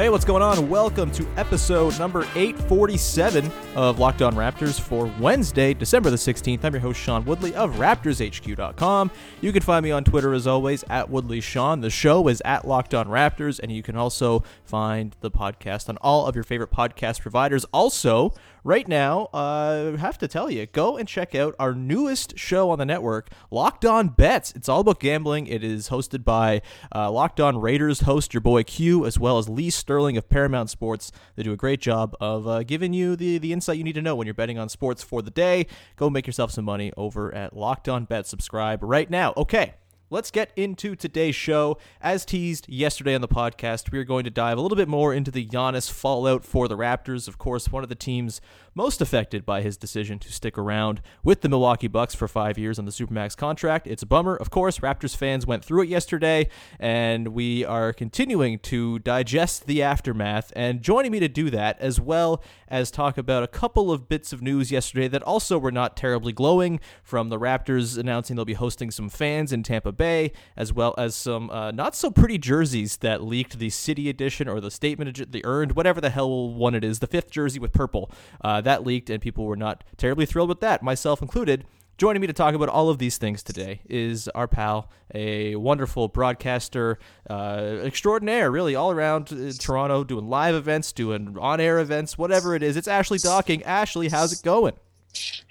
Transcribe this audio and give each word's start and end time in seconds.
Hey, 0.00 0.08
what's 0.08 0.24
going 0.24 0.42
on? 0.42 0.70
Welcome 0.70 1.10
to 1.10 1.26
episode 1.36 1.98
number 1.98 2.22
847 2.34 3.52
of 3.76 3.98
Locked 3.98 4.22
On 4.22 4.34
Raptors 4.34 4.80
for 4.80 5.12
Wednesday, 5.20 5.74
December 5.74 6.08
the 6.08 6.16
16th. 6.16 6.64
I'm 6.64 6.72
your 6.72 6.80
host, 6.80 6.98
Sean 6.98 7.22
Woodley 7.26 7.54
of 7.54 7.74
RaptorsHQ.com. 7.74 9.10
You 9.42 9.52
can 9.52 9.60
find 9.60 9.84
me 9.84 9.90
on 9.90 10.04
Twitter 10.04 10.32
as 10.32 10.46
always 10.46 10.84
at 10.84 11.10
WoodleySean. 11.10 11.82
The 11.82 11.90
show 11.90 12.28
is 12.28 12.40
at 12.46 12.66
Locked 12.66 12.94
On 12.94 13.08
Raptors, 13.08 13.60
and 13.62 13.70
you 13.70 13.82
can 13.82 13.94
also 13.94 14.42
find 14.64 15.14
the 15.20 15.30
podcast 15.30 15.90
on 15.90 15.98
all 15.98 16.26
of 16.26 16.34
your 16.34 16.44
favorite 16.44 16.70
podcast 16.70 17.20
providers. 17.20 17.66
Also, 17.70 18.32
right 18.64 18.86
now, 18.86 19.28
uh, 19.32 19.92
I 19.94 20.00
have 20.00 20.18
to 20.18 20.28
tell 20.28 20.50
you, 20.50 20.66
go 20.66 20.96
and 20.96 21.08
check 21.08 21.34
out 21.34 21.54
our 21.58 21.74
newest 21.74 22.38
show 22.38 22.70
on 22.70 22.78
the 22.78 22.86
network, 22.86 23.30
Locked 23.50 23.84
On 23.84 24.08
Bets. 24.08 24.52
It's 24.52 24.68
all 24.68 24.80
about 24.80 25.00
gambling. 25.00 25.46
It 25.46 25.62
is 25.64 25.88
hosted 25.88 26.24
by 26.24 26.62
uh, 26.94 27.10
Locked 27.10 27.40
On 27.40 27.60
Raiders 27.60 28.00
host, 28.00 28.34
your 28.34 28.40
boy 28.40 28.62
Q, 28.62 29.06
as 29.06 29.18
well 29.18 29.38
as 29.38 29.48
Lee 29.48 29.70
Sterling 29.70 30.16
of 30.16 30.28
Paramount 30.28 30.70
Sports. 30.70 31.12
They 31.36 31.42
do 31.42 31.52
a 31.52 31.56
great 31.56 31.80
job 31.80 32.16
of 32.20 32.46
uh, 32.46 32.62
giving 32.62 32.92
you 32.92 33.16
the, 33.16 33.38
the 33.38 33.52
insight 33.52 33.78
you 33.78 33.84
need 33.84 33.94
to 33.94 34.02
know 34.02 34.14
when 34.14 34.26
you're 34.26 34.34
betting 34.34 34.58
on 34.58 34.68
sports 34.68 35.02
for 35.02 35.22
the 35.22 35.30
day. 35.30 35.66
Go 35.96 36.10
make 36.10 36.26
yourself 36.26 36.50
some 36.50 36.64
money 36.64 36.92
over 36.96 37.34
at 37.34 37.56
Locked 37.56 37.88
On 37.88 38.04
Bet. 38.04 38.26
Subscribe 38.26 38.82
right 38.82 39.10
now. 39.10 39.32
Okay. 39.36 39.74
Let's 40.12 40.32
get 40.32 40.50
into 40.56 40.96
today's 40.96 41.36
show. 41.36 41.78
As 42.00 42.24
teased 42.24 42.68
yesterday 42.68 43.14
on 43.14 43.20
the 43.20 43.28
podcast, 43.28 43.92
we 43.92 43.98
are 44.00 44.04
going 44.04 44.24
to 44.24 44.30
dive 44.30 44.58
a 44.58 44.60
little 44.60 44.74
bit 44.74 44.88
more 44.88 45.14
into 45.14 45.30
the 45.30 45.46
Giannis 45.46 45.88
fallout 45.88 46.44
for 46.44 46.66
the 46.66 46.76
Raptors. 46.76 47.28
Of 47.28 47.38
course, 47.38 47.70
one 47.70 47.84
of 47.84 47.88
the 47.88 47.94
teams 47.94 48.40
most 48.74 49.00
affected 49.00 49.46
by 49.46 49.62
his 49.62 49.76
decision 49.76 50.18
to 50.18 50.32
stick 50.32 50.58
around 50.58 51.00
with 51.22 51.42
the 51.42 51.48
Milwaukee 51.48 51.86
Bucks 51.86 52.14
for 52.14 52.26
five 52.26 52.58
years 52.58 52.76
on 52.76 52.86
the 52.86 52.90
Supermax 52.90 53.36
contract. 53.36 53.86
It's 53.86 54.02
a 54.02 54.06
bummer. 54.06 54.34
Of 54.34 54.50
course, 54.50 54.80
Raptors 54.80 55.14
fans 55.14 55.46
went 55.46 55.64
through 55.64 55.82
it 55.82 55.88
yesterday, 55.88 56.48
and 56.80 57.28
we 57.28 57.64
are 57.64 57.92
continuing 57.92 58.58
to 58.60 58.98
digest 59.00 59.66
the 59.66 59.80
aftermath. 59.80 60.52
And 60.56 60.82
joining 60.82 61.12
me 61.12 61.20
to 61.20 61.28
do 61.28 61.50
that, 61.50 61.80
as 61.80 62.00
well 62.00 62.42
as 62.66 62.90
talk 62.90 63.16
about 63.16 63.44
a 63.44 63.48
couple 63.48 63.92
of 63.92 64.08
bits 64.08 64.32
of 64.32 64.42
news 64.42 64.72
yesterday 64.72 65.06
that 65.08 65.22
also 65.22 65.56
were 65.56 65.72
not 65.72 65.96
terribly 65.96 66.32
glowing, 66.32 66.80
from 67.02 67.28
the 67.28 67.38
Raptors 67.38 67.96
announcing 67.96 68.34
they'll 68.34 68.44
be 68.44 68.54
hosting 68.54 68.90
some 68.90 69.08
fans 69.08 69.52
in 69.52 69.62
Tampa 69.62 69.92
Bay, 70.00 70.32
as 70.56 70.72
well 70.72 70.94
as 70.96 71.14
some 71.14 71.50
uh, 71.50 71.70
not 71.72 71.94
so 71.94 72.10
pretty 72.10 72.38
jerseys 72.38 72.96
that 72.96 73.22
leaked 73.22 73.58
the 73.58 73.68
City 73.68 74.08
Edition 74.08 74.48
or 74.48 74.58
the 74.58 74.70
Statement, 74.70 75.30
the 75.30 75.44
Earned, 75.44 75.72
whatever 75.72 76.00
the 76.00 76.08
hell 76.08 76.48
one 76.48 76.74
it 76.74 76.82
is, 76.82 77.00
the 77.00 77.06
fifth 77.06 77.30
jersey 77.30 77.58
with 77.58 77.74
purple. 77.74 78.10
Uh, 78.40 78.62
that 78.62 78.82
leaked, 78.82 79.10
and 79.10 79.20
people 79.20 79.44
were 79.44 79.56
not 79.56 79.84
terribly 79.98 80.24
thrilled 80.24 80.48
with 80.48 80.60
that, 80.60 80.82
myself 80.82 81.20
included. 81.20 81.66
Joining 81.98 82.22
me 82.22 82.26
to 82.28 82.32
talk 82.32 82.54
about 82.54 82.70
all 82.70 82.88
of 82.88 82.96
these 82.96 83.18
things 83.18 83.42
today 83.42 83.82
is 83.90 84.26
our 84.28 84.48
pal, 84.48 84.90
a 85.14 85.54
wonderful 85.56 86.08
broadcaster 86.08 86.98
uh, 87.28 87.80
extraordinaire, 87.84 88.50
really, 88.50 88.74
all 88.74 88.90
around 88.90 89.30
uh, 89.30 89.52
Toronto, 89.58 90.02
doing 90.02 90.30
live 90.30 90.54
events, 90.54 90.92
doing 90.92 91.36
on 91.38 91.60
air 91.60 91.78
events, 91.78 92.16
whatever 92.16 92.54
it 92.54 92.62
is. 92.62 92.78
It's 92.78 92.88
Ashley 92.88 93.18
Docking. 93.18 93.62
Ashley, 93.64 94.08
how's 94.08 94.32
it 94.32 94.42
going? 94.42 94.72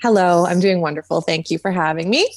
Hello, 0.01 0.47
I'm 0.47 0.59
doing 0.59 0.81
wonderful. 0.81 1.21
Thank 1.21 1.51
you 1.51 1.59
for 1.59 1.69
having 1.69 2.09
me. 2.09 2.27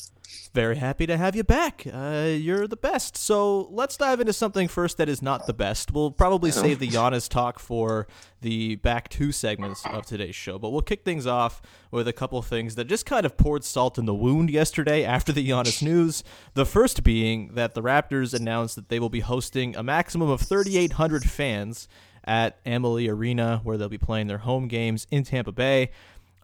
Very 0.55 0.77
happy 0.77 1.07
to 1.07 1.17
have 1.17 1.35
you 1.35 1.45
back. 1.45 1.87
Uh, 1.91 2.29
you're 2.29 2.67
the 2.67 2.77
best. 2.77 3.17
So 3.17 3.69
let's 3.71 3.97
dive 3.97 4.21
into 4.21 4.35
something 4.35 4.69
first 4.69 4.99
that 4.99 5.09
is 5.09 5.23
not 5.23 5.47
the 5.47 5.55
best. 5.55 5.93
We'll 5.93 6.11
probably 6.11 6.51
save 6.51 6.79
the 6.79 6.89
Giannis 6.89 7.27
talk 7.27 7.59
for 7.59 8.07
the 8.43 8.77
back 8.77 9.09
two 9.09 9.33
segments 9.33 9.83
of 9.87 10.05
today's 10.05 10.35
show, 10.35 10.59
but 10.59 10.69
we'll 10.69 10.83
kick 10.83 11.05
things 11.05 11.27
off 11.27 11.63
with 11.91 12.07
a 12.07 12.13
couple 12.13 12.43
things 12.43 12.75
that 12.75 12.85
just 12.85 13.07
kind 13.07 13.25
of 13.25 13.39
poured 13.39 13.65
salt 13.65 13.97
in 13.97 14.05
the 14.05 14.15
wound 14.15 14.51
yesterday 14.51 15.05
after 15.05 15.33
the 15.33 15.49
Giannis 15.49 15.83
news. 15.83 16.23
The 16.53 16.67
first 16.67 17.03
being 17.03 17.55
that 17.55 17.73
the 17.73 17.83
Raptors 17.83 18.35
announced 18.35 18.77
that 18.77 18.91
they 18.91 19.01
will 19.01 19.09
be 19.09 19.21
hosting 19.21 19.75
a 19.75 19.83
maximum 19.83 20.29
of 20.29 20.43
3,800 20.43 21.25
fans 21.25 21.89
at 22.25 22.59
Amalie 22.67 23.09
Arena, 23.09 23.61
where 23.65 23.77
they'll 23.77 23.89
be 23.89 23.99
playing 23.99 24.27
their 24.27 24.39
home 24.39 24.69
games 24.69 25.07
in 25.11 25.25
Tampa 25.25 25.53
Bay. 25.53 25.91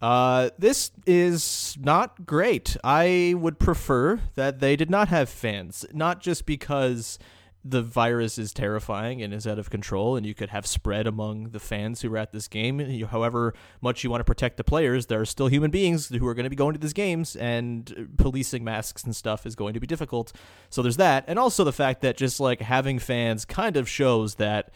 Uh, 0.00 0.50
this 0.58 0.92
is 1.06 1.76
not 1.80 2.24
great. 2.24 2.76
I 2.84 3.34
would 3.36 3.58
prefer 3.58 4.20
that 4.36 4.60
they 4.60 4.76
did 4.76 4.90
not 4.90 5.08
have 5.08 5.28
fans, 5.28 5.84
not 5.92 6.20
just 6.20 6.46
because 6.46 7.18
the 7.64 7.82
virus 7.82 8.38
is 8.38 8.54
terrifying 8.54 9.20
and 9.20 9.34
is 9.34 9.46
out 9.46 9.58
of 9.58 9.68
control, 9.68 10.16
and 10.16 10.24
you 10.24 10.32
could 10.32 10.50
have 10.50 10.64
spread 10.66 11.06
among 11.06 11.50
the 11.50 11.58
fans 11.58 12.00
who 12.00 12.14
are 12.14 12.16
at 12.16 12.32
this 12.32 12.46
game. 12.46 12.78
However 13.06 13.52
much 13.80 14.04
you 14.04 14.10
want 14.10 14.20
to 14.20 14.24
protect 14.24 14.56
the 14.56 14.64
players, 14.64 15.06
there 15.06 15.20
are 15.20 15.26
still 15.26 15.48
human 15.48 15.72
beings 15.72 16.08
who 16.08 16.26
are 16.28 16.34
going 16.34 16.44
to 16.44 16.50
be 16.50 16.56
going 16.56 16.74
to 16.74 16.80
these 16.80 16.92
games, 16.92 17.34
and 17.34 18.14
policing 18.16 18.62
masks 18.62 19.02
and 19.02 19.14
stuff 19.14 19.44
is 19.44 19.56
going 19.56 19.74
to 19.74 19.80
be 19.80 19.86
difficult. 19.88 20.32
So 20.70 20.80
there's 20.80 20.96
that, 20.98 21.24
and 21.26 21.38
also 21.38 21.64
the 21.64 21.72
fact 21.72 22.00
that 22.02 22.16
just 22.16 22.38
like 22.38 22.60
having 22.60 23.00
fans 23.00 23.44
kind 23.44 23.76
of 23.76 23.88
shows 23.88 24.36
that 24.36 24.70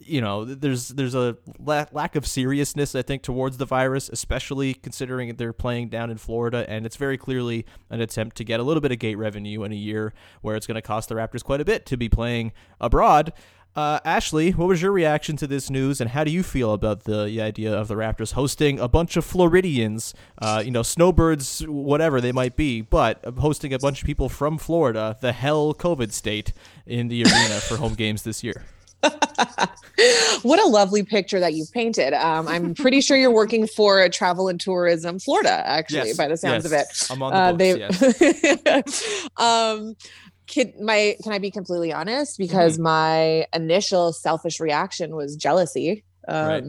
you 0.00 0.20
know 0.20 0.44
there's 0.44 0.88
there's 0.88 1.14
a 1.14 1.36
la- 1.58 1.86
lack 1.92 2.16
of 2.16 2.26
seriousness 2.26 2.94
I 2.94 3.02
think 3.02 3.22
towards 3.22 3.56
the 3.56 3.64
virus, 3.64 4.08
especially 4.08 4.74
considering 4.74 5.34
they're 5.36 5.52
playing 5.52 5.88
down 5.88 6.10
in 6.10 6.18
Florida, 6.18 6.64
and 6.68 6.86
it's 6.86 6.96
very 6.96 7.18
clearly 7.18 7.66
an 7.90 8.00
attempt 8.00 8.36
to 8.36 8.44
get 8.44 8.60
a 8.60 8.62
little 8.62 8.80
bit 8.80 8.92
of 8.92 8.98
gate 8.98 9.16
revenue 9.16 9.62
in 9.64 9.72
a 9.72 9.76
year 9.76 10.12
where 10.42 10.56
it's 10.56 10.66
going 10.66 10.76
to 10.76 10.82
cost 10.82 11.08
the 11.08 11.14
Raptors 11.14 11.44
quite 11.44 11.60
a 11.60 11.64
bit 11.64 11.86
to 11.86 11.96
be 11.96 12.08
playing 12.08 12.52
abroad. 12.80 13.32
Uh, 13.76 14.00
Ashley, 14.04 14.50
what 14.50 14.66
was 14.66 14.82
your 14.82 14.90
reaction 14.90 15.36
to 15.36 15.46
this 15.46 15.70
news, 15.70 16.00
and 16.00 16.10
how 16.10 16.24
do 16.24 16.32
you 16.32 16.42
feel 16.42 16.72
about 16.72 17.04
the, 17.04 17.26
the 17.26 17.40
idea 17.40 17.72
of 17.72 17.86
the 17.86 17.94
Raptors 17.94 18.32
hosting 18.32 18.80
a 18.80 18.88
bunch 18.88 19.16
of 19.16 19.24
Floridians, 19.24 20.14
uh, 20.42 20.60
you 20.64 20.72
know, 20.72 20.82
snowbirds, 20.82 21.60
whatever 21.60 22.20
they 22.20 22.32
might 22.32 22.56
be, 22.56 22.80
but 22.80 23.24
hosting 23.38 23.72
a 23.72 23.78
bunch 23.78 24.00
of 24.00 24.06
people 24.06 24.28
from 24.28 24.58
Florida, 24.58 25.16
the 25.20 25.30
hell 25.30 25.74
COVID 25.74 26.12
state, 26.12 26.52
in 26.86 27.06
the 27.06 27.22
arena 27.22 27.60
for 27.60 27.76
home 27.76 27.94
games 27.94 28.22
this 28.22 28.42
year? 28.42 28.64
what 30.42 30.60
a 30.60 30.66
lovely 30.68 31.02
picture 31.02 31.40
that 31.40 31.54
you've 31.54 31.72
painted. 31.72 32.12
Um, 32.14 32.48
I'm 32.48 32.74
pretty 32.74 33.00
sure 33.00 33.16
you're 33.16 33.30
working 33.30 33.66
for 33.66 34.08
Travel 34.08 34.48
and 34.48 34.60
Tourism 34.60 35.18
Florida, 35.18 35.62
actually, 35.66 36.08
Yes, 36.08 36.16
by 36.16 36.28
the 36.28 36.36
sounds 36.36 36.70
yes. 36.70 37.06
of 37.08 37.08
it. 37.08 37.12
I'm 37.12 37.22
on 37.22 37.56
the 37.58 37.78
books, 37.78 38.84
they, 38.84 39.32
um, 39.36 39.96
can 40.46 40.72
my 40.82 41.16
can 41.22 41.32
I 41.32 41.38
be 41.38 41.50
completely 41.50 41.92
honest? 41.92 42.38
Because 42.38 42.74
Mm-hmm. 42.74 42.82
my 42.82 43.46
initial 43.52 44.12
selfish 44.12 44.60
reaction 44.60 45.14
was 45.14 45.36
jealousy. 45.36 46.04
Um, 46.28 46.48
Right. 46.48 46.64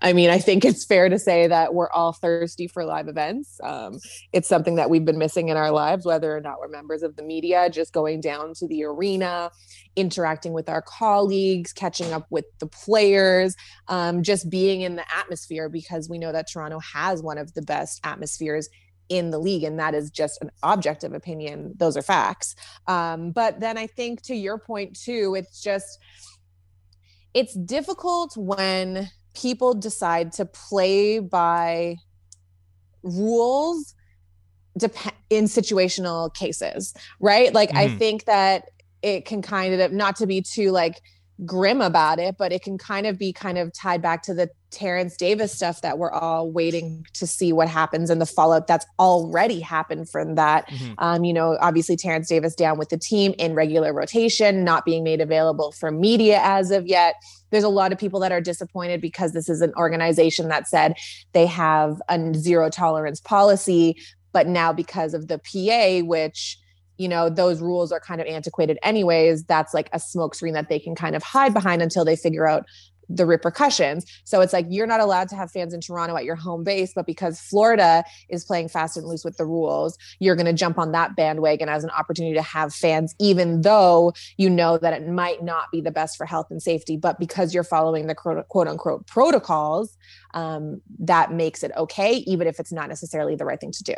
I 0.00 0.12
mean, 0.12 0.30
I 0.30 0.38
think 0.38 0.64
it's 0.64 0.84
fair 0.84 1.08
to 1.08 1.18
say 1.18 1.46
that 1.46 1.74
we're 1.74 1.90
all 1.90 2.12
thirsty 2.12 2.68
for 2.68 2.84
live 2.84 3.08
events. 3.08 3.60
Um, 3.62 3.98
it's 4.32 4.48
something 4.48 4.76
that 4.76 4.88
we've 4.88 5.04
been 5.04 5.18
missing 5.18 5.48
in 5.48 5.56
our 5.56 5.70
lives, 5.70 6.06
whether 6.06 6.34
or 6.34 6.40
not 6.40 6.60
we're 6.60 6.68
members 6.68 7.02
of 7.02 7.16
the 7.16 7.22
media, 7.22 7.68
just 7.70 7.92
going 7.92 8.20
down 8.20 8.54
to 8.54 8.66
the 8.66 8.84
arena, 8.84 9.50
interacting 9.96 10.52
with 10.52 10.68
our 10.68 10.82
colleagues, 10.82 11.72
catching 11.72 12.12
up 12.12 12.26
with 12.30 12.46
the 12.60 12.66
players, 12.66 13.56
um, 13.88 14.22
just 14.22 14.48
being 14.48 14.82
in 14.82 14.96
the 14.96 15.04
atmosphere 15.14 15.68
because 15.68 16.08
we 16.08 16.18
know 16.18 16.32
that 16.32 16.50
Toronto 16.50 16.78
has 16.78 17.22
one 17.22 17.38
of 17.38 17.52
the 17.54 17.62
best 17.62 18.00
atmospheres 18.04 18.68
in 19.08 19.30
the 19.30 19.38
league, 19.38 19.64
and 19.64 19.78
that 19.78 19.94
is 19.94 20.08
just 20.10 20.40
an 20.40 20.50
objective 20.62 21.12
opinion. 21.12 21.74
Those 21.76 21.96
are 21.96 22.02
facts. 22.02 22.54
Um, 22.86 23.32
but 23.32 23.60
then 23.60 23.76
I 23.76 23.88
think 23.88 24.22
to 24.22 24.34
your 24.36 24.56
point 24.56 24.98
too, 24.98 25.34
it's 25.36 25.60
just 25.60 25.98
it's 27.34 27.54
difficult 27.54 28.36
when 28.36 29.08
people 29.34 29.74
decide 29.74 30.32
to 30.32 30.44
play 30.44 31.18
by 31.20 31.96
rules 33.02 33.94
dep- 34.76 35.14
in 35.30 35.44
situational 35.44 36.32
cases, 36.34 36.92
right? 37.20 37.52
Like 37.52 37.70
I 37.76 37.88
Mhm. 37.88 37.98
think 37.98 38.24
that 38.24 38.64
it 39.02 39.24
can 39.24 39.42
kind 39.42 39.80
of 39.80 39.92
not 39.92 40.16
to 40.16 40.26
be 40.26 40.42
too 40.42 40.70
like 40.70 41.00
grim 41.44 41.80
about 41.80 42.18
it, 42.18 42.36
but 42.38 42.52
it 42.52 42.62
can 42.62 42.78
kind 42.78 43.06
of 43.06 43.18
be 43.18 43.32
kind 43.32 43.58
of 43.58 43.72
tied 43.72 44.02
back 44.02 44.22
to 44.22 44.34
the 44.34 44.50
Terrence 44.70 45.16
Davis 45.16 45.52
stuff 45.52 45.80
that 45.82 45.98
we're 45.98 46.12
all 46.12 46.50
waiting 46.50 47.04
to 47.14 47.26
see 47.26 47.52
what 47.52 47.68
happens 47.68 48.08
and 48.08 48.20
the 48.20 48.26
fallout 48.26 48.66
that's 48.66 48.86
already 48.98 49.58
happened 49.60 50.08
from 50.08 50.36
that. 50.36 50.68
Mhm. 50.68 50.94
Um, 50.98 51.24
you 51.24 51.32
know, 51.32 51.56
obviously 51.60 51.96
Terrence 51.96 52.28
Davis 52.28 52.54
down 52.54 52.78
with 52.78 52.88
the 52.88 52.98
team 52.98 53.34
in 53.38 53.54
regular 53.54 53.92
rotation, 53.92 54.62
not 54.62 54.84
being 54.84 55.02
made 55.02 55.20
available 55.20 55.72
for 55.72 55.90
media 55.90 56.40
as 56.42 56.70
of 56.70 56.86
yet. 56.86 57.16
There's 57.50 57.64
a 57.64 57.68
lot 57.68 57.92
of 57.92 57.98
people 57.98 58.20
that 58.20 58.30
are 58.30 58.40
disappointed 58.40 59.00
because 59.00 59.32
this 59.32 59.48
is 59.48 59.60
an 59.60 59.72
organization 59.76 60.48
that 60.48 60.68
said 60.68 60.94
they 61.32 61.46
have 61.46 62.00
a 62.08 62.32
zero 62.34 62.70
tolerance 62.70 63.20
policy, 63.20 63.96
but 64.32 64.46
now 64.46 64.72
because 64.72 65.14
of 65.14 65.26
the 65.26 65.38
PA, 65.38 66.02
which 66.02 66.58
you 67.00 67.08
know 67.08 67.30
those 67.30 67.60
rules 67.60 67.90
are 67.90 68.00
kind 68.00 68.20
of 68.20 68.26
antiquated 68.26 68.78
anyways 68.82 69.42
that's 69.44 69.72
like 69.72 69.88
a 69.92 69.98
smokescreen 69.98 70.52
that 70.52 70.68
they 70.68 70.78
can 70.78 70.94
kind 70.94 71.16
of 71.16 71.22
hide 71.22 71.54
behind 71.54 71.80
until 71.80 72.04
they 72.04 72.14
figure 72.14 72.46
out 72.46 72.66
the 73.10 73.26
repercussions. 73.26 74.06
So 74.24 74.40
it's 74.40 74.52
like 74.52 74.66
you're 74.68 74.86
not 74.86 75.00
allowed 75.00 75.28
to 75.30 75.36
have 75.36 75.50
fans 75.50 75.74
in 75.74 75.80
Toronto 75.80 76.16
at 76.16 76.24
your 76.24 76.36
home 76.36 76.62
base, 76.62 76.92
but 76.94 77.06
because 77.06 77.40
Florida 77.40 78.04
is 78.28 78.44
playing 78.44 78.68
fast 78.68 78.96
and 78.96 79.06
loose 79.06 79.24
with 79.24 79.36
the 79.36 79.44
rules, 79.44 79.98
you're 80.20 80.36
going 80.36 80.46
to 80.46 80.52
jump 80.52 80.78
on 80.78 80.92
that 80.92 81.16
bandwagon 81.16 81.68
as 81.68 81.82
an 81.82 81.90
opportunity 81.90 82.34
to 82.34 82.42
have 82.42 82.72
fans, 82.72 83.14
even 83.18 83.62
though 83.62 84.12
you 84.36 84.48
know 84.48 84.78
that 84.78 84.92
it 84.92 85.08
might 85.08 85.42
not 85.42 85.64
be 85.72 85.80
the 85.80 85.90
best 85.90 86.16
for 86.16 86.24
health 86.24 86.46
and 86.50 86.62
safety. 86.62 86.96
But 86.96 87.18
because 87.18 87.52
you're 87.52 87.64
following 87.64 88.06
the 88.06 88.14
quote 88.14 88.68
unquote 88.68 89.06
protocols, 89.08 89.96
um, 90.34 90.80
that 91.00 91.32
makes 91.32 91.64
it 91.64 91.72
okay, 91.76 92.18
even 92.28 92.46
if 92.46 92.60
it's 92.60 92.72
not 92.72 92.88
necessarily 92.88 93.34
the 93.34 93.44
right 93.44 93.60
thing 93.60 93.72
to 93.72 93.82
do. 93.82 93.94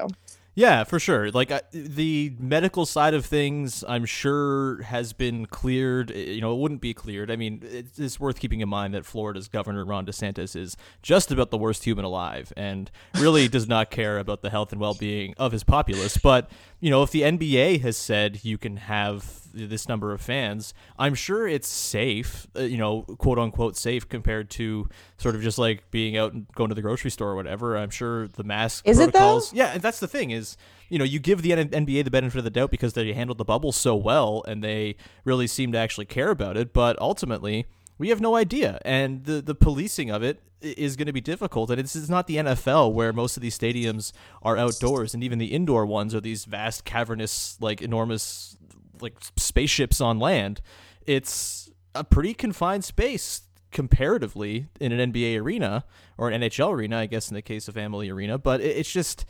Yeah, 0.54 0.84
for 0.84 1.00
sure. 1.00 1.30
Like 1.30 1.50
I, 1.50 1.62
the 1.72 2.34
medical 2.38 2.84
side 2.84 3.14
of 3.14 3.24
things, 3.24 3.82
I'm 3.88 4.04
sure 4.04 4.82
has 4.82 5.14
been 5.14 5.46
cleared. 5.46 6.10
You 6.10 6.42
know, 6.42 6.52
it 6.52 6.58
wouldn't 6.58 6.82
be 6.82 6.92
cleared. 6.92 7.30
I 7.30 7.36
mean, 7.36 7.62
it's 7.62 8.20
worth 8.20 8.38
keeping 8.38 8.60
in 8.60 8.68
mind 8.68 8.92
that 8.92 9.06
Florida's 9.06 9.48
Governor 9.48 9.82
Ron 9.82 10.04
DeSantis 10.04 10.54
is 10.54 10.76
just 11.00 11.32
about 11.32 11.50
the 11.50 11.56
worst 11.56 11.84
human 11.84 12.04
alive, 12.04 12.52
and 12.54 12.90
really 13.14 13.48
does 13.48 13.66
not 13.66 13.90
care 13.90 14.18
about 14.18 14.42
the 14.42 14.50
health 14.50 14.72
and 14.72 14.80
well-being 14.80 15.34
of 15.38 15.52
his 15.52 15.64
populace. 15.64 16.18
But 16.18 16.50
you 16.82 16.90
know, 16.90 17.04
if 17.04 17.12
the 17.12 17.22
NBA 17.22 17.80
has 17.82 17.96
said 17.96 18.40
you 18.44 18.58
can 18.58 18.76
have 18.76 19.42
this 19.54 19.88
number 19.88 20.12
of 20.12 20.20
fans, 20.20 20.74
I'm 20.98 21.14
sure 21.14 21.46
it's 21.46 21.68
safe, 21.68 22.48
uh, 22.56 22.62
you 22.62 22.76
know, 22.76 23.02
quote 23.18 23.38
unquote 23.38 23.76
safe 23.76 24.08
compared 24.08 24.50
to 24.50 24.88
sort 25.16 25.36
of 25.36 25.42
just 25.42 25.58
like 25.58 25.88
being 25.92 26.16
out 26.16 26.32
and 26.32 26.48
going 26.56 26.70
to 26.70 26.74
the 26.74 26.82
grocery 26.82 27.12
store 27.12 27.30
or 27.30 27.36
whatever. 27.36 27.78
I'm 27.78 27.90
sure 27.90 28.26
the 28.26 28.42
mask 28.42 28.84
is 28.84 28.96
protocols. 28.96 29.52
It 29.52 29.56
though? 29.56 29.62
Yeah, 29.62 29.74
and 29.74 29.80
that's 29.80 30.00
the 30.00 30.08
thing 30.08 30.32
is, 30.32 30.56
you 30.88 30.98
know, 30.98 31.04
you 31.04 31.20
give 31.20 31.42
the 31.42 31.50
NBA 31.50 32.02
the 32.02 32.10
benefit 32.10 32.38
of 32.38 32.44
the 32.44 32.50
doubt 32.50 32.72
because 32.72 32.94
they 32.94 33.12
handled 33.12 33.38
the 33.38 33.44
bubble 33.44 33.70
so 33.70 33.94
well 33.94 34.42
and 34.48 34.64
they 34.64 34.96
really 35.24 35.46
seem 35.46 35.70
to 35.70 35.78
actually 35.78 36.06
care 36.06 36.30
about 36.30 36.56
it. 36.56 36.72
But 36.72 37.00
ultimately, 37.00 37.66
we 38.02 38.08
have 38.08 38.20
no 38.20 38.34
idea, 38.34 38.80
and 38.84 39.26
the 39.26 39.40
the 39.40 39.54
policing 39.54 40.10
of 40.10 40.24
it 40.24 40.42
is 40.60 40.96
going 40.96 41.06
to 41.06 41.12
be 41.12 41.20
difficult. 41.20 41.70
And 41.70 41.78
it's, 41.78 41.94
it's 41.94 42.08
not 42.08 42.26
the 42.26 42.36
NFL 42.36 42.92
where 42.92 43.12
most 43.12 43.36
of 43.36 43.42
these 43.42 43.56
stadiums 43.56 44.10
are 44.42 44.56
outdoors, 44.56 45.14
and 45.14 45.22
even 45.22 45.38
the 45.38 45.52
indoor 45.52 45.86
ones 45.86 46.12
are 46.12 46.20
these 46.20 46.44
vast, 46.44 46.84
cavernous, 46.84 47.56
like 47.60 47.80
enormous, 47.80 48.56
like 49.00 49.14
spaceships 49.36 50.00
on 50.00 50.18
land. 50.18 50.60
It's 51.06 51.70
a 51.94 52.02
pretty 52.02 52.34
confined 52.34 52.84
space 52.84 53.42
comparatively 53.70 54.66
in 54.80 54.90
an 54.90 55.12
NBA 55.12 55.40
arena 55.40 55.84
or 56.18 56.28
an 56.28 56.42
NHL 56.42 56.72
arena, 56.72 56.98
I 56.98 57.06
guess 57.06 57.30
in 57.30 57.36
the 57.36 57.42
case 57.42 57.68
of 57.68 57.76
Amalie 57.76 58.10
Arena. 58.10 58.36
But 58.36 58.60
it's 58.60 58.90
just 58.90 59.26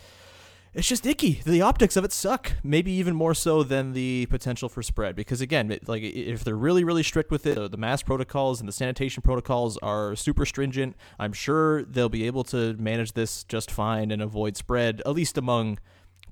it's 0.74 0.88
just 0.88 1.04
icky. 1.04 1.42
The 1.44 1.60
optics 1.60 1.96
of 1.96 2.04
it 2.04 2.12
suck. 2.12 2.52
Maybe 2.62 2.92
even 2.92 3.14
more 3.14 3.34
so 3.34 3.62
than 3.62 3.92
the 3.92 4.26
potential 4.26 4.68
for 4.68 4.82
spread. 4.82 5.14
Because 5.14 5.40
again, 5.40 5.78
like 5.86 6.02
if 6.02 6.44
they're 6.44 6.56
really, 6.56 6.82
really 6.82 7.02
strict 7.02 7.30
with 7.30 7.46
it, 7.46 7.70
the 7.70 7.76
mask 7.76 8.06
protocols 8.06 8.58
and 8.60 8.68
the 8.68 8.72
sanitation 8.72 9.22
protocols 9.22 9.76
are 9.78 10.16
super 10.16 10.46
stringent. 10.46 10.96
I'm 11.18 11.34
sure 11.34 11.82
they'll 11.84 12.08
be 12.08 12.26
able 12.26 12.44
to 12.44 12.74
manage 12.74 13.12
this 13.12 13.44
just 13.44 13.70
fine 13.70 14.10
and 14.10 14.22
avoid 14.22 14.56
spread, 14.56 15.02
at 15.04 15.12
least 15.12 15.36
among 15.36 15.78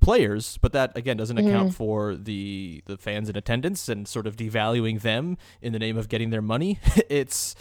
players. 0.01 0.59
But 0.63 0.73
that 0.73 0.97
again 0.97 1.19
doesn't 1.19 1.37
account 1.37 1.73
mm. 1.73 1.75
for 1.75 2.17
the 2.17 2.83
the 2.87 2.97
fans 2.97 3.29
in 3.29 3.37
attendance 3.37 3.91
and 3.91 4.09
sort 4.09 4.27
of 4.27 4.37
devaluing 4.37 5.03
them 5.03 5.37
in 5.61 5.75
the 5.75 5.79
name 5.79 5.99
of 5.99 6.09
getting 6.09 6.31
their 6.31 6.43
money. 6.43 6.79
it's 7.11 7.55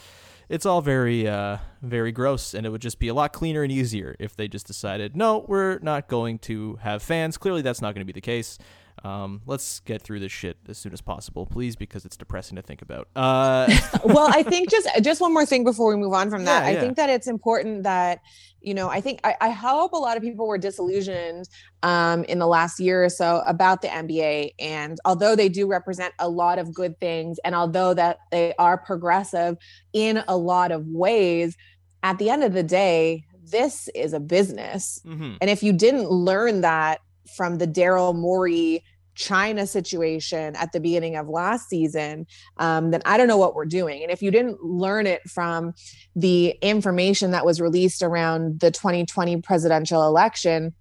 it's 0.49 0.65
all 0.65 0.81
very 0.81 1.27
uh, 1.27 1.57
very 1.81 2.11
gross 2.11 2.53
and 2.53 2.65
it 2.65 2.69
would 2.69 2.81
just 2.81 2.99
be 2.99 3.07
a 3.07 3.13
lot 3.13 3.31
cleaner 3.31 3.63
and 3.63 3.71
easier 3.71 4.15
if 4.19 4.35
they 4.35 4.47
just 4.47 4.67
decided 4.67 5.15
no 5.15 5.45
we're 5.47 5.79
not 5.79 6.07
going 6.07 6.39
to 6.39 6.75
have 6.81 7.01
fans. 7.01 7.37
Clearly 7.37 7.61
that's 7.61 7.81
not 7.81 7.93
going 7.93 8.01
to 8.01 8.11
be 8.11 8.17
the 8.17 8.21
case 8.21 8.57
um, 9.03 9.41
let's 9.45 9.79
get 9.81 10.01
through 10.01 10.19
this 10.19 10.31
shit 10.31 10.57
as 10.67 10.77
soon 10.77 10.93
as 10.93 11.01
possible, 11.01 11.45
please, 11.45 11.75
because 11.75 12.05
it's 12.05 12.17
depressing 12.17 12.55
to 12.55 12.61
think 12.61 12.81
about. 12.81 13.07
Uh- 13.15 13.67
well, 14.03 14.29
I 14.31 14.43
think 14.43 14.69
just 14.69 14.87
just 15.01 15.21
one 15.21 15.33
more 15.33 15.45
thing 15.45 15.63
before 15.63 15.89
we 15.89 15.95
move 15.95 16.13
on 16.13 16.29
from 16.29 16.45
that. 16.45 16.63
Yeah, 16.63 16.69
I 16.69 16.71
yeah. 16.73 16.79
think 16.81 16.97
that 16.97 17.09
it's 17.09 17.27
important 17.27 17.83
that 17.83 18.19
you 18.61 18.73
know 18.73 18.89
i 18.89 18.99
think 18.99 19.19
i, 19.23 19.35
I 19.41 19.49
hope 19.49 19.93
a 19.93 19.97
lot 19.97 20.17
of 20.17 20.23
people 20.23 20.47
were 20.47 20.57
disillusioned 20.57 21.47
um, 21.81 22.25
in 22.25 22.39
the 22.39 22.47
last 22.47 22.79
year 22.79 23.03
or 23.03 23.09
so 23.09 23.41
about 23.45 23.81
the 23.81 23.87
nba 23.87 24.51
and 24.59 24.99
although 25.05 25.35
they 25.35 25.49
do 25.49 25.67
represent 25.67 26.13
a 26.19 26.27
lot 26.27 26.59
of 26.59 26.73
good 26.73 26.99
things 26.99 27.39
and 27.45 27.55
although 27.55 27.93
that 27.93 28.19
they 28.31 28.53
are 28.59 28.77
progressive 28.77 29.57
in 29.93 30.23
a 30.27 30.35
lot 30.35 30.71
of 30.71 30.85
ways 30.87 31.55
at 32.03 32.17
the 32.17 32.29
end 32.29 32.43
of 32.43 32.53
the 32.53 32.63
day 32.63 33.23
this 33.45 33.89
is 33.95 34.13
a 34.13 34.19
business 34.19 35.01
mm-hmm. 35.05 35.35
and 35.41 35.49
if 35.49 35.63
you 35.63 35.71
didn't 35.71 36.09
learn 36.09 36.61
that 36.61 36.99
from 37.35 37.57
the 37.57 37.67
Daryl 37.67 38.15
Morey 38.15 38.83
China 39.15 39.67
situation 39.67 40.55
at 40.55 40.71
the 40.71 40.79
beginning 40.79 41.17
of 41.17 41.27
last 41.27 41.67
season, 41.67 42.25
um, 42.57 42.91
then 42.91 43.01
I 43.05 43.17
don't 43.17 43.27
know 43.27 43.37
what 43.37 43.53
we're 43.53 43.65
doing. 43.65 44.01
And 44.01 44.11
if 44.11 44.21
you 44.21 44.31
didn't 44.31 44.63
learn 44.63 45.07
it 45.07 45.21
from 45.29 45.73
the 46.15 46.57
information 46.61 47.31
that 47.31 47.45
was 47.45 47.59
released 47.59 48.01
around 48.01 48.61
the 48.61 48.71
2020 48.71 49.41
presidential 49.41 50.07
election, 50.07 50.73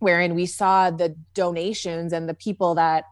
wherein 0.00 0.34
we 0.34 0.44
saw 0.44 0.90
the 0.90 1.14
donations 1.34 2.12
and 2.12 2.28
the 2.28 2.34
people 2.34 2.74
that 2.74 3.04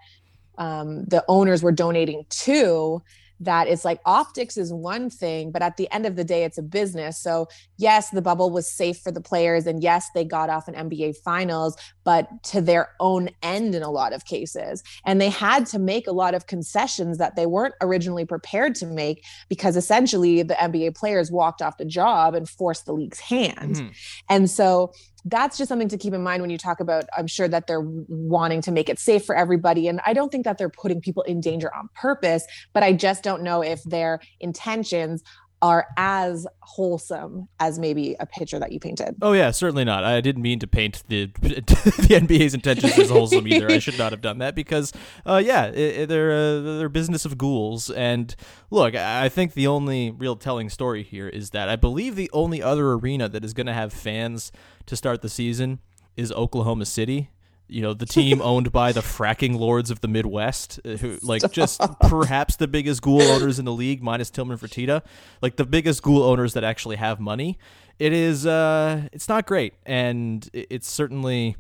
um, 0.59 1.05
the 1.05 1.25
owners 1.29 1.63
were 1.63 1.73
donating 1.73 2.25
to, 2.29 3.01
that 3.45 3.69
it's 3.69 3.85
like 3.85 4.01
optics 4.05 4.57
is 4.57 4.73
one 4.73 5.11
thing, 5.11 5.51
but 5.51 5.63
at 5.63 5.77
the 5.77 5.91
end 5.93 6.07
of 6.07 6.17
the 6.17 6.25
day, 6.25 6.45
it's 6.45 6.59
a 6.59 6.63
business. 6.63 7.19
So, 7.19 7.49
yes, 7.77 8.11
the 8.11 8.23
bubble 8.23 8.51
was 8.51 8.69
safe 8.69 8.99
for 8.99 9.11
the 9.11 9.21
players, 9.21 9.67
and 9.67 9.83
yes, 9.83 10.09
they 10.15 10.25
got 10.25 10.51
off 10.51 10.69
an 10.69 10.75
NBA 10.75 11.17
finals, 11.19 11.77
but 12.05 12.29
to 12.45 12.61
their 12.61 12.91
own 13.01 13.31
end 13.43 13.75
in 13.75 13.83
a 13.83 13.91
lot 13.91 14.13
of 14.13 14.25
cases. 14.25 14.83
And 15.05 15.21
they 15.21 15.31
had 15.31 15.67
to 15.67 15.79
make 15.79 16.07
a 16.07 16.13
lot 16.13 16.35
of 16.35 16.47
concessions 16.47 17.19
that 17.19 17.37
they 17.37 17.47
weren't 17.47 17.75
originally 17.81 18.25
prepared 18.25 18.75
to 18.77 18.87
make 18.87 19.25
because 19.49 19.77
essentially 19.77 20.43
the 20.43 20.55
NBA 20.55 20.97
players 20.97 21.31
walked 21.31 21.63
off 21.63 21.79
the 21.79 21.85
job 21.85 22.35
and 22.35 22.49
forced 22.49 22.87
the 22.87 22.93
league's 22.93 23.21
hand. 23.21 23.77
Mm-hmm. 23.77 23.89
And 24.29 24.51
so, 24.51 24.93
that's 25.25 25.57
just 25.57 25.69
something 25.69 25.89
to 25.89 25.99
keep 25.99 26.15
in 26.15 26.23
mind 26.23 26.43
when 26.43 26.51
you 26.51 26.59
talk 26.59 26.81
about 26.81 27.05
i'm 27.17 27.27
sure 27.27 27.49
that 27.49 27.67
they're 27.67 27.83
wanting 28.09 28.61
to 28.61 28.73
make 28.73 28.89
it 28.89 28.99
safe 28.99 29.25
for 29.25 29.37
everybody. 29.37 29.89
And 29.89 30.01
i 30.07 30.13
don't 30.13 30.31
think 30.31 30.45
that 30.45 30.59
they're 30.59 30.71
putting 30.71 31.01
people 31.01 31.23
in 31.23 31.41
danger 31.41 31.73
on 31.75 31.89
purpose 31.95 32.45
but 32.73 32.83
i 32.83 32.93
just 32.93 33.23
don't 33.23 33.43
know 33.43 33.63
if 33.63 33.83
their 33.85 34.21
intentions 34.41 35.23
are 35.63 35.87
as 35.97 36.45
wholesome 36.61 37.49
as 37.61 37.79
maybe 37.79 38.17
a 38.19 38.27
picture 38.27 38.59
that 38.59 38.73
you 38.73 38.81
painted. 38.81 39.15
Oh 39.23 39.33
yeah, 39.33 39.53
certainly 39.53 39.85
not. 39.85 40.03
I 40.03 40.21
didn't 40.21 40.43
mean 40.43 40.59
to 40.59 40.67
paint 40.67 41.05
the 41.07 41.27
the 41.41 42.21
NBA's 42.21 42.53
intentions 42.53 42.99
as 42.99 43.09
wholesome 43.09 43.47
either. 43.47 43.71
I 43.71 43.79
should 43.79 43.97
not 43.97 44.11
have 44.11 44.21
done 44.21 44.39
that 44.39 44.57
because, 44.57 44.93
uh, 45.25 45.41
yeah, 45.43 45.67
it, 45.67 46.09
they're 46.09 46.33
uh, 46.33 46.61
they're 46.79 46.89
business 46.89 47.25
of 47.25 47.39
ghouls. 47.39 47.91
And 47.91 48.35
look, 48.71 48.97
I 48.97 49.29
think 49.29 49.55
the 49.55 49.69
only 49.69 50.11
real 50.11 50.35
telling 50.35 50.69
story 50.69 51.05
here 51.05 51.29
is 51.29 51.51
that 51.51 51.69
I 51.69 51.77
believe 51.77 52.17
the 52.17 52.31
only 52.33 52.61
other 52.61 52.93
arena 52.93 53.29
that 53.29 53.45
is 53.45 53.55
going 53.55 53.69
to 53.69 53.73
have 53.73 53.93
fans 53.93 54.51
to 54.87 54.97
start 54.97 55.23
the 55.23 55.29
season 55.29 55.79
is 56.17 56.33
Oklahoma 56.33 56.87
City 56.87 57.31
you 57.69 57.83
know 57.83 57.95
the 57.95 58.07
team 58.07 58.41
owned 58.43 58.73
by 58.73 58.93
the 58.93 59.01
fracking 59.01 59.59
lords 59.59 59.91
of 59.91 60.01
the 60.01 60.09
Midwest, 60.09 60.81
uh, 60.85 60.91
who 60.97 61.19
like 61.23 61.41
Stop. 61.41 61.53
just 61.53 61.81
perhaps 62.01 62.57
the 62.57 62.69
biggest 62.69 63.03
ghoul 63.03 63.23
owners 63.23 63.59
in 63.59 63.65
the 63.65 63.73
league, 63.73 64.03
minus 64.03 64.31
Tillman 64.31 64.59
Fertitta, 64.59 65.03
like 65.41 65.57
the 65.57 65.67
biggest 65.67 66.03
ghoul 66.03 66.23
owners 66.23 66.55
that 66.55 66.65
actually 66.65 66.97
have 66.97 67.21
money. 67.21 67.59
It 67.99 68.13
is, 68.13 68.47
uh, 68.47 69.09
it's 69.13 69.29
not 69.29 69.47
great, 69.47 69.75
and 69.87 70.49
it's 70.53 70.91
certainly 70.91 71.57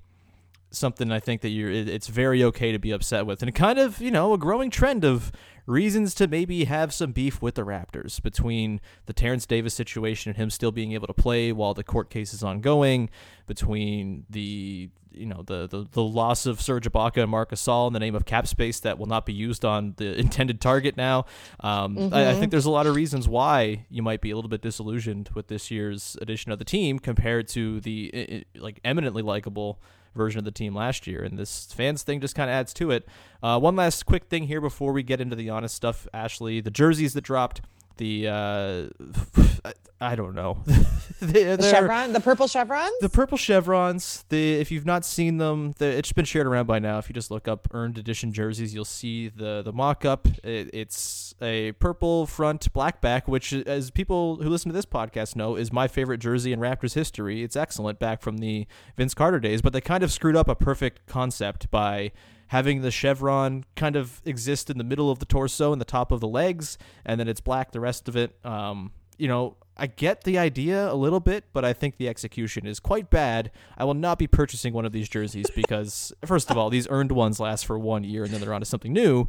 something 0.70 1.12
I 1.12 1.20
think 1.20 1.42
that 1.42 1.50
you're. 1.50 1.70
It's 1.70 2.08
very 2.08 2.42
okay 2.44 2.72
to 2.72 2.78
be 2.78 2.90
upset 2.90 3.26
with, 3.26 3.42
and 3.42 3.54
kind 3.54 3.78
of 3.78 4.00
you 4.00 4.10
know 4.10 4.32
a 4.32 4.38
growing 4.38 4.70
trend 4.70 5.04
of 5.04 5.32
reasons 5.66 6.14
to 6.16 6.26
maybe 6.26 6.64
have 6.64 6.92
some 6.92 7.12
beef 7.12 7.40
with 7.40 7.54
the 7.54 7.62
Raptors 7.62 8.20
between 8.20 8.80
the 9.06 9.12
Terrence 9.12 9.46
Davis 9.46 9.74
situation 9.74 10.30
and 10.30 10.36
him 10.36 10.50
still 10.50 10.72
being 10.72 10.92
able 10.92 11.06
to 11.06 11.14
play 11.14 11.52
while 11.52 11.74
the 11.74 11.84
court 11.84 12.10
case 12.10 12.34
is 12.34 12.42
ongoing, 12.42 13.10
between 13.46 14.24
the 14.28 14.90
you 15.14 15.26
know 15.26 15.42
the, 15.46 15.66
the, 15.66 15.86
the 15.92 16.02
loss 16.02 16.46
of 16.46 16.60
Serge 16.60 16.90
Ibaka 16.90 17.22
and 17.22 17.30
Marc 17.30 17.50
Gasol 17.50 17.86
in 17.86 17.92
the 17.92 18.00
name 18.00 18.14
of 18.14 18.24
cap 18.24 18.46
space 18.46 18.80
that 18.80 18.98
will 18.98 19.06
not 19.06 19.26
be 19.26 19.32
used 19.32 19.64
on 19.64 19.94
the 19.96 20.14
intended 20.18 20.60
target 20.60 20.96
now. 20.96 21.26
Um, 21.60 21.96
mm-hmm. 21.96 22.14
I, 22.14 22.30
I, 22.30 22.34
think 22.34 22.50
there's 22.50 22.64
a 22.64 22.70
lot 22.70 22.86
of 22.86 22.94
reasons 22.94 23.28
why 23.28 23.86
you 23.90 24.02
might 24.02 24.20
be 24.20 24.30
a 24.30 24.36
little 24.36 24.48
bit 24.48 24.62
disillusioned 24.62 25.30
with 25.34 25.48
this 25.48 25.70
year's 25.70 26.16
edition 26.20 26.52
of 26.52 26.58
the 26.58 26.64
team 26.64 26.98
compared 26.98 27.48
to 27.48 27.80
the 27.80 28.44
like 28.56 28.80
eminently 28.84 29.22
likable 29.22 29.80
version 30.14 30.38
of 30.38 30.44
the 30.44 30.50
team 30.50 30.74
last 30.74 31.06
year. 31.06 31.22
And 31.22 31.38
this 31.38 31.72
fans 31.72 32.02
thing 32.02 32.20
just 32.20 32.34
kind 32.34 32.50
of 32.50 32.54
adds 32.54 32.72
to 32.74 32.90
it. 32.90 33.06
Uh, 33.42 33.58
one 33.58 33.76
last 33.76 34.04
quick 34.04 34.24
thing 34.24 34.44
here 34.44 34.60
before 34.60 34.92
we 34.92 35.02
get 35.02 35.20
into 35.20 35.36
the 35.36 35.48
Giannis 35.48 35.70
stuff, 35.70 36.06
Ashley. 36.12 36.60
The 36.60 36.70
jerseys 36.70 37.14
that 37.14 37.22
dropped 37.22 37.62
the 37.96 38.28
uh, 38.28 39.70
I 40.00 40.16
don't 40.16 40.34
know. 40.34 40.58
They're- 41.20 41.56
The 41.56 41.70
chevron, 41.70 42.12
the 42.12 42.20
purple 42.20 42.48
chevrons. 42.48 42.90
the 43.00 43.08
purple 43.08 43.38
chevrons. 43.38 44.24
The 44.28 44.54
if 44.54 44.72
you've 44.72 44.84
not 44.86 45.04
seen 45.04 45.36
them, 45.38 45.72
the, 45.78 45.86
it's 45.86 46.12
been 46.12 46.24
shared 46.24 46.46
around 46.48 46.66
by 46.66 46.80
now. 46.80 46.98
If 46.98 47.08
you 47.08 47.12
just 47.14 47.30
look 47.30 47.46
up 47.46 47.68
earned 47.72 47.96
edition 47.98 48.32
jerseys, 48.32 48.74
you'll 48.74 48.84
see 48.84 49.28
the 49.28 49.62
the 49.62 49.72
mock 49.72 50.04
up. 50.04 50.26
It, 50.42 50.70
it's 50.72 51.34
a 51.40 51.72
purple 51.72 52.26
front, 52.26 52.72
black 52.72 53.00
back, 53.00 53.28
which, 53.28 53.52
as 53.52 53.90
people 53.92 54.36
who 54.36 54.48
listen 54.48 54.68
to 54.70 54.74
this 54.74 54.86
podcast 54.86 55.36
know, 55.36 55.54
is 55.54 55.72
my 55.72 55.86
favorite 55.86 56.18
jersey 56.18 56.52
in 56.52 56.58
Raptors 56.58 56.94
history. 56.94 57.42
It's 57.44 57.54
excellent, 57.56 57.98
back 58.00 58.20
from 58.20 58.38
the 58.38 58.66
Vince 58.96 59.14
Carter 59.14 59.38
days. 59.38 59.62
But 59.62 59.72
they 59.72 59.80
kind 59.80 60.02
of 60.02 60.10
screwed 60.10 60.34
up 60.36 60.48
a 60.48 60.56
perfect 60.56 61.06
concept 61.06 61.70
by 61.70 62.10
having 62.52 62.82
the 62.82 62.90
chevron 62.90 63.64
kind 63.76 63.96
of 63.96 64.20
exist 64.26 64.68
in 64.68 64.76
the 64.76 64.84
middle 64.84 65.10
of 65.10 65.18
the 65.18 65.24
torso 65.24 65.72
and 65.72 65.80
the 65.80 65.86
top 65.86 66.12
of 66.12 66.20
the 66.20 66.28
legs, 66.28 66.76
and 67.02 67.18
then 67.18 67.26
it's 67.26 67.40
black 67.40 67.72
the 67.72 67.80
rest 67.80 68.08
of 68.08 68.14
it. 68.14 68.36
Um, 68.44 68.92
you 69.16 69.26
know, 69.26 69.56
I 69.74 69.86
get 69.86 70.24
the 70.24 70.36
idea 70.36 70.92
a 70.92 70.92
little 70.92 71.18
bit, 71.18 71.44
but 71.54 71.64
I 71.64 71.72
think 71.72 71.96
the 71.96 72.10
execution 72.10 72.66
is 72.66 72.78
quite 72.78 73.08
bad. 73.08 73.50
I 73.78 73.84
will 73.84 73.94
not 73.94 74.18
be 74.18 74.26
purchasing 74.26 74.74
one 74.74 74.84
of 74.84 74.92
these 74.92 75.08
jerseys 75.08 75.46
because, 75.54 76.12
first 76.26 76.50
of 76.50 76.58
all, 76.58 76.68
these 76.68 76.86
earned 76.90 77.12
ones 77.12 77.40
last 77.40 77.64
for 77.64 77.78
one 77.78 78.04
year 78.04 78.22
and 78.22 78.30
then 78.30 78.42
they're 78.42 78.52
on 78.52 78.60
to 78.60 78.66
something 78.66 78.92
new. 78.92 79.28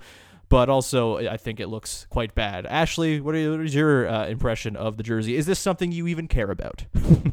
But 0.50 0.68
also, 0.68 1.16
I 1.26 1.38
think 1.38 1.62
it 1.62 1.68
looks 1.68 2.06
quite 2.10 2.36
bad. 2.36 2.66
Ashley, 2.66 3.22
what, 3.22 3.36
are, 3.36 3.52
what 3.52 3.62
is 3.62 3.74
your 3.74 4.06
uh, 4.06 4.28
impression 4.28 4.76
of 4.76 4.98
the 4.98 5.04
jersey? 5.04 5.38
Is 5.38 5.46
this 5.46 5.60
something 5.60 5.94
you 5.94 6.08
even 6.08 6.28
care 6.28 6.52
about? 6.52 6.84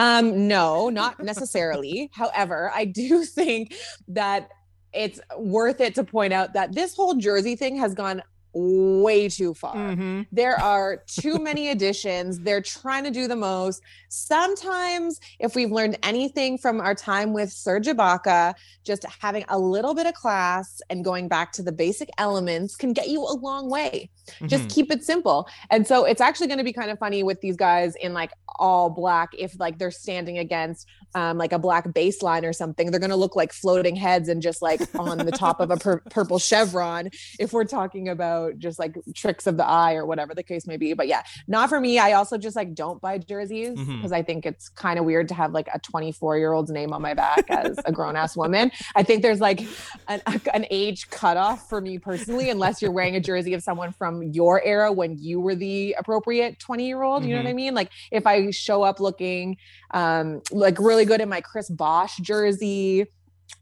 Um, 0.00 0.48
no, 0.48 0.88
not 0.88 1.20
necessarily. 1.22 2.10
However, 2.14 2.72
I 2.74 2.86
do 2.86 3.22
think 3.26 3.74
that 4.08 4.48
it's 4.92 5.20
worth 5.38 5.80
it 5.80 5.94
to 5.94 6.04
point 6.04 6.32
out 6.32 6.52
that 6.54 6.74
this 6.74 6.94
whole 6.94 7.14
jersey 7.14 7.56
thing 7.56 7.76
has 7.76 7.94
gone 7.94 8.22
way 8.52 9.28
too 9.28 9.54
far. 9.54 9.74
Mm-hmm. 9.76 10.22
There 10.32 10.56
are 10.60 10.96
too 11.06 11.38
many 11.38 11.68
additions. 11.70 12.40
They're 12.40 12.60
trying 12.62 13.04
to 13.04 13.10
do 13.10 13.28
the 13.28 13.36
most. 13.36 13.82
Sometimes, 14.08 15.20
if 15.38 15.54
we've 15.54 15.70
learned 15.70 15.98
anything 16.02 16.56
from 16.56 16.80
our 16.80 16.94
time 16.94 17.32
with 17.32 17.52
Serge 17.52 17.86
Ibaka, 17.86 18.54
just 18.84 19.04
having 19.20 19.44
a 19.48 19.58
little 19.58 19.92
bit 19.94 20.06
of 20.06 20.14
class 20.14 20.80
and 20.88 21.04
going 21.04 21.28
back 21.28 21.52
to 21.52 21.62
the 21.62 21.72
basic 21.72 22.08
elements 22.16 22.76
can 22.76 22.92
get 22.92 23.08
you 23.08 23.20
a 23.22 23.34
long 23.34 23.68
way. 23.68 24.08
Just 24.46 24.64
Mhm. 24.64 24.74
keep 24.74 24.90
it 24.92 25.02
simple. 25.04 25.48
And 25.70 25.84
so 25.86 26.04
it's 26.04 26.20
actually 26.20 26.46
going 26.46 26.58
to 26.58 26.64
be 26.64 26.72
kind 26.72 26.90
of 26.90 26.98
funny 27.00 27.22
with 27.24 27.40
these 27.40 27.56
guys 27.56 27.94
in 27.96 28.14
like 28.14 28.30
all 28.60 28.88
black 28.88 29.30
if 29.36 29.58
like 29.58 29.78
they're 29.78 29.90
standing 29.90 30.38
against 30.38 30.86
um, 31.16 31.36
like 31.38 31.52
a 31.52 31.58
black 31.58 31.88
baseline 31.88 32.44
or 32.44 32.52
something. 32.52 32.92
They're 32.92 33.00
going 33.00 33.10
to 33.10 33.16
look 33.16 33.34
like 33.34 33.52
floating 33.52 33.96
heads 33.96 34.28
and 34.28 34.40
just 34.40 34.62
like 34.62 34.80
on 34.96 35.18
the 35.18 35.32
top 35.32 35.58
of 35.58 35.72
a 35.72 35.76
pur- 35.76 36.02
purple 36.08 36.38
chevron 36.38 37.10
if 37.40 37.52
we're 37.52 37.64
talking 37.64 38.08
about 38.08 38.39
just 38.56 38.78
like 38.78 38.96
tricks 39.14 39.46
of 39.46 39.56
the 39.56 39.66
eye 39.66 39.94
or 39.94 40.04
whatever 40.06 40.34
the 40.34 40.42
case 40.42 40.66
may 40.66 40.76
be. 40.76 40.92
But 40.94 41.06
yeah, 41.08 41.22
not 41.46 41.68
for 41.68 41.78
me. 41.80 41.98
I 41.98 42.12
also 42.12 42.36
just 42.38 42.56
like 42.56 42.74
don't 42.74 43.00
buy 43.00 43.18
jerseys 43.18 43.70
because 43.78 44.10
Mhm. 44.10 44.14
I 44.20 44.22
think 44.22 44.46
it's 44.46 44.68
kind 44.70 44.98
of 44.98 45.04
weird 45.04 45.28
to 45.28 45.34
have 45.34 45.52
like 45.52 45.68
a 45.72 45.78
24 45.80 46.38
year 46.38 46.52
old's 46.52 46.70
name 46.70 46.92
on 46.92 47.02
my 47.02 47.14
back 47.14 47.44
as 47.50 47.78
a 47.84 47.92
grown 47.92 48.16
ass 48.16 48.36
woman. 48.36 48.70
I 48.96 49.02
think 49.02 49.22
there's 49.22 49.40
like 49.40 49.60
an, 50.08 50.20
an 50.54 50.66
age 50.70 51.08
cutoff 51.10 51.68
for 51.68 51.80
me 51.80 51.98
personally, 51.98 52.50
unless 52.50 52.80
you're 52.82 52.90
wearing 52.92 53.16
a 53.16 53.20
jersey 53.20 53.54
of 53.54 53.62
someone 53.62 53.92
from 53.92 54.22
your 54.22 54.62
era 54.64 54.92
when 54.92 55.16
you 55.18 55.40
were 55.40 55.54
the 55.54 55.94
appropriate 55.98 56.58
20 56.58 56.86
year 56.86 57.02
old. 57.02 57.24
You 57.24 57.34
know 57.34 57.42
what 57.42 57.48
I 57.48 57.52
mean? 57.54 57.74
Like 57.74 57.90
if 58.10 58.26
I 58.26 58.50
show 58.50 58.82
up 58.82 59.00
looking 59.00 59.56
um, 59.92 60.40
like 60.50 60.78
really 60.78 61.04
good 61.04 61.20
in 61.20 61.28
my 61.28 61.40
Chris 61.40 61.68
Bosh 61.68 62.16
jersey 62.18 63.06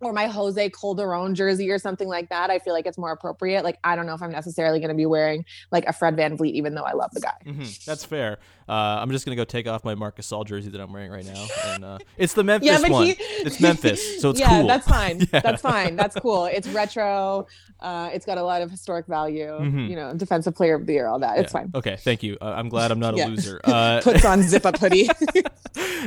or 0.00 0.12
my 0.12 0.26
Jose 0.26 0.70
Calderon 0.70 1.34
jersey 1.34 1.70
or 1.70 1.78
something 1.78 2.08
like 2.08 2.28
that, 2.28 2.50
I 2.50 2.58
feel 2.58 2.72
like 2.72 2.86
it's 2.86 2.98
more 2.98 3.12
appropriate. 3.12 3.64
Like 3.64 3.78
I 3.84 3.96
don't 3.96 4.06
know 4.06 4.14
if 4.14 4.22
I'm 4.22 4.30
necessarily 4.32 4.78
going 4.78 4.90
to 4.90 4.94
be 4.94 5.06
wearing 5.06 5.44
like 5.72 5.86
a 5.86 5.92
Fred 5.92 6.16
VanVleet, 6.16 6.52
even 6.52 6.74
though 6.74 6.84
I 6.84 6.92
love 6.92 7.10
the 7.12 7.20
guy. 7.20 7.34
Mhm. 7.46 7.84
That's 7.84 8.04
fair. 8.04 8.38
Uh, 8.68 8.72
I'm 8.72 9.10
just 9.10 9.24
gonna 9.24 9.36
go 9.36 9.44
take 9.44 9.66
off 9.66 9.84
my 9.84 9.94
Marcus 9.94 10.28
Gasol 10.28 10.44
jersey 10.46 10.68
that 10.70 10.80
I'm 10.80 10.92
wearing 10.92 11.10
right 11.10 11.24
now, 11.24 11.46
and 11.68 11.84
uh, 11.84 11.98
it's 12.16 12.34
the 12.34 12.44
Memphis 12.44 12.66
Yeah, 12.82 12.88
one. 12.88 13.06
he, 13.06 13.16
It's 13.18 13.60
Memphis, 13.60 14.20
so 14.20 14.30
it's 14.30 14.40
yeah, 14.40 14.48
cool. 14.60 14.66
that's 14.66 14.86
fine. 14.86 15.20
Yeah. 15.32 15.40
That's 15.40 15.62
fine. 15.62 15.96
That's 15.96 16.16
cool. 16.16 16.46
It's 16.46 16.68
retro. 16.68 17.46
Uh, 17.80 18.10
it's 18.12 18.26
got 18.26 18.38
a 18.38 18.42
lot 18.42 18.60
of 18.60 18.70
historic 18.70 19.06
value. 19.06 19.46
Mhm. 19.46 19.88
You 19.88 19.94
know, 19.96 20.12
defensive 20.14 20.54
player 20.54 20.74
of 20.74 20.86
the 20.86 20.94
year, 20.94 21.06
all 21.06 21.20
that. 21.20 21.38
It's 21.38 21.52
Yeah. 21.54 21.60
fine. 21.60 21.70
Okay, 21.74 21.96
thank 22.00 22.22
you. 22.22 22.36
Uh, 22.40 22.46
I'm 22.56 22.68
glad 22.68 22.90
I'm 22.90 22.98
not 22.98 23.14
a 23.18 23.24
loser. 23.26 23.60
Uh, 23.64 24.00
Puts 24.02 24.24
on 24.24 24.42
zip 24.42 24.66
up 24.66 24.78
hoodie. 24.78 25.08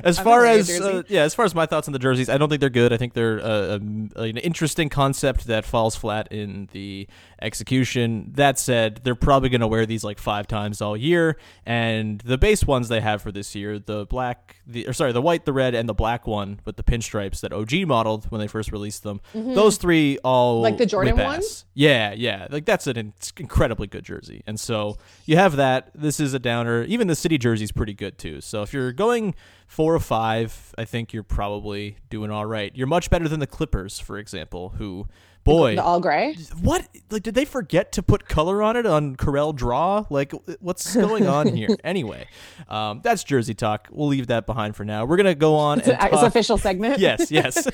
as 0.03 0.17
I'm 0.19 0.23
far 0.25 0.45
as 0.45 0.69
uh, 0.69 1.03
yeah, 1.07 1.21
as 1.23 1.33
far 1.33 1.45
as 1.45 1.55
my 1.55 1.65
thoughts 1.65 1.87
on 1.87 1.93
the 1.93 1.99
jerseys, 1.99 2.27
I 2.29 2.37
don't 2.37 2.49
think 2.49 2.59
they're 2.59 2.69
good. 2.69 2.91
I 2.91 2.97
think 2.97 3.13
they're 3.13 3.39
uh, 3.39 3.75
um, 3.77 4.09
an 4.17 4.37
interesting 4.37 4.89
concept 4.89 5.47
that 5.47 5.63
falls 5.65 5.95
flat 5.95 6.31
in 6.31 6.67
the 6.73 7.07
execution. 7.41 8.31
That 8.35 8.59
said, 8.59 9.01
they're 9.03 9.15
probably 9.15 9.49
going 9.49 9.61
to 9.61 9.67
wear 9.67 9.85
these 9.85 10.03
like 10.03 10.19
five 10.19 10.47
times 10.47 10.81
all 10.81 10.97
year, 10.97 11.37
and 11.65 12.19
the 12.21 12.37
base 12.37 12.50
ones 12.65 12.87
they 12.89 13.01
have 13.01 13.21
for 13.21 13.31
this 13.31 13.55
year, 13.55 13.79
the 13.79 14.05
black, 14.05 14.57
the 14.67 14.87
or 14.87 14.93
sorry, 14.93 15.11
the 15.11 15.21
white, 15.21 15.45
the 15.45 15.53
red, 15.53 15.73
and 15.73 15.87
the 15.87 15.93
black 15.93 16.27
one 16.27 16.59
with 16.65 16.75
the 16.75 16.83
pinstripes 16.83 17.41
that 17.41 17.51
OG 17.53 17.87
modeled 17.87 18.25
when 18.31 18.39
they 18.39 18.47
first 18.47 18.71
released 18.71 19.03
them. 19.03 19.21
Those 19.33 19.77
three 19.77 20.17
all 20.23 20.57
Mm-hmm. 20.57 20.63
Like 20.63 20.77
the 20.77 20.85
Jordan 20.85 21.17
ones? 21.17 21.65
Yeah, 21.73 22.13
yeah. 22.13 22.47
Like 22.49 22.65
that's 22.65 22.87
an 22.87 22.97
in- 22.97 23.13
incredibly 23.37 23.87
good 23.87 24.03
jersey. 24.03 24.43
And 24.45 24.59
so 24.59 24.97
you 25.25 25.37
have 25.37 25.55
that. 25.55 25.91
This 25.95 26.19
is 26.19 26.33
a 26.33 26.39
downer. 26.39 26.83
Even 26.83 27.07
the 27.07 27.15
city 27.15 27.37
jersey's 27.37 27.71
pretty 27.71 27.93
good 27.93 28.17
too. 28.17 28.41
So 28.41 28.61
if 28.61 28.73
you're 28.73 28.91
going 28.91 29.33
four 29.67 29.95
or 29.95 29.99
five, 29.99 30.75
I 30.77 30.85
think 30.85 31.13
you're 31.13 31.23
probably 31.23 31.97
doing 32.09 32.29
all 32.31 32.45
right. 32.45 32.71
You're 32.75 32.87
much 32.87 33.09
better 33.09 33.27
than 33.27 33.39
the 33.39 33.47
Clippers, 33.47 33.99
for 33.99 34.17
example, 34.17 34.73
who 34.77 35.07
boy 35.43 35.75
the 35.75 35.83
all 35.83 35.99
gray. 35.99 36.35
what 36.61 36.87
like 37.09 37.23
did 37.23 37.35
they 37.35 37.45
forget 37.45 37.91
to 37.93 38.03
put 38.03 38.27
color 38.27 38.61
on 38.61 38.75
it 38.75 38.85
on 38.85 39.15
Corel 39.15 39.55
Draw? 39.55 40.05
Like 40.09 40.33
what's 40.59 40.95
going 40.95 41.27
on 41.27 41.47
here? 41.55 41.69
anyway, 41.83 42.27
um, 42.69 43.01
that's 43.03 43.23
Jersey 43.23 43.53
talk. 43.53 43.87
We'll 43.91 44.07
leave 44.07 44.27
that 44.27 44.45
behind 44.45 44.75
for 44.75 44.85
now. 44.85 45.05
We're 45.05 45.17
gonna 45.17 45.35
go 45.35 45.55
on 45.55 45.79
It's 45.79 45.87
and 45.87 45.99
an 45.99 46.13
it's 46.13 46.23
official 46.23 46.57
segment. 46.57 46.99
Yes, 47.01 47.31
yes. 47.31 47.67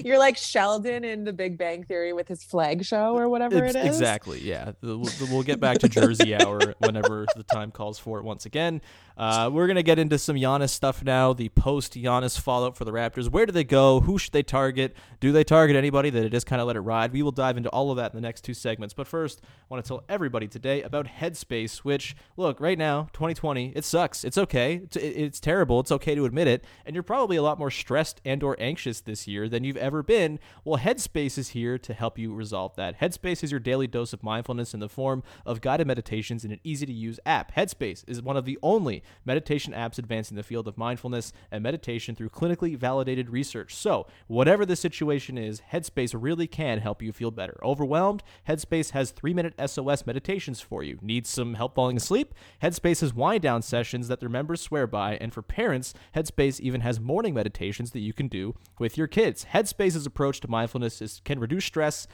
You're 0.04 0.18
like 0.18 0.36
Sheldon 0.36 1.04
in 1.04 1.24
The 1.24 1.32
Big 1.32 1.56
Bang 1.56 1.84
Theory 1.84 2.12
with 2.12 2.26
his 2.26 2.42
flag 2.42 2.84
show 2.84 3.16
or 3.16 3.28
whatever 3.28 3.64
Ex- 3.64 3.74
it 3.74 3.78
is. 3.78 3.86
Exactly. 3.86 4.40
Yeah. 4.40 4.72
We'll, 4.82 5.42
get 5.42 5.60
back 5.60 5.78
to 5.78 5.88
Jersey 5.88 6.34
Hour 6.34 6.74
whenever 6.78 7.26
the 7.36 7.44
time 7.44 7.70
calls 7.70 7.98
for 7.98 8.18
it 8.18 8.24
once 8.24 8.44
again. 8.44 8.80
Uh, 9.16 9.50
we're 9.52 9.66
gonna 9.68 9.82
get 9.82 9.98
into 9.98 10.18
some 10.18 10.36
Giannis 10.36 10.70
stuff 10.70 11.04
now. 11.04 11.32
The 11.32 11.48
post 11.50 11.94
Giannis 11.94 12.40
fallout 12.40 12.76
for 12.76 12.84
the 12.84 12.92
Raptors. 12.92 13.28
Where 13.28 13.46
do 13.46 13.52
they 13.52 13.64
go? 13.64 14.00
Who 14.00 14.18
should 14.18 14.32
they 14.32 14.42
target? 14.42 14.96
Do 15.20 15.30
they 15.30 15.44
target 15.44 15.76
anybody 15.76 16.10
that 16.10 16.20
they 16.20 16.28
just 16.28 16.46
kind 16.48 16.60
of 16.60 16.66
let 16.66 16.76
it 16.76 16.80
ride? 16.80 17.12
We 17.12 17.22
will 17.22 17.30
dive 17.30 17.56
into 17.56 17.68
all 17.70 17.90
of 17.90 17.96
that 17.98 18.12
in 18.12 18.16
the 18.16 18.26
next 18.26 18.42
two 18.42 18.54
segments. 18.54 18.94
But 18.94 19.06
first, 19.06 19.40
I 19.42 19.48
want 19.68 19.84
to 19.84 19.88
tell 19.88 20.02
everybody 20.08 20.48
today 20.48 20.82
about 20.82 21.06
Headspace. 21.06 21.78
Which 21.78 22.16
look 22.36 22.60
right 22.60 22.78
now, 22.78 23.08
2020, 23.12 23.72
it 23.76 23.84
sucks. 23.84 24.24
It's 24.24 24.38
okay. 24.38 24.80
It's, 24.84 24.96
it's 24.96 25.40
terrible. 25.40 25.80
It's 25.80 25.92
okay 25.92 26.14
to 26.14 26.24
admit 26.24 26.48
it. 26.48 26.64
And 26.84 26.94
you're 26.94 27.02
probably 27.02 27.36
a 27.36 27.42
lot 27.42 27.58
more 27.58 27.70
stressed 27.70 28.20
and 28.24 28.42
or 28.42 28.56
anxious 28.58 29.00
this 29.00 29.28
year 29.28 29.48
than 29.48 29.64
you've 29.64 29.76
ever 29.76 30.02
been. 30.02 30.38
Well, 30.64 30.80
Headspace 30.80 31.38
is 31.38 31.50
here 31.50 31.78
to 31.78 31.94
help 31.94 32.18
you 32.18 32.32
resolve 32.32 32.74
that. 32.76 33.00
Headspace 33.00 33.44
is 33.44 33.50
your 33.50 33.60
daily 33.60 33.86
dose 33.86 34.12
of 34.12 34.22
mindfulness 34.22 34.74
in 34.74 34.80
the 34.80 34.88
form 34.88 35.22
of 35.44 35.60
guided 35.60 35.86
meditations 35.86 36.44
in 36.44 36.52
an 36.52 36.60
easy 36.64 36.86
to 36.86 36.92
use 36.92 37.20
app. 37.26 37.54
Headspace 37.54 38.04
is 38.06 38.22
one 38.22 38.36
of 38.36 38.44
the 38.44 38.58
only 38.62 39.02
meditation 39.24 39.72
apps 39.72 39.98
advancing 39.98 40.36
the 40.36 40.42
field 40.42 40.66
of 40.66 40.78
mindfulness 40.78 41.32
and 41.50 41.62
meditation 41.62 42.14
through 42.14 42.30
clinically 42.30 42.76
validated 42.76 43.30
research. 43.30 43.74
So, 43.74 44.06
whatever 44.26 44.64
the 44.64 44.76
situation 44.76 45.36
is, 45.36 45.62
Headspace 45.72 46.14
really 46.16 46.37
can 46.46 46.78
help 46.78 47.02
you 47.02 47.12
feel 47.12 47.30
better. 47.30 47.58
Overwhelmed? 47.62 48.22
Headspace 48.48 48.90
has 48.90 49.12
3-minute 49.12 49.54
SOS 49.68 50.06
meditations 50.06 50.60
for 50.60 50.82
you. 50.82 50.98
Need 51.02 51.26
some 51.26 51.54
help 51.54 51.74
falling 51.74 51.96
asleep? 51.96 52.34
Headspace 52.62 53.00
has 53.00 53.12
wind 53.14 53.42
down 53.42 53.62
sessions 53.62 54.08
that 54.08 54.20
their 54.20 54.28
members 54.28 54.60
swear 54.60 54.86
by, 54.86 55.16
and 55.16 55.32
for 55.32 55.42
parents, 55.42 55.94
Headspace 56.14 56.60
even 56.60 56.82
has 56.82 57.00
morning 57.00 57.34
meditations 57.34 57.90
that 57.90 58.00
you 58.00 58.12
can 58.12 58.28
do 58.28 58.54
with 58.78 58.96
your 58.96 59.06
kids. 59.06 59.46
Headspace's 59.52 60.06
approach 60.06 60.40
to 60.40 60.48
mindfulness 60.48 61.02
is, 61.02 61.20
can 61.24 61.40
reduce 61.40 61.64
stress, 61.64 62.06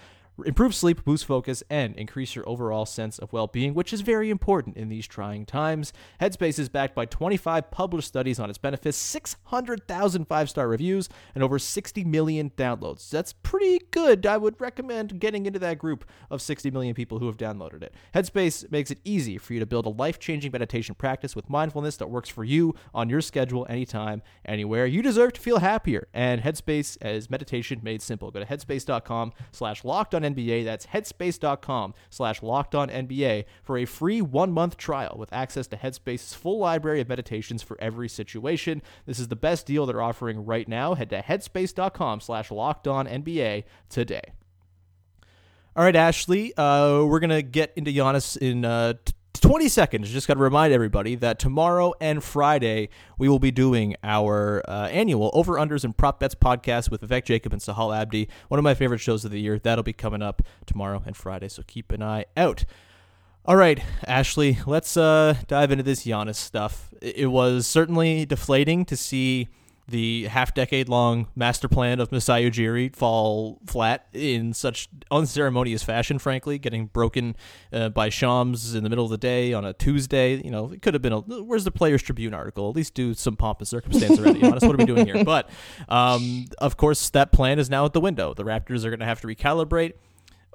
improve 0.45 0.75
sleep, 0.75 1.05
boost 1.05 1.25
focus, 1.25 1.62
and 1.71 1.97
increase 1.97 2.35
your 2.35 2.49
overall 2.49 2.87
sense 2.87 3.19
of 3.19 3.33
well 3.33 3.47
being, 3.47 3.75
which 3.75 3.93
is 3.93 4.00
very 4.00 4.31
important 4.31 4.76
in 4.76 4.88
these 4.88 5.07
trying 5.07 5.47
times. 5.47 5.93
Headspace 6.21 6.59
is 6.59 6.69
backed 6.69 6.95
by 6.95 7.07
25 7.07 7.71
published 7.71 8.09
studies 8.09 8.38
on 8.38 8.49
its 8.50 8.59
benefits, 8.59 8.97
600,000 8.97 10.25
five 10.26 10.50
star 10.50 10.69
reviews, 10.69 11.09
and 11.35 11.45
over 11.45 11.59
60 11.59 12.05
million 12.05 12.50
downloads. 12.57 13.09
That's 13.11 13.33
pretty 13.33 13.81
good. 13.91 14.26
I 14.26 14.37
would 14.37 14.61
recommend 14.61 15.21
getting 15.21 15.47
into 15.47 15.59
that 15.61 15.79
group 15.79 16.05
of 16.31 16.43
60 16.43 16.71
million 16.71 16.95
people 16.95 17.19
who 17.19 17.26
have 17.26 17.37
downloaded 17.37 17.83
it. 17.83 17.95
Headspace 18.14 18.71
makes 18.71 18.91
it 18.91 18.99
easy 19.05 19.38
for 19.38 19.55
you 19.55 19.61
to 19.61 19.67
build 19.67 19.87
a 19.87 19.91
life 19.91 20.19
changing 20.19 20.53
meditation 20.53 20.95
practice 20.95 21.37
with 21.37 21.49
mindfulness 21.49 21.97
that 21.99 22.11
works 22.11 22.29
for 22.29 22.45
you 22.45 22.75
on 22.93 23.09
your 23.09 23.21
schedule, 23.21 23.67
anytime, 23.69 24.23
anywhere. 24.45 24.87
You 24.87 25.03
deserve 25.03 25.35
to 25.35 25.41
feel 25.41 25.59
happier, 25.59 26.09
and 26.12 26.43
Headspace 26.43 26.97
is 27.05 27.31
meditation 27.31 27.81
made 27.83 28.03
simple. 28.03 28.31
Go 28.31 28.41
to 28.41 28.47
headspace.com 28.47 29.33
slash 29.53 29.85
locked 29.85 30.14
on 30.14 30.24
NBA. 30.25 30.64
That's 30.64 30.87
headspace.com 30.87 31.95
slash 32.11 32.43
locked 32.43 32.75
on 32.75 32.88
NBA 32.88 33.45
for 33.62 33.78
a 33.78 33.85
free 33.85 34.21
one 34.21 34.52
month 34.52 34.76
trial 34.76 35.16
with 35.19 35.33
access 35.33 35.66
to 35.69 35.76
Headspace's 35.76 36.35
full 36.35 36.59
library 36.59 37.00
of 37.00 37.09
meditations 37.09 37.62
for 37.62 37.81
every 37.81 38.09
situation. 38.09 38.83
This 39.07 39.19
is 39.19 39.28
the 39.28 39.37
best 39.37 39.66
deal 39.66 39.87
they're 39.87 40.02
offering 40.02 40.45
right 40.45 40.69
now. 40.69 40.95
Head 40.95 41.11
to 41.11 41.23
headspace.com 41.23 42.21
slash 42.21 42.50
locked 42.50 42.88
on 42.88 43.07
NBA 43.07 43.64
today. 43.88 44.33
All 45.76 45.83
right, 45.83 45.97
Ashley, 45.97 46.54
uh, 46.57 47.02
we're 47.02 47.19
going 47.19 47.31
to 47.31 47.43
get 47.43 47.73
into 47.75 47.90
Giannis 47.90 48.37
in 48.37 48.64
uh, 48.64 48.95
t- 49.04 49.12
20 49.41 49.69
seconds. 49.69 50.11
Just 50.11 50.29
got 50.29 50.35
to 50.35 50.41
remind 50.41 50.73
everybody 50.73 51.14
that 51.17 51.38
tomorrow 51.38 51.93
and 52.00 52.23
Friday 52.23 52.88
we 53.19 53.29
will 53.29 53.38
be 53.38 53.50
doing 53.50 53.95
our 54.03 54.62
uh, 54.69 54.88
annual 54.88 55.31
over 55.35 55.55
unders 55.55 55.85
and 55.85 55.97
prop 55.97 56.21
bets 56.21 56.35
podcast 56.35 56.91
with 56.91 57.03
Vivek 57.03 57.25
Jacob 57.25 57.53
and 57.53 57.61
Sahal 57.61 57.97
Abdi. 57.97 58.29
One 58.49 58.59
of 58.59 58.64
my 58.64 58.75
favorite 58.75 58.99
shows 58.99 59.25
of 59.25 59.31
the 59.31 59.41
year. 59.41 59.59
That'll 59.59 59.85
be 59.85 59.93
coming 59.93 60.23
up 60.23 60.43
tomorrow 60.67 61.03
and 61.05 61.17
Friday, 61.17 61.49
so 61.49 61.62
keep 61.67 61.93
an 61.93 62.03
eye 62.03 62.26
out. 62.37 62.64
All 63.47 63.57
right, 63.57 63.79
Ashley, 64.07 64.59
let's 64.67 64.97
uh, 64.97 65.35
dive 65.47 65.71
into 65.71 65.85
this 65.85 66.07
Giannis 66.07 66.37
stuff. 66.37 66.88
It 67.03 67.26
was 67.26 67.67
certainly 67.67 68.25
deflating 68.25 68.87
to 68.87 68.97
see 68.97 69.49
the 69.87 70.25
half 70.25 70.55
decade 70.55 70.88
long 70.88 71.29
master 71.37 71.69
plan 71.69 72.00
of 72.00 72.11
Masai 72.11 72.50
Ujiri 72.50 72.95
fall 72.95 73.61
flat 73.67 74.07
in 74.12 74.53
such 74.53 74.88
unceremonious 75.11 75.83
fashion, 75.83 76.19
frankly, 76.19 76.59
getting 76.59 76.87
broken 76.87 77.37
uh, 77.73 77.91
by 77.91 78.09
Shams 78.09 78.75
in 78.75 78.83
the 78.83 78.91
middle 78.91 79.05
of 79.05 79.11
the 79.11 79.19
day 79.19 79.53
on 79.53 79.64
a 79.64 79.73
Tuesday. 79.73 80.37
You 80.43 80.50
know, 80.50 80.73
it 80.73 80.83
could 80.83 80.95
have 80.95 81.03
been 81.03 81.12
a 81.12 81.21
where's 81.21 81.64
the 81.64 81.71
Players 81.71 82.03
Tribune 82.03 82.35
article? 82.35 82.71
At 82.71 82.76
least 82.76 82.95
do 82.95 83.14
some 83.14 83.37
pomp 83.37 83.59
and 83.61 83.69
circumstance 83.69 84.19
around 84.19 84.37
it. 84.37 84.43
What 84.43 84.62
are 84.64 84.76
we 84.76 84.85
doing 84.85 85.07
here? 85.07 85.23
But 85.25 85.50
um, 85.88 86.47
of 86.59 86.76
course, 86.76 87.11
that 87.11 87.33
plan 87.33 87.59
is 87.59 87.69
now 87.69 87.85
at 87.85 87.93
the 87.93 88.00
window. 88.00 88.35
The 88.35 88.45
Raptors 88.45 88.85
are 88.85 88.91
going 88.91 89.00
to 89.00 89.07
have 89.07 89.21
to 89.21 89.26
recalibrate 89.26 89.95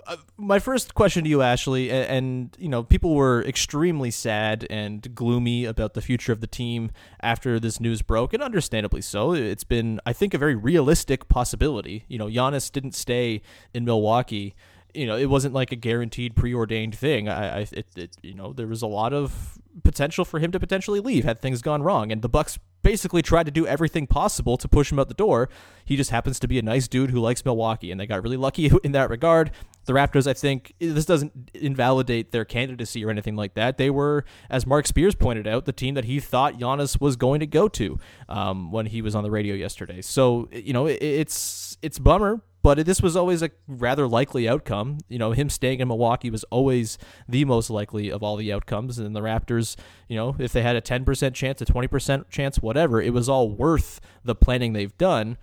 uh, 0.07 0.17
my 0.37 0.59
first 0.59 0.93
question 0.93 1.23
to 1.23 1.29
you, 1.29 1.41
Ashley, 1.41 1.89
and, 1.91 2.09
and, 2.09 2.57
you 2.59 2.69
know, 2.69 2.83
people 2.83 3.15
were 3.15 3.43
extremely 3.43 4.11
sad 4.11 4.65
and 4.69 5.13
gloomy 5.13 5.65
about 5.65 5.93
the 5.93 6.01
future 6.01 6.31
of 6.31 6.41
the 6.41 6.47
team 6.47 6.91
after 7.21 7.59
this 7.59 7.79
news 7.79 8.01
broke, 8.01 8.33
and 8.33 8.41
understandably 8.41 9.01
so. 9.01 9.33
It's 9.33 9.63
been, 9.63 9.99
I 10.05 10.13
think, 10.13 10.33
a 10.33 10.37
very 10.37 10.55
realistic 10.55 11.27
possibility. 11.27 12.05
You 12.07 12.17
know, 12.17 12.27
Giannis 12.27 12.71
didn't 12.71 12.95
stay 12.95 13.41
in 13.73 13.85
Milwaukee. 13.85 14.55
You 14.93 15.05
know, 15.05 15.17
it 15.17 15.27
wasn't 15.27 15.53
like 15.53 15.71
a 15.71 15.75
guaranteed, 15.75 16.35
preordained 16.35 16.95
thing. 16.95 17.29
I, 17.29 17.59
I 17.59 17.67
it, 17.71 17.87
it, 17.95 18.17
you 18.23 18.33
know, 18.33 18.53
there 18.53 18.67
was 18.67 18.81
a 18.81 18.87
lot 18.87 19.13
of 19.13 19.59
potential 19.83 20.25
for 20.25 20.39
him 20.39 20.51
to 20.51 20.59
potentially 20.59 20.99
leave 20.99 21.23
had 21.23 21.39
things 21.41 21.61
gone 21.61 21.83
wrong, 21.83 22.11
and 22.11 22.21
the 22.21 22.29
Bucks 22.29 22.57
basically 22.81 23.21
tried 23.21 23.45
to 23.45 23.51
do 23.51 23.67
everything 23.67 24.07
possible 24.07 24.57
to 24.57 24.67
push 24.67 24.91
him 24.91 24.99
out 24.99 25.07
the 25.07 25.13
door. 25.13 25.49
He 25.85 25.95
just 25.95 26.11
happens 26.11 26.39
to 26.39 26.47
be 26.47 26.57
a 26.59 26.61
nice 26.61 26.87
dude 26.87 27.11
who 27.11 27.19
likes 27.19 27.43
Milwaukee, 27.45 27.91
and 27.91 27.99
they 27.99 28.07
got 28.07 28.23
really 28.23 28.37
lucky 28.37 28.71
in 28.83 28.91
that 28.93 29.09
regard 29.09 29.51
the 29.89 29.95
Raptors, 29.95 30.27
I 30.27 30.33
think 30.33 30.75
this 30.77 31.05
doesn't 31.05 31.49
invalidate 31.55 32.31
their 32.31 32.45
candidacy 32.45 33.03
or 33.03 33.09
anything 33.09 33.35
like 33.35 33.55
that. 33.55 33.77
They 33.77 33.89
were, 33.89 34.23
as 34.47 34.67
Marc 34.67 34.85
Spears 34.85 35.15
pointed 35.15 35.47
out, 35.47 35.65
the 35.65 35.73
team 35.73 35.95
that 35.95 36.05
he 36.05 36.19
thought 36.19 36.59
Giannis 36.59 37.01
was 37.01 37.15
going 37.15 37.39
to 37.39 37.47
go 37.47 37.67
to 37.69 37.97
um, 38.27 38.71
when 38.71 38.85
he 38.85 39.01
was 39.01 39.15
on 39.15 39.23
the 39.23 39.31
radio 39.31 39.55
yesterday. 39.55 40.01
So 40.01 40.47
you 40.51 40.73
know, 40.73 40.85
it, 40.85 41.01
it's 41.01 41.75
it's 41.81 41.97
bummer, 41.97 42.43
but 42.61 42.85
this 42.85 43.01
was 43.01 43.15
always 43.15 43.41
a 43.41 43.49
rather 43.67 44.07
likely 44.07 44.47
outcome. 44.47 44.99
You 45.07 45.17
know, 45.17 45.31
him 45.31 45.49
staying 45.49 45.79
in 45.79 45.87
Milwaukee 45.87 46.29
was 46.29 46.43
always 46.45 46.99
the 47.27 47.43
most 47.45 47.71
likely 47.71 48.11
of 48.11 48.21
all 48.21 48.35
the 48.35 48.53
outcomes. 48.53 48.99
And 48.99 49.15
the 49.15 49.21
Raptors, 49.21 49.75
you 50.07 50.15
know, 50.15 50.35
if 50.37 50.53
they 50.53 50.61
had 50.61 50.75
a 50.75 50.81
10% 50.81 51.33
chance, 51.33 51.61
a 51.63 51.65
20% 51.65 52.29
chance, 52.29 52.59
whatever, 52.59 53.01
it 53.01 53.11
was 53.11 53.27
all 53.27 53.49
worth 53.49 53.99
the 54.23 54.35
planning 54.35 54.73
they've 54.73 54.97
done. 54.99 55.37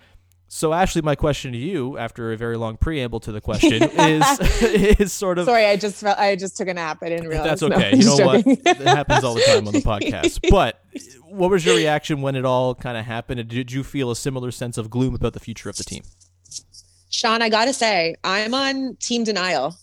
So, 0.49 0.73
Ashley, 0.73 1.03
my 1.03 1.17
question 1.17 1.53
to 1.53 1.59
you, 1.59 1.99
after 1.99 2.33
a 2.33 2.37
very 2.37 2.57
long 2.57 2.77
preamble 2.77 3.21
to 3.21 3.33
the 3.33 3.41
question, 3.41 3.83
is 3.83 4.41
is 4.63 5.13
sort 5.13 5.39
of. 5.39 5.47
Sorry, 5.47 5.67
I 5.67 5.77
just 5.77 5.97
felt 5.97 6.19
I 6.19 6.37
just 6.37 6.57
took 6.57 6.69
a 6.69 6.75
nap. 6.75 6.99
I 7.03 7.09
didn't 7.09 7.29
realize. 7.29 7.61
That's 7.61 7.63
okay. 7.63 7.91
No, 7.93 7.99
you 7.99 8.05
know 8.05 8.17
joking. 8.17 8.57
what? 8.63 8.81
It 8.81 8.87
happens 8.87 9.25
all 9.25 9.35
the 9.35 9.43
time 9.43 9.67
on 9.67 9.73
the 9.73 9.81
podcast. 9.83 10.49
But 10.51 10.81
what 11.29 11.51
was 11.51 11.65
your 11.65 11.77
reaction 11.77 12.23
when 12.23 12.37
it 12.37 12.45
all 12.45 12.75
kind 12.75 12.97
of 12.97 13.05
happened? 13.05 13.49
Did 13.49 13.73
you 13.73 13.83
feel 13.83 14.11
a 14.11 14.17
similar 14.17 14.51
sense 14.51 14.79
of 14.79 14.89
gloom 14.89 15.15
about 15.15 15.33
the 15.33 15.41
future 15.41 15.69
of 15.69 15.77
the 15.77 15.85
team? 15.85 16.05
Sean, 17.11 17.43
I 17.43 17.49
gotta 17.49 17.73
say, 17.73 18.15
I'm 18.23 18.55
on 18.55 18.97
team 18.97 19.25
denial. 19.25 19.77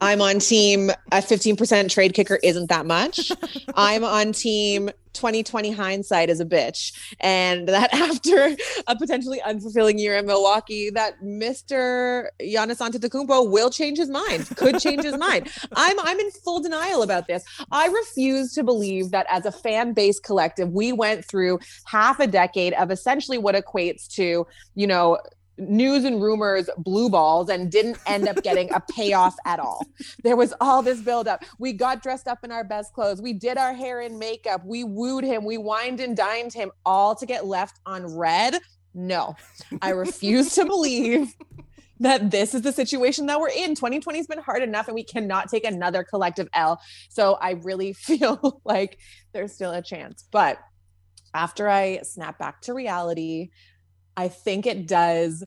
I'm 0.00 0.20
on 0.20 0.40
team 0.40 0.90
a 1.12 1.18
15% 1.18 1.88
trade 1.88 2.12
kicker 2.14 2.40
isn't 2.42 2.68
that 2.68 2.84
much. 2.84 3.30
I'm 3.74 4.02
on 4.04 4.32
team 4.32 4.90
2020 5.14 5.70
hindsight 5.72 6.28
is 6.28 6.40
a 6.40 6.44
bitch. 6.44 6.92
And 7.20 7.68
that 7.68 7.92
after 7.94 8.56
a 8.86 8.96
potentially 8.96 9.40
unfulfilling 9.46 9.98
year 9.98 10.16
in 10.16 10.26
Milwaukee, 10.26 10.90
that 10.90 11.20
Mr. 11.22 12.26
Giannis 12.40 12.78
Antetokounmpo 12.78 13.50
will 13.50 13.70
change 13.70 13.98
his 13.98 14.10
mind, 14.10 14.48
could 14.56 14.78
change 14.78 15.02
his 15.02 15.16
mind. 15.16 15.50
I'm 15.76 15.98
I'm 16.00 16.18
in 16.18 16.30
full 16.30 16.60
denial 16.60 17.02
about 17.02 17.26
this. 17.26 17.44
I 17.70 17.86
refuse 17.86 18.52
to 18.54 18.62
believe 18.62 19.10
that 19.10 19.26
as 19.30 19.46
a 19.46 19.52
fan 19.52 19.92
base 19.92 20.20
collective, 20.20 20.70
we 20.72 20.92
went 20.92 21.24
through 21.24 21.60
half 21.86 22.20
a 22.20 22.26
decade 22.26 22.74
of 22.74 22.90
essentially 22.90 23.38
what 23.38 23.54
equates 23.54 24.06
to, 24.08 24.46
you 24.74 24.86
know, 24.86 25.18
news 25.58 26.04
and 26.04 26.22
rumors 26.22 26.68
blue 26.78 27.08
balls 27.08 27.48
and 27.48 27.70
didn't 27.70 27.98
end 28.06 28.28
up 28.28 28.42
getting 28.42 28.72
a 28.72 28.80
payoff 28.80 29.36
at 29.44 29.60
all. 29.60 29.86
There 30.22 30.36
was 30.36 30.54
all 30.60 30.82
this 30.82 31.00
buildup. 31.00 31.44
We 31.58 31.72
got 31.72 32.02
dressed 32.02 32.28
up 32.28 32.44
in 32.44 32.50
our 32.50 32.64
best 32.64 32.92
clothes. 32.92 33.20
We 33.20 33.32
did 33.32 33.56
our 33.56 33.72
hair 33.72 34.00
and 34.00 34.18
makeup. 34.18 34.62
We 34.64 34.84
wooed 34.84 35.24
him. 35.24 35.44
We 35.44 35.58
wined 35.58 36.00
and 36.00 36.16
dined 36.16 36.52
him 36.52 36.72
all 36.84 37.14
to 37.16 37.26
get 37.26 37.46
left 37.46 37.80
on 37.86 38.16
red. 38.16 38.58
No, 38.94 39.34
I 39.82 39.90
refuse 39.90 40.54
to 40.54 40.64
believe 40.64 41.34
that 42.00 42.30
this 42.30 42.54
is 42.54 42.62
the 42.62 42.72
situation 42.72 43.26
that 43.26 43.40
we're 43.40 43.48
in. 43.48 43.74
2020 43.74 44.18
has 44.18 44.26
been 44.26 44.38
hard 44.38 44.62
enough 44.62 44.88
and 44.88 44.94
we 44.94 45.04
cannot 45.04 45.48
take 45.48 45.64
another 45.64 46.04
collective 46.04 46.48
L. 46.54 46.80
So 47.08 47.34
I 47.34 47.52
really 47.52 47.92
feel 47.92 48.60
like 48.64 48.98
there's 49.32 49.52
still 49.52 49.72
a 49.72 49.82
chance. 49.82 50.24
But 50.30 50.58
after 51.34 51.68
I 51.68 52.00
snap 52.02 52.38
back 52.38 52.60
to 52.62 52.74
reality, 52.74 53.50
I 54.16 54.28
think 54.28 54.66
it 54.66 54.86
does 54.86 55.44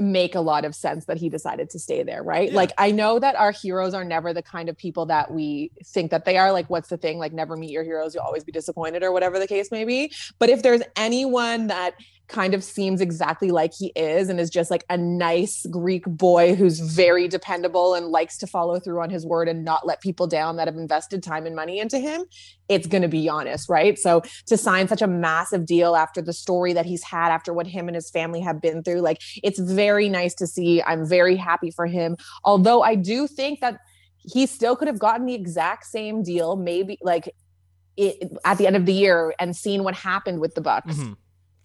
make 0.00 0.34
a 0.34 0.40
lot 0.40 0.64
of 0.64 0.74
sense 0.74 1.06
that 1.06 1.16
he 1.16 1.28
decided 1.28 1.70
to 1.70 1.78
stay 1.78 2.02
there, 2.02 2.22
right? 2.22 2.50
Yeah. 2.50 2.56
Like 2.56 2.72
I 2.78 2.90
know 2.90 3.18
that 3.18 3.34
our 3.36 3.50
heroes 3.50 3.94
are 3.94 4.04
never 4.04 4.32
the 4.32 4.42
kind 4.42 4.68
of 4.68 4.76
people 4.76 5.06
that 5.06 5.32
we 5.32 5.72
think 5.84 6.10
that 6.10 6.24
they 6.24 6.38
are. 6.38 6.52
Like 6.52 6.70
what's 6.70 6.88
the 6.88 6.96
thing? 6.96 7.18
Like 7.18 7.32
never 7.32 7.56
meet 7.56 7.70
your 7.70 7.84
heroes, 7.84 8.14
you'll 8.14 8.24
always 8.24 8.44
be 8.44 8.52
disappointed 8.52 9.02
or 9.02 9.12
whatever 9.12 9.38
the 9.38 9.46
case 9.46 9.70
may 9.70 9.84
be. 9.84 10.12
But 10.38 10.50
if 10.50 10.62
there's 10.62 10.82
anyone 10.96 11.66
that 11.68 11.94
kind 12.28 12.52
of 12.52 12.62
seems 12.62 13.00
exactly 13.00 13.50
like 13.50 13.72
he 13.74 13.90
is 13.96 14.28
and 14.28 14.38
is 14.38 14.50
just 14.50 14.70
like 14.70 14.84
a 14.90 14.96
nice 14.96 15.66
Greek 15.70 16.04
boy 16.04 16.54
who's 16.54 16.78
very 16.78 17.26
dependable 17.26 17.94
and 17.94 18.08
likes 18.08 18.36
to 18.38 18.46
follow 18.46 18.78
through 18.78 19.00
on 19.00 19.08
his 19.08 19.24
word 19.24 19.48
and 19.48 19.64
not 19.64 19.86
let 19.86 20.00
people 20.02 20.26
down 20.26 20.56
that 20.56 20.68
have 20.68 20.76
invested 20.76 21.22
time 21.22 21.46
and 21.46 21.56
money 21.56 21.78
into 21.78 21.98
him, 21.98 22.24
it's 22.68 22.86
going 22.86 23.02
to 23.02 23.08
be 23.08 23.24
Giannis, 23.24 23.68
right? 23.68 23.98
So 23.98 24.22
to 24.46 24.56
sign 24.56 24.88
such 24.88 25.00
a 25.00 25.06
massive 25.06 25.64
deal 25.64 25.96
after 25.96 26.20
the 26.20 26.34
story 26.34 26.74
that 26.74 26.84
he's 26.84 27.02
had, 27.02 27.30
after 27.30 27.52
what 27.52 27.66
him 27.66 27.88
and 27.88 27.94
his 27.94 28.10
family 28.10 28.40
have 28.40 28.60
been 28.60 28.82
through, 28.82 29.00
like 29.00 29.22
it's 29.42 29.58
very 29.58 30.08
nice 30.08 30.34
to 30.34 30.46
see. 30.46 30.82
I'm 30.82 31.06
very 31.06 31.36
happy 31.36 31.70
for 31.70 31.86
him. 31.86 32.16
Although 32.44 32.82
I 32.82 32.94
do 32.94 33.26
think 33.26 33.60
that 33.60 33.80
he 34.18 34.44
still 34.46 34.76
could 34.76 34.88
have 34.88 34.98
gotten 34.98 35.24
the 35.24 35.34
exact 35.34 35.86
same 35.86 36.22
deal, 36.22 36.56
maybe 36.56 36.98
like 37.00 37.34
it, 37.96 38.30
at 38.44 38.58
the 38.58 38.66
end 38.66 38.76
of 38.76 38.84
the 38.84 38.92
year 38.92 39.34
and 39.38 39.56
seen 39.56 39.82
what 39.82 39.94
happened 39.94 40.40
with 40.40 40.54
the 40.54 40.60
Bucks. 40.60 40.94
Mm-hmm 40.94 41.12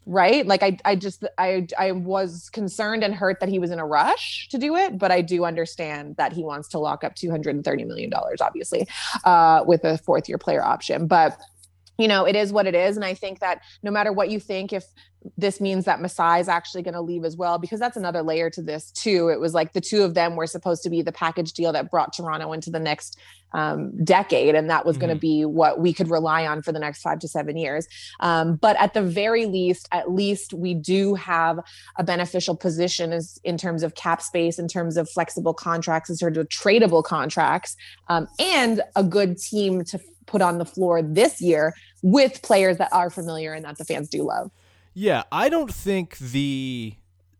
right 0.05 0.45
like 0.45 0.61
i 0.63 0.77
i 0.85 0.95
just 0.95 1.23
i 1.37 1.65
i 1.79 1.91
was 1.91 2.49
concerned 2.51 3.03
and 3.03 3.15
hurt 3.15 3.39
that 3.39 3.49
he 3.49 3.59
was 3.59 3.71
in 3.71 3.79
a 3.79 3.85
rush 3.85 4.47
to 4.49 4.57
do 4.57 4.75
it 4.75 4.97
but 4.97 5.11
i 5.11 5.21
do 5.21 5.45
understand 5.45 6.15
that 6.17 6.33
he 6.33 6.43
wants 6.43 6.67
to 6.67 6.79
lock 6.79 7.03
up 7.03 7.15
230 7.15 7.85
million 7.85 8.09
dollars 8.09 8.41
obviously 8.41 8.87
uh 9.23 9.63
with 9.65 9.83
a 9.85 9.97
fourth 9.99 10.27
year 10.27 10.37
player 10.37 10.63
option 10.63 11.07
but 11.07 11.39
you 11.97 12.07
know, 12.07 12.25
it 12.25 12.35
is 12.35 12.51
what 12.51 12.65
it 12.65 12.75
is. 12.75 12.95
And 12.95 13.05
I 13.05 13.13
think 13.13 13.39
that 13.39 13.61
no 13.83 13.91
matter 13.91 14.11
what 14.11 14.29
you 14.29 14.39
think, 14.39 14.73
if 14.73 14.85
this 15.37 15.61
means 15.61 15.85
that 15.85 16.01
Masai 16.01 16.39
is 16.39 16.47
actually 16.47 16.83
going 16.83 16.93
to 16.93 17.01
leave 17.01 17.23
as 17.25 17.37
well, 17.37 17.57
because 17.57 17.79
that's 17.79 17.97
another 17.97 18.21
layer 18.21 18.49
to 18.49 18.61
this 18.61 18.91
too. 18.91 19.29
It 19.29 19.39
was 19.39 19.53
like 19.53 19.73
the 19.73 19.81
two 19.81 20.03
of 20.03 20.13
them 20.13 20.35
were 20.35 20.47
supposed 20.47 20.83
to 20.83 20.89
be 20.89 21.01
the 21.01 21.11
package 21.11 21.53
deal 21.53 21.71
that 21.73 21.91
brought 21.91 22.13
Toronto 22.13 22.53
into 22.53 22.69
the 22.69 22.79
next 22.79 23.19
um, 23.53 23.91
decade. 24.03 24.55
And 24.55 24.69
that 24.69 24.85
was 24.85 24.95
mm-hmm. 24.95 25.05
going 25.05 25.15
to 25.15 25.19
be 25.19 25.45
what 25.45 25.79
we 25.79 25.93
could 25.93 26.09
rely 26.09 26.45
on 26.45 26.61
for 26.61 26.71
the 26.71 26.79
next 26.79 27.01
five 27.01 27.19
to 27.19 27.27
seven 27.27 27.55
years. 27.55 27.87
Um, 28.19 28.55
but 28.55 28.75
at 28.77 28.93
the 28.93 29.01
very 29.01 29.45
least, 29.45 29.87
at 29.91 30.11
least 30.11 30.53
we 30.53 30.73
do 30.73 31.13
have 31.15 31.59
a 31.97 32.03
beneficial 32.03 32.55
position 32.55 33.13
as 33.13 33.39
in 33.43 33.57
terms 33.57 33.83
of 33.83 33.95
cap 33.95 34.21
space, 34.21 34.57
in 34.57 34.67
terms 34.67 34.97
of 34.97 35.09
flexible 35.09 35.53
contracts, 35.53 36.09
in 36.09 36.17
terms 36.17 36.37
of 36.37 36.49
tradable 36.49 37.03
contracts, 37.03 37.75
um, 38.07 38.27
and 38.39 38.81
a 38.95 39.03
good 39.03 39.37
team 39.37 39.83
to 39.83 39.99
put 40.25 40.41
on 40.41 40.57
the 40.57 40.65
floor 40.65 41.01
this 41.01 41.41
year 41.41 41.73
with 42.01 42.41
players 42.41 42.77
that 42.77 42.91
are 42.91 43.09
familiar 43.09 43.53
and 43.53 43.65
that 43.65 43.77
the 43.77 43.85
fans 43.85 44.09
do 44.09 44.23
love. 44.23 44.49
Yeah, 44.93 45.23
I 45.31 45.49
don't 45.49 45.73
think 45.73 46.17
the 46.17 46.95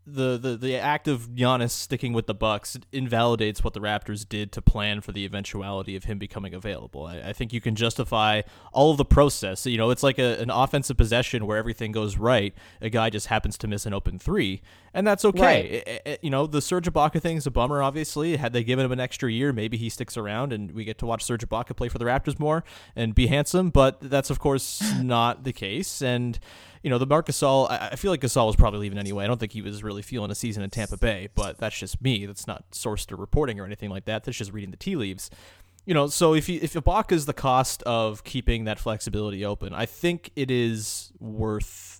the, 0.06 0.36
the 0.36 0.56
the 0.56 0.76
act 0.76 1.08
of 1.08 1.30
Giannis 1.30 1.70
sticking 1.70 2.12
with 2.12 2.26
the 2.26 2.34
Bucks 2.34 2.76
invalidates 2.92 3.64
what 3.64 3.72
the 3.72 3.80
Raptors 3.80 4.28
did 4.28 4.52
to 4.52 4.60
plan 4.60 5.00
for 5.00 5.12
the 5.12 5.24
eventuality 5.24 5.96
of 5.96 6.04
him 6.04 6.18
becoming 6.18 6.52
available. 6.52 7.06
I, 7.06 7.20
I 7.20 7.32
think 7.32 7.52
you 7.52 7.60
can 7.60 7.74
justify 7.74 8.42
all 8.72 8.90
of 8.90 8.98
the 8.98 9.04
process. 9.04 9.64
You 9.64 9.78
know, 9.78 9.90
it's 9.90 10.02
like 10.02 10.18
a, 10.18 10.38
an 10.40 10.50
offensive 10.50 10.98
possession 10.98 11.46
where 11.46 11.56
everything 11.56 11.90
goes 11.92 12.18
right. 12.18 12.54
A 12.82 12.90
guy 12.90 13.08
just 13.08 13.28
happens 13.28 13.56
to 13.58 13.66
miss 13.66 13.86
an 13.86 13.94
open 13.94 14.18
three, 14.18 14.60
and 14.92 15.06
that's 15.06 15.24
okay. 15.24 15.40
Right. 15.40 15.64
It, 15.64 16.02
it, 16.04 16.18
you 16.22 16.30
know, 16.30 16.46
the 16.46 16.60
Serge 16.60 16.86
Ibaka 16.92 17.20
thing 17.22 17.38
is 17.38 17.46
a 17.46 17.50
bummer. 17.50 17.82
Obviously, 17.82 18.36
had 18.36 18.52
they 18.52 18.62
given 18.62 18.84
him 18.84 18.92
an 18.92 19.00
extra 19.00 19.30
year, 19.32 19.54
maybe 19.54 19.78
he 19.78 19.88
sticks 19.88 20.18
around 20.18 20.52
and 20.52 20.72
we 20.72 20.84
get 20.84 20.98
to 20.98 21.06
watch 21.06 21.24
Serge 21.24 21.48
Ibaka 21.48 21.74
play 21.74 21.88
for 21.88 21.98
the 21.98 22.04
Raptors 22.04 22.38
more 22.38 22.62
and 22.94 23.14
be 23.14 23.28
handsome. 23.28 23.70
But 23.70 24.02
that's 24.02 24.28
of 24.28 24.38
course 24.38 24.82
not 25.00 25.44
the 25.44 25.52
case, 25.54 26.02
and 26.02 26.38
you 26.84 26.90
know, 26.90 26.98
the 26.98 27.06
Marc 27.06 27.26
Gasol, 27.26 27.70
I, 27.70 27.88
I 27.92 27.96
feel 27.96 28.10
like 28.10 28.20
Gasol 28.20 28.46
was 28.46 28.56
probably 28.56 28.78
leaving 28.78 28.98
anyway. 28.98 29.24
I 29.24 29.26
don't 29.26 29.40
think 29.40 29.52
he 29.52 29.62
was 29.62 29.82
really 29.82 30.02
feeling 30.02 30.30
a 30.30 30.34
season 30.34 30.62
in 30.62 30.68
Tampa 30.68 30.98
Bay, 30.98 31.30
but 31.34 31.56
that's 31.56 31.78
just 31.78 32.02
me. 32.02 32.26
That's 32.26 32.46
not 32.46 32.70
sourced 32.72 33.10
or 33.10 33.16
reporting 33.16 33.58
or 33.58 33.64
anything 33.64 33.88
like 33.88 34.04
that. 34.04 34.22
That's 34.22 34.36
just 34.36 34.52
reading 34.52 34.70
the 34.70 34.76
tea 34.76 34.94
leaves. 34.94 35.30
you 35.86 35.94
know, 35.94 36.06
so 36.06 36.34
if 36.34 36.48
you, 36.48 36.58
if 36.62 36.74
Ibaka 36.74 37.12
is 37.12 37.26
the 37.26 37.32
cost 37.32 37.82
of 37.84 38.24
keeping 38.24 38.64
that 38.64 38.78
flexibility 38.78 39.44
open, 39.44 39.74
I 39.74 39.86
think 39.86 40.30
it 40.34 40.50
is 40.50 41.12
worth 41.18 41.93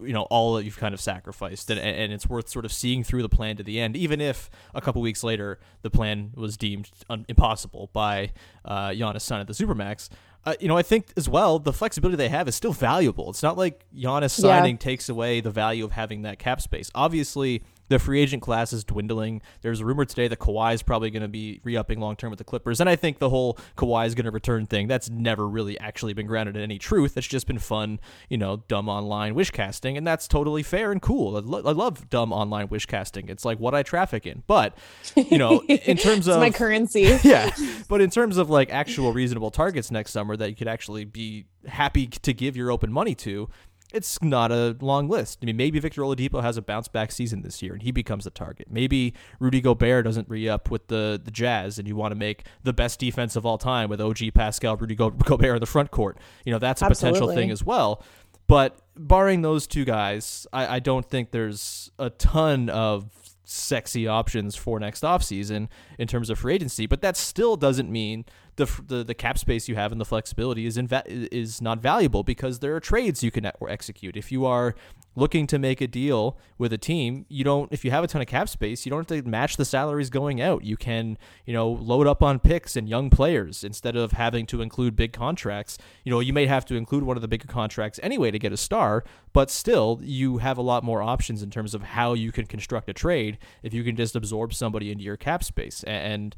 you 0.00 0.12
know 0.12 0.22
all 0.30 0.54
that 0.54 0.64
you've 0.64 0.78
kind 0.78 0.94
of 0.94 1.00
sacrificed, 1.00 1.70
and, 1.70 1.78
and 1.80 2.12
it's 2.12 2.26
worth 2.28 2.48
sort 2.48 2.64
of 2.64 2.72
seeing 2.72 3.04
through 3.04 3.22
the 3.22 3.28
plan 3.28 3.56
to 3.56 3.62
the 3.62 3.80
end, 3.80 3.96
even 3.96 4.20
if 4.20 4.50
a 4.74 4.80
couple 4.80 5.00
weeks 5.02 5.22
later 5.24 5.58
the 5.82 5.90
plan 5.90 6.32
was 6.34 6.56
deemed 6.56 6.90
un- 7.08 7.26
impossible 7.28 7.90
by 7.92 8.32
uh, 8.64 8.88
Giannis 8.90 9.22
signing 9.22 9.46
the 9.46 9.52
supermax. 9.52 10.08
Uh, 10.46 10.54
you 10.58 10.68
know, 10.68 10.76
I 10.78 10.82
think 10.82 11.12
as 11.18 11.28
well 11.28 11.58
the 11.58 11.72
flexibility 11.72 12.16
they 12.16 12.30
have 12.30 12.48
is 12.48 12.54
still 12.54 12.72
valuable. 12.72 13.28
It's 13.28 13.42
not 13.42 13.58
like 13.58 13.84
Giannis 13.94 14.38
Yeah. 14.42 14.56
signing 14.58 14.78
takes 14.78 15.08
away 15.10 15.40
the 15.40 15.50
value 15.50 15.84
of 15.84 15.92
having 15.92 16.22
that 16.22 16.38
cap 16.38 16.62
space. 16.62 16.90
Obviously, 16.94 17.62
the 17.90 17.98
free 17.98 18.20
agent 18.20 18.40
class 18.40 18.72
is 18.72 18.84
dwindling. 18.84 19.42
There's 19.62 19.80
a 19.80 19.84
rumor 19.84 20.04
today 20.04 20.28
that 20.28 20.38
Kawhi 20.38 20.74
is 20.74 20.82
probably 20.82 21.10
going 21.10 21.22
to 21.22 21.28
be 21.28 21.60
re-upping 21.64 21.98
long 21.98 22.14
term 22.14 22.30
with 22.30 22.38
the 22.38 22.44
Clippers, 22.44 22.80
and 22.80 22.88
I 22.88 22.94
think 22.94 23.18
the 23.18 23.28
whole 23.28 23.58
Kawhi 23.76 24.06
is 24.06 24.14
going 24.14 24.24
to 24.24 24.30
return 24.30 24.66
thing 24.66 24.86
that's 24.86 25.10
never 25.10 25.46
really 25.46 25.78
actually 25.80 26.14
been 26.14 26.26
grounded 26.26 26.56
in 26.56 26.62
any 26.62 26.78
truth. 26.78 27.16
It's 27.16 27.26
just 27.26 27.48
been 27.48 27.58
fun, 27.58 27.98
you 28.28 28.38
know, 28.38 28.62
dumb 28.68 28.88
online 28.88 29.34
wish 29.34 29.50
casting, 29.50 29.96
and 29.96 30.06
that's 30.06 30.28
totally 30.28 30.62
fair 30.62 30.92
and 30.92 31.02
cool. 31.02 31.36
I, 31.36 31.40
lo- 31.40 31.62
I 31.66 31.72
love 31.72 32.08
dumb 32.08 32.32
online 32.32 32.68
wish 32.68 32.86
casting. 32.86 33.28
It's 33.28 33.44
like 33.44 33.58
what 33.58 33.74
I 33.74 33.82
traffic 33.82 34.24
in, 34.24 34.44
but 34.46 34.78
you 35.16 35.36
know, 35.36 35.60
in 35.68 35.96
terms 35.96 36.28
It's 36.28 36.28
of 36.28 36.38
my 36.38 36.50
currency. 36.50 37.18
yeah, 37.24 37.50
but 37.88 38.00
in 38.00 38.10
terms 38.10 38.36
of 38.36 38.48
like 38.48 38.70
actual 38.70 39.12
reasonable 39.12 39.50
targets 39.50 39.90
next 39.90 40.12
summer 40.12 40.36
that 40.36 40.48
you 40.48 40.54
could 40.54 40.68
actually 40.68 41.04
be 41.04 41.46
happy 41.66 42.06
to 42.06 42.32
give 42.32 42.56
your 42.56 42.70
open 42.70 42.92
money 42.92 43.16
to, 43.16 43.48
it's 43.92 44.22
not 44.22 44.52
a 44.52 44.76
long 44.80 45.08
list. 45.08 45.38
I 45.42 45.46
mean, 45.46 45.56
maybe 45.56 45.78
Victor 45.78 46.02
Oladipo 46.02 46.42
has 46.42 46.56
a 46.56 46.62
bounce 46.62 46.88
back 46.88 47.12
season 47.12 47.42
this 47.42 47.62
year 47.62 47.72
and 47.72 47.82
he 47.82 47.90
becomes 47.90 48.26
a 48.26 48.30
target. 48.30 48.68
Maybe 48.70 49.14
Rudy 49.38 49.60
Gobert 49.60 50.04
doesn't 50.04 50.28
re 50.28 50.48
up 50.48 50.70
with 50.70 50.88
the 50.88 51.20
the 51.22 51.30
Jazz 51.30 51.78
and 51.78 51.86
you 51.88 51.96
want 51.96 52.12
to 52.12 52.16
make 52.16 52.46
the 52.62 52.72
best 52.72 53.00
defense 53.00 53.36
of 53.36 53.44
all 53.44 53.58
time 53.58 53.88
with 53.88 54.00
OG 54.00 54.34
Pascal, 54.34 54.76
Rudy 54.76 54.94
Go- 54.94 55.10
Gobert 55.10 55.56
in 55.56 55.60
the 55.60 55.66
front 55.66 55.90
court. 55.90 56.18
You 56.44 56.52
know, 56.52 56.58
that's 56.58 56.82
a 56.82 56.88
potential 56.88 57.32
thing 57.32 57.50
as 57.50 57.64
well. 57.64 58.02
But 58.46 58.78
barring 58.96 59.42
those 59.42 59.66
two 59.68 59.84
guys, 59.84 60.46
I, 60.52 60.76
I 60.76 60.78
don't 60.80 61.08
think 61.08 61.30
there's 61.30 61.90
a 61.98 62.10
ton 62.10 62.68
of 62.68 63.08
sexy 63.44 64.06
options 64.06 64.54
for 64.54 64.78
next 64.78 65.02
offseason 65.02 65.68
in 65.98 66.06
terms 66.06 66.30
of 66.30 66.38
free 66.38 66.54
agency. 66.54 66.86
But 66.86 67.00
that 67.02 67.16
still 67.16 67.56
doesn't 67.56 67.90
mean 67.90 68.24
the, 68.60 68.82
the 68.86 69.04
the 69.04 69.14
cap 69.14 69.38
space 69.38 69.68
you 69.68 69.74
have 69.74 69.92
and 69.92 70.00
the 70.00 70.04
flexibility 70.04 70.66
is 70.66 70.76
inva- 70.76 71.06
is 71.32 71.60
not 71.60 71.80
valuable 71.80 72.22
because 72.22 72.60
there 72.60 72.74
are 72.76 72.80
trades 72.80 73.22
you 73.22 73.30
can 73.30 73.50
execute. 73.68 74.16
If 74.16 74.30
you 74.30 74.46
are 74.46 74.74
looking 75.16 75.46
to 75.48 75.58
make 75.58 75.80
a 75.80 75.88
deal 75.88 76.38
with 76.58 76.72
a 76.72 76.78
team, 76.78 77.26
you 77.28 77.42
don't 77.42 77.72
if 77.72 77.84
you 77.84 77.90
have 77.90 78.04
a 78.04 78.06
ton 78.06 78.22
of 78.22 78.28
cap 78.28 78.48
space, 78.48 78.84
you 78.84 78.90
don't 78.90 79.08
have 79.08 79.24
to 79.24 79.28
match 79.28 79.56
the 79.56 79.64
salaries 79.64 80.10
going 80.10 80.40
out. 80.40 80.64
You 80.64 80.76
can, 80.76 81.18
you 81.46 81.52
know, 81.52 81.70
load 81.70 82.06
up 82.06 82.22
on 82.22 82.38
picks 82.38 82.76
and 82.76 82.88
young 82.88 83.10
players 83.10 83.64
instead 83.64 83.96
of 83.96 84.12
having 84.12 84.46
to 84.46 84.62
include 84.62 84.94
big 84.94 85.12
contracts. 85.12 85.78
You 86.04 86.10
know, 86.10 86.20
you 86.20 86.32
may 86.32 86.46
have 86.46 86.64
to 86.66 86.76
include 86.76 87.02
one 87.02 87.16
of 87.16 87.22
the 87.22 87.28
bigger 87.28 87.48
contracts 87.48 87.98
anyway 88.02 88.30
to 88.30 88.38
get 88.38 88.52
a 88.52 88.56
star, 88.56 89.02
but 89.32 89.50
still 89.50 89.98
you 90.02 90.38
have 90.38 90.58
a 90.58 90.62
lot 90.62 90.84
more 90.84 91.02
options 91.02 91.42
in 91.42 91.50
terms 91.50 91.74
of 91.74 91.82
how 91.82 92.12
you 92.12 92.30
can 92.30 92.46
construct 92.46 92.88
a 92.88 92.92
trade 92.92 93.38
if 93.62 93.74
you 93.74 93.82
can 93.82 93.96
just 93.96 94.14
absorb 94.14 94.54
somebody 94.54 94.92
into 94.92 95.02
your 95.02 95.16
cap 95.16 95.42
space. 95.42 95.82
And 95.84 96.36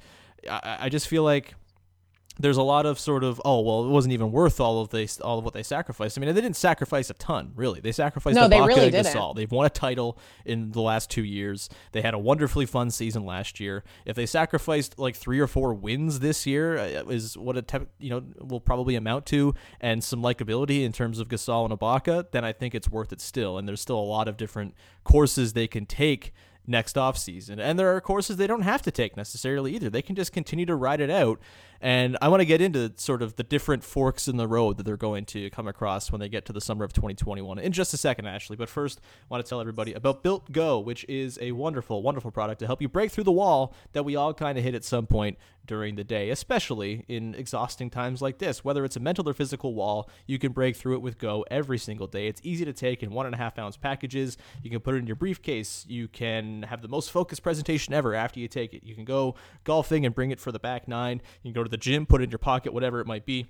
I 0.48 0.88
just 0.88 1.08
feel 1.08 1.22
like 1.22 1.54
there's 2.38 2.56
a 2.56 2.62
lot 2.62 2.86
of 2.86 2.98
sort 2.98 3.24
of 3.24 3.40
oh 3.44 3.60
well 3.60 3.84
it 3.84 3.90
wasn't 3.90 4.12
even 4.12 4.32
worth 4.32 4.58
all 4.60 4.80
of 4.80 4.88
they 4.88 5.06
all 5.22 5.38
of 5.38 5.44
what 5.44 5.54
they 5.54 5.62
sacrificed. 5.62 6.16
I 6.16 6.20
mean 6.20 6.34
they 6.34 6.40
didn't 6.40 6.56
sacrifice 6.56 7.10
a 7.10 7.14
ton 7.14 7.52
really. 7.54 7.80
They 7.80 7.92
sacrificed 7.92 8.34
No, 8.34 8.48
they 8.48 8.56
Ibaka 8.56 8.66
really 8.66 8.82
and 8.84 8.92
didn't. 8.92 9.14
Gasol. 9.14 9.34
They've 9.36 9.50
won 9.50 9.66
a 9.66 9.70
title 9.70 10.18
in 10.44 10.72
the 10.72 10.80
last 10.80 11.10
two 11.10 11.24
years. 11.24 11.68
They 11.92 12.00
had 12.00 12.14
a 12.14 12.18
wonderfully 12.18 12.66
fun 12.66 12.90
season 12.90 13.26
last 13.26 13.60
year. 13.60 13.84
If 14.06 14.16
they 14.16 14.26
sacrificed 14.26 14.98
like 14.98 15.14
three 15.14 15.40
or 15.40 15.46
four 15.46 15.74
wins 15.74 16.20
this 16.20 16.46
year, 16.46 16.78
uh, 16.78 17.04
is 17.10 17.36
what 17.36 17.56
a 17.56 17.62
te- 17.62 17.86
you 17.98 18.10
know 18.10 18.22
will 18.40 18.60
probably 18.60 18.96
amount 18.96 19.26
to, 19.26 19.54
and 19.80 20.02
some 20.02 20.22
likability 20.22 20.84
in 20.84 20.92
terms 20.92 21.18
of 21.18 21.28
Gasol 21.28 21.70
and 21.70 21.78
Ibaka, 21.78 22.30
then 22.30 22.44
I 22.44 22.52
think 22.52 22.74
it's 22.74 22.88
worth 22.88 23.12
it 23.12 23.20
still. 23.20 23.58
And 23.58 23.68
there's 23.68 23.80
still 23.80 23.98
a 23.98 24.00
lot 24.00 24.28
of 24.28 24.36
different 24.36 24.74
courses 25.04 25.52
they 25.52 25.66
can 25.66 25.84
take 25.86 26.32
next 26.66 26.96
off 26.96 27.18
season. 27.18 27.58
And 27.58 27.78
there 27.78 27.94
are 27.94 28.00
courses 28.00 28.36
they 28.36 28.46
don't 28.46 28.62
have 28.62 28.82
to 28.82 28.90
take 28.90 29.16
necessarily 29.16 29.74
either. 29.74 29.90
They 29.90 30.02
can 30.02 30.14
just 30.14 30.32
continue 30.32 30.66
to 30.66 30.74
ride 30.74 31.00
it 31.00 31.10
out. 31.10 31.40
And 31.80 32.16
I 32.22 32.28
want 32.28 32.40
to 32.40 32.44
get 32.44 32.60
into 32.60 32.92
sort 32.96 33.22
of 33.22 33.34
the 33.34 33.42
different 33.42 33.82
forks 33.82 34.28
in 34.28 34.36
the 34.36 34.46
road 34.46 34.76
that 34.76 34.84
they're 34.84 34.96
going 34.96 35.24
to 35.26 35.50
come 35.50 35.66
across 35.66 36.12
when 36.12 36.20
they 36.20 36.28
get 36.28 36.46
to 36.46 36.52
the 36.52 36.60
summer 36.60 36.84
of 36.84 36.92
2021 36.92 37.58
in 37.58 37.72
just 37.72 37.92
a 37.92 37.96
second, 37.96 38.26
Ashley. 38.26 38.56
But 38.56 38.68
first, 38.68 39.00
I 39.02 39.26
want 39.28 39.44
to 39.44 39.48
tell 39.48 39.60
everybody 39.60 39.92
about 39.92 40.22
Built 40.22 40.52
Go, 40.52 40.78
which 40.78 41.04
is 41.08 41.40
a 41.42 41.50
wonderful, 41.50 42.00
wonderful 42.02 42.30
product 42.30 42.60
to 42.60 42.66
help 42.66 42.80
you 42.80 42.88
break 42.88 43.10
through 43.10 43.24
the 43.24 43.32
wall 43.32 43.74
that 43.94 44.04
we 44.04 44.14
all 44.14 44.32
kind 44.32 44.56
of 44.56 44.62
hit 44.62 44.76
at 44.76 44.84
some 44.84 45.06
point 45.08 45.38
during 45.66 45.96
the 45.96 46.04
day, 46.04 46.30
especially 46.30 47.04
in 47.08 47.34
exhausting 47.34 47.90
times 47.90 48.20
like 48.20 48.38
this. 48.38 48.64
Whether 48.64 48.84
it's 48.84 48.96
a 48.96 49.00
mental 49.00 49.28
or 49.28 49.32
physical 49.32 49.74
wall, 49.74 50.08
you 50.26 50.38
can 50.38 50.52
break 50.52 50.76
through 50.76 50.94
it 50.94 51.02
with 51.02 51.18
Go 51.18 51.44
every 51.50 51.78
single 51.78 52.06
day. 52.06 52.26
It's 52.26 52.40
easy 52.44 52.64
to 52.64 52.72
take 52.72 53.02
in 53.02 53.10
one 53.10 53.26
and 53.26 53.34
a 53.34 53.38
half 53.38 53.58
ounce 53.58 53.76
packages. 53.76 54.36
You 54.62 54.70
can 54.70 54.80
put 54.80 54.94
it 54.94 54.98
in 54.98 55.06
your 55.06 55.16
briefcase. 55.16 55.84
You 55.88 56.08
can 56.08 56.64
have 56.64 56.82
the 56.82 56.88
most 56.88 57.10
focused 57.10 57.42
presentation 57.42 57.94
ever 57.94 58.14
after 58.14 58.40
you 58.40 58.48
take 58.48 58.74
it. 58.74 58.82
You 58.84 58.94
can 58.94 59.04
go 59.04 59.36
golfing 59.64 60.04
and 60.04 60.14
bring 60.14 60.30
it 60.30 60.40
for 60.40 60.52
the 60.52 60.58
back 60.58 60.88
nine. 60.88 61.20
You 61.42 61.52
can 61.52 61.60
go 61.60 61.64
to 61.64 61.70
the 61.70 61.76
gym, 61.76 62.06
put 62.06 62.20
it 62.20 62.24
in 62.24 62.30
your 62.30 62.38
pocket, 62.38 62.72
whatever 62.72 63.00
it 63.00 63.06
might 63.06 63.24
be. 63.24 63.46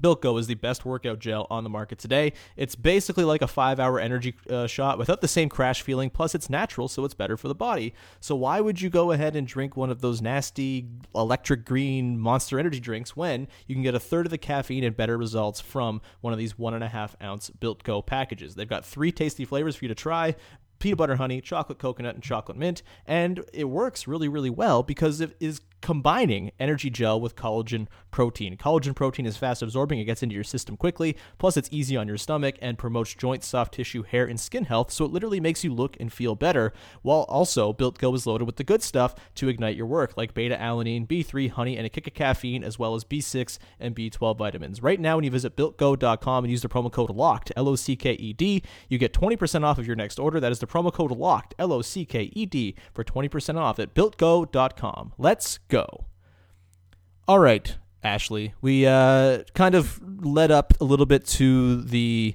Built 0.00 0.22
Go 0.22 0.36
is 0.38 0.46
the 0.46 0.54
best 0.54 0.84
workout 0.84 1.18
gel 1.18 1.46
on 1.50 1.64
the 1.64 1.70
market 1.70 1.98
today. 1.98 2.32
It's 2.56 2.74
basically 2.74 3.24
like 3.24 3.42
a 3.42 3.46
five 3.46 3.78
hour 3.78 4.00
energy 4.00 4.34
uh, 4.50 4.66
shot 4.66 4.98
without 4.98 5.20
the 5.20 5.28
same 5.28 5.48
crash 5.48 5.82
feeling, 5.82 6.10
plus 6.10 6.34
it's 6.34 6.50
natural, 6.50 6.88
so 6.88 7.04
it's 7.04 7.14
better 7.14 7.36
for 7.36 7.48
the 7.48 7.54
body. 7.54 7.94
So, 8.20 8.34
why 8.34 8.60
would 8.60 8.80
you 8.80 8.90
go 8.90 9.12
ahead 9.12 9.36
and 9.36 9.46
drink 9.46 9.76
one 9.76 9.90
of 9.90 10.00
those 10.00 10.20
nasty 10.20 10.88
electric 11.14 11.64
green 11.64 12.18
monster 12.18 12.58
energy 12.58 12.80
drinks 12.80 13.16
when 13.16 13.48
you 13.66 13.74
can 13.74 13.82
get 13.82 13.94
a 13.94 14.00
third 14.00 14.26
of 14.26 14.30
the 14.30 14.38
caffeine 14.38 14.84
and 14.84 14.96
better 14.96 15.16
results 15.16 15.60
from 15.60 16.00
one 16.20 16.32
of 16.32 16.38
these 16.38 16.58
one 16.58 16.74
and 16.74 16.84
a 16.84 16.88
half 16.88 17.14
ounce 17.22 17.50
Built 17.50 17.82
Go 17.82 18.02
packages? 18.02 18.54
They've 18.54 18.68
got 18.68 18.84
three 18.84 19.12
tasty 19.12 19.44
flavors 19.44 19.76
for 19.76 19.84
you 19.84 19.88
to 19.88 19.94
try 19.94 20.34
peanut 20.82 20.98
butter 20.98 21.14
honey, 21.14 21.40
chocolate 21.40 21.78
coconut, 21.78 22.16
and 22.16 22.24
chocolate 22.24 22.58
mint. 22.58 22.82
And 23.06 23.44
it 23.52 23.64
works 23.64 24.08
really, 24.08 24.26
really 24.26 24.50
well 24.50 24.82
because 24.82 25.20
it 25.20 25.36
is 25.38 25.60
combining 25.82 26.52
energy 26.58 26.88
gel 26.88 27.20
with 27.20 27.36
collagen 27.36 27.88
protein. 28.10 28.56
Collagen 28.56 28.94
protein 28.94 29.26
is 29.26 29.36
fast 29.36 29.62
absorbing, 29.62 29.98
it 29.98 30.04
gets 30.04 30.22
into 30.22 30.34
your 30.34 30.44
system 30.44 30.76
quickly, 30.76 31.16
plus 31.38 31.56
it's 31.56 31.68
easy 31.72 31.96
on 31.96 32.08
your 32.08 32.16
stomach 32.16 32.56
and 32.62 32.78
promotes 32.78 33.14
joint, 33.14 33.44
soft 33.44 33.74
tissue, 33.74 34.02
hair, 34.02 34.24
and 34.24 34.40
skin 34.40 34.64
health. 34.64 34.90
So 34.90 35.04
it 35.04 35.10
literally 35.10 35.40
makes 35.40 35.64
you 35.64 35.74
look 35.74 35.96
and 36.00 36.12
feel 36.12 36.34
better, 36.34 36.72
while 37.02 37.22
also 37.22 37.72
Built 37.72 37.98
Go 37.98 38.14
is 38.14 38.26
loaded 38.26 38.44
with 38.44 38.56
the 38.56 38.64
good 38.64 38.82
stuff 38.82 39.14
to 39.34 39.48
ignite 39.48 39.76
your 39.76 39.86
work, 39.86 40.16
like 40.16 40.34
beta 40.34 40.56
alanine, 40.56 41.06
B3, 41.06 41.50
honey, 41.50 41.76
and 41.76 41.84
a 41.84 41.90
kick 41.90 42.06
of 42.06 42.14
caffeine, 42.14 42.62
as 42.62 42.78
well 42.78 42.94
as 42.94 43.04
B6 43.04 43.58
and 43.80 43.96
B12 43.96 44.38
vitamins. 44.38 44.82
Right 44.82 45.00
now, 45.00 45.16
when 45.16 45.24
you 45.24 45.30
visit 45.30 45.56
builtgo.com 45.56 46.44
and 46.44 46.50
use 46.50 46.62
the 46.62 46.68
promo 46.68 46.92
code 46.92 47.10
LOCKED, 47.10 47.52
L 47.56 47.68
O 47.68 47.76
C 47.76 47.96
K 47.96 48.12
E 48.12 48.32
D, 48.32 48.62
you 48.88 48.98
get 48.98 49.12
20% 49.12 49.64
off 49.64 49.78
of 49.78 49.86
your 49.86 49.96
next 49.96 50.18
order. 50.18 50.38
That 50.38 50.52
is 50.52 50.60
the 50.60 50.66
promo 50.66 50.92
code 50.92 51.10
LOCKED, 51.10 51.54
L 51.58 51.72
O 51.72 51.82
C 51.82 52.04
K 52.04 52.30
E 52.32 52.46
D, 52.46 52.76
for 52.94 53.02
20% 53.02 53.58
off 53.58 53.78
at 53.78 53.94
builtgo.com. 53.94 55.12
Let's. 55.18 55.58
All 57.28 57.38
right, 57.38 57.76
Ashley. 58.02 58.54
We 58.60 58.86
uh, 58.86 59.44
kind 59.54 59.74
of 59.74 60.00
led 60.24 60.50
up 60.50 60.74
a 60.80 60.84
little 60.84 61.06
bit 61.06 61.26
to 61.28 61.82
the 61.82 62.34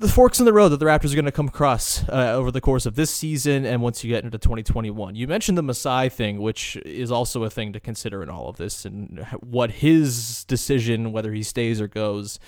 the 0.00 0.08
forks 0.08 0.38
in 0.38 0.46
the 0.46 0.52
road 0.52 0.70
that 0.70 0.78
the 0.78 0.86
Raptors 0.86 1.12
are 1.12 1.14
going 1.14 1.26
to 1.26 1.32
come 1.32 1.48
across 1.48 2.08
uh, 2.08 2.32
over 2.34 2.50
the 2.50 2.62
course 2.62 2.86
of 2.86 2.94
this 2.94 3.10
season 3.10 3.66
and 3.66 3.82
once 3.82 4.02
you 4.02 4.08
get 4.08 4.24
into 4.24 4.38
2021. 4.38 5.14
You 5.14 5.28
mentioned 5.28 5.58
the 5.58 5.62
Masai 5.62 6.08
thing, 6.08 6.40
which 6.40 6.76
is 6.86 7.12
also 7.12 7.44
a 7.44 7.50
thing 7.50 7.74
to 7.74 7.80
consider 7.80 8.22
in 8.22 8.30
all 8.30 8.48
of 8.48 8.56
this, 8.56 8.86
and 8.86 9.26
what 9.40 9.70
his 9.70 10.44
decision, 10.44 11.12
whether 11.12 11.32
he 11.32 11.42
stays 11.42 11.82
or 11.82 11.86
goes, 11.86 12.40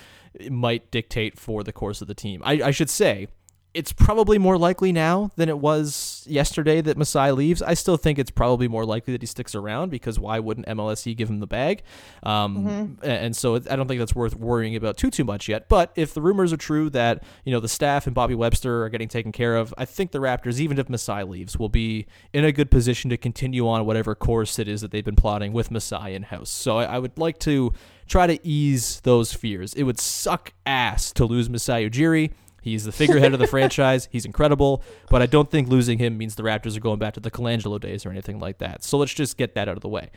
might 0.49 0.89
dictate 0.89 1.37
for 1.37 1.63
the 1.63 1.71
course 1.71 2.01
of 2.01 2.07
the 2.07 2.15
team. 2.15 2.41
I, 2.43 2.53
I 2.53 2.71
should 2.71 2.89
say. 2.89 3.27
It's 3.73 3.91
probably 3.91 4.37
more 4.37 4.57
likely 4.57 4.91
now 4.91 5.31
than 5.35 5.49
it 5.49 5.57
was 5.57 6.23
yesterday 6.29 6.79
that 6.81 6.95
Masai 6.95 7.31
leaves. 7.31 7.61
I 7.63 7.73
still 7.73 7.97
think 7.97 8.19
it's 8.19 8.29
probably 8.29 8.67
more 8.67 8.85
likely 8.85 9.13
that 9.13 9.21
he 9.23 9.25
sticks 9.25 9.55
around 9.55 9.89
because 9.89 10.19
why 10.19 10.37
wouldn't 10.37 10.67
MLSE 10.67 11.17
give 11.17 11.27
him 11.27 11.39
the 11.39 11.47
bag? 11.47 11.81
Um, 12.21 12.97
a- 13.01 13.07
And 13.07 13.35
so 13.35 13.55
I 13.55 13.75
don't 13.75 13.87
think 13.87 13.99
that's 13.99 14.13
worth 14.15 14.35
worrying 14.35 14.75
about 14.75 14.97
too 14.97 15.09
too 15.09 15.23
much 15.23 15.49
yet. 15.49 15.69
But 15.69 15.91
if 15.95 16.13
the 16.13 16.21
rumors 16.21 16.53
are 16.53 16.57
true 16.57 16.89
that 16.91 17.23
you 17.45 17.51
know 17.51 17.59
the 17.59 17.67
staff 17.67 18.05
and 18.05 18.13
Bobby 18.15 18.35
Webster 18.35 18.83
are 18.83 18.89
getting 18.89 19.07
taken 19.07 19.31
care 19.31 19.55
of, 19.55 19.73
I 19.77 19.85
think 19.85 20.11
the 20.11 20.19
Raptors, 20.19 20.59
even 20.59 20.77
if 20.77 20.89
Masai 20.89 21.23
leaves, 21.23 21.57
will 21.57 21.69
be 21.69 22.05
in 22.31 22.45
a 22.45 22.51
good 22.51 22.69
position 22.69 23.09
to 23.09 23.17
continue 23.17 23.67
on 23.67 23.85
whatever 23.85 24.13
course 24.15 24.59
it 24.59 24.67
is 24.67 24.81
that 24.81 24.91
they've 24.91 25.03
been 25.05 25.15
plotting 25.15 25.51
with 25.51 25.71
Masai 25.71 26.13
in 26.13 26.23
house. 26.23 26.49
So 26.49 26.77
I, 26.77 26.83
I 26.85 26.99
would 26.99 27.17
like 27.17 27.39
to 27.39 27.73
try 28.05 28.27
to 28.27 28.37
ease 28.47 28.99
those 29.01 29.33
fears. 29.33 29.73
It 29.73 29.83
would 29.83 29.99
suck 29.99 30.53
ass 30.65 31.11
to 31.13 31.25
lose 31.25 31.49
Masai 31.49 31.89
Ujiri. 31.89 32.31
He's 32.63 32.85
the 32.85 32.91
figurehead 32.91 33.33
of 33.33 33.39
the 33.39 33.47
franchise. 33.47 34.07
He's 34.11 34.25
incredible, 34.25 34.81
but 35.09 35.21
I 35.21 35.25
don't 35.27 35.51
think 35.51 35.67
losing 35.67 35.99
him 35.99 36.17
means 36.17 36.35
the 36.35 36.43
Raptors 36.43 36.75
are 36.77 36.79
going 36.79 36.97
back 36.97 37.13
to 37.15 37.19
the 37.19 37.29
Colangelo 37.29 37.79
days 37.79 38.05
or 38.05 38.09
anything 38.09 38.39
like 38.39 38.57
that. 38.59 38.83
So 38.83 38.97
let's 38.97 39.13
just 39.13 39.37
get 39.37 39.53
that 39.55 39.67
out 39.67 39.75
of 39.75 39.81
the 39.81 39.89
way. 39.89 40.09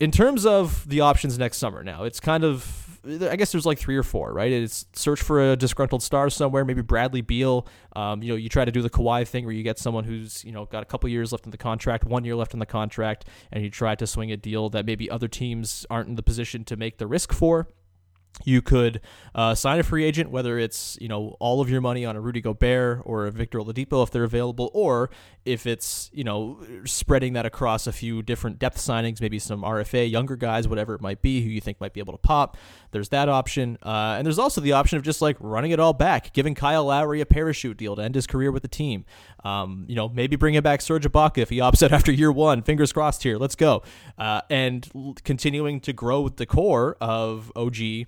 in 0.00 0.10
terms 0.10 0.44
of 0.44 0.88
the 0.88 1.00
options 1.00 1.38
next 1.38 1.58
summer, 1.58 1.84
now 1.84 2.02
it's 2.02 2.18
kind 2.18 2.42
of 2.42 2.98
I 3.04 3.36
guess 3.36 3.50
there's 3.52 3.66
like 3.66 3.78
three 3.78 3.96
or 3.96 4.02
four, 4.04 4.32
right? 4.32 4.50
It's 4.50 4.86
search 4.94 5.20
for 5.22 5.52
a 5.52 5.56
disgruntled 5.56 6.02
star 6.02 6.30
somewhere, 6.30 6.64
maybe 6.64 6.82
Bradley 6.82 7.20
Beal. 7.20 7.66
Um, 7.96 8.22
you 8.22 8.28
know, 8.30 8.36
you 8.36 8.48
try 8.48 8.64
to 8.64 8.70
do 8.72 8.80
the 8.80 8.90
Kawhi 8.90 9.26
thing 9.26 9.44
where 9.44 9.54
you 9.54 9.62
get 9.62 9.78
someone 9.78 10.04
who's 10.04 10.44
you 10.44 10.52
know 10.52 10.66
got 10.66 10.82
a 10.82 10.86
couple 10.86 11.08
years 11.08 11.32
left 11.32 11.44
in 11.44 11.50
the 11.50 11.56
contract, 11.56 12.04
one 12.04 12.24
year 12.24 12.36
left 12.36 12.52
in 12.52 12.60
the 12.60 12.66
contract, 12.66 13.26
and 13.52 13.62
you 13.62 13.70
try 13.70 13.94
to 13.94 14.06
swing 14.06 14.32
a 14.32 14.36
deal 14.36 14.68
that 14.70 14.86
maybe 14.86 15.10
other 15.10 15.28
teams 15.28 15.86
aren't 15.90 16.08
in 16.08 16.14
the 16.16 16.22
position 16.22 16.64
to 16.64 16.76
make 16.76 16.98
the 16.98 17.06
risk 17.06 17.32
for. 17.32 17.68
You 18.44 18.62
could 18.62 19.00
uh, 19.34 19.54
sign 19.54 19.78
a 19.78 19.82
free 19.82 20.04
agent, 20.04 20.30
whether 20.30 20.58
it's 20.58 20.98
you 21.00 21.08
know 21.08 21.36
all 21.38 21.60
of 21.60 21.70
your 21.70 21.80
money 21.80 22.04
on 22.04 22.16
a 22.16 22.20
Rudy 22.20 22.40
Gobert 22.40 23.02
or 23.04 23.26
a 23.26 23.30
Victor 23.30 23.58
Oladipo 23.58 24.02
if 24.02 24.10
they're 24.10 24.24
available, 24.24 24.70
or 24.74 25.10
if 25.44 25.66
it's 25.66 26.10
you 26.12 26.24
know 26.24 26.58
spreading 26.84 27.34
that 27.34 27.46
across 27.46 27.86
a 27.86 27.92
few 27.92 28.22
different 28.22 28.58
depth 28.58 28.78
signings, 28.78 29.20
maybe 29.20 29.38
some 29.38 29.62
RFA 29.62 30.10
younger 30.10 30.36
guys, 30.36 30.66
whatever 30.66 30.94
it 30.94 31.00
might 31.00 31.22
be, 31.22 31.42
who 31.42 31.50
you 31.50 31.60
think 31.60 31.80
might 31.80 31.92
be 31.92 32.00
able 32.00 32.12
to 32.12 32.18
pop. 32.18 32.56
There's 32.90 33.10
that 33.10 33.28
option, 33.28 33.78
uh, 33.82 34.16
and 34.18 34.26
there's 34.26 34.38
also 34.38 34.60
the 34.60 34.72
option 34.72 34.98
of 34.98 35.04
just 35.04 35.22
like 35.22 35.36
running 35.38 35.70
it 35.70 35.78
all 35.78 35.92
back, 35.92 36.32
giving 36.32 36.54
Kyle 36.54 36.86
Lowry 36.86 37.20
a 37.20 37.26
parachute 37.26 37.76
deal 37.76 37.96
to 37.96 38.02
end 38.02 38.14
his 38.14 38.26
career 38.26 38.50
with 38.50 38.62
the 38.62 38.68
team. 38.68 39.04
Um, 39.44 39.84
you 39.88 39.94
know, 39.94 40.08
maybe 40.08 40.36
bringing 40.36 40.60
back 40.62 40.80
Serge 40.80 41.04
Ibaka 41.04 41.38
if 41.38 41.50
he 41.50 41.58
opts 41.58 41.82
out 41.82 41.92
after 41.92 42.12
year 42.12 42.32
one. 42.32 42.62
Fingers 42.62 42.92
crossed 42.92 43.22
here. 43.22 43.38
Let's 43.38 43.56
go, 43.56 43.82
uh, 44.18 44.42
and 44.50 45.16
continuing 45.22 45.80
to 45.80 45.92
grow 45.92 46.22
with 46.22 46.36
the 46.36 46.46
core 46.46 46.96
of 47.00 47.52
OG. 47.54 48.06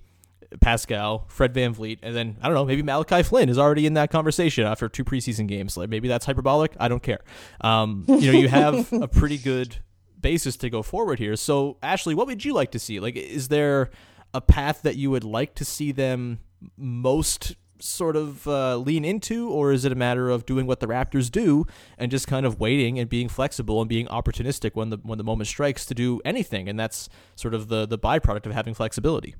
Pascal, 0.61 1.25
Fred 1.29 1.53
Van 1.53 1.75
VanVleet, 1.75 1.99
and 2.03 2.15
then 2.15 2.37
I 2.41 2.47
don't 2.47 2.55
know, 2.55 2.65
maybe 2.65 2.83
Malachi 2.83 3.23
Flynn 3.23 3.49
is 3.49 3.59
already 3.59 3.87
in 3.87 3.95
that 3.95 4.11
conversation 4.11 4.67
after 4.67 4.89
two 4.89 5.05
preseason 5.05 5.47
games. 5.47 5.77
Like 5.77 5.89
maybe 5.89 6.09
that's 6.09 6.27
hyperbolic. 6.27 6.75
I 6.79 6.89
don't 6.89 7.03
care. 7.03 7.21
Um, 7.61 8.05
you 8.09 8.33
know, 8.33 8.39
you 8.39 8.49
have 8.49 8.93
a 8.93 9.09
pretty 9.21 9.39
good 9.39 9.77
basis 10.21 10.57
to 10.57 10.71
go 10.71 10.83
forward 10.83 11.19
here. 11.19 11.37
So, 11.37 11.77
Ashley, 11.83 12.15
what 12.15 12.27
would 12.27 12.45
you 12.45 12.55
like 12.55 12.71
to 12.73 12.79
see? 12.79 13.01
Like, 13.01 13.17
is 13.17 13.49
there 13.49 13.91
a 14.33 14.41
path 14.41 14.83
that 14.83 14.97
you 14.97 15.11
would 15.11 15.25
like 15.25 15.55
to 15.57 15.65
see 15.65 15.93
them 15.93 16.41
most 16.77 17.57
sort 17.81 18.17
of 18.17 18.47
uh, 18.49 18.77
lean 18.79 19.05
into, 19.05 19.51
or 19.51 19.73
is 19.73 19.85
it 19.85 19.93
a 19.93 19.95
matter 19.95 20.31
of 20.31 20.47
doing 20.47 20.67
what 20.67 20.81
the 20.81 20.87
Raptors 20.87 21.31
do 21.31 21.67
and 21.99 22.11
just 22.11 22.27
kind 22.27 22.47
of 22.47 22.59
waiting 22.59 22.99
and 22.99 23.11
being 23.11 23.29
flexible 23.29 23.81
and 23.81 23.89
being 23.89 24.07
opportunistic 24.07 24.71
when 24.75 24.91
the 24.91 24.97
when 25.03 25.19
the 25.19 25.25
moment 25.25 25.49
strikes 25.49 25.85
to 25.87 25.95
do 25.95 26.21
anything? 26.25 26.69
And 26.69 26.79
that's 26.79 27.09
sort 27.37 27.55
of 27.55 27.69
the 27.69 27.87
the 27.87 27.99
byproduct 27.99 28.47
of 28.47 28.53
having 28.53 28.75
flexibility. 28.75 29.35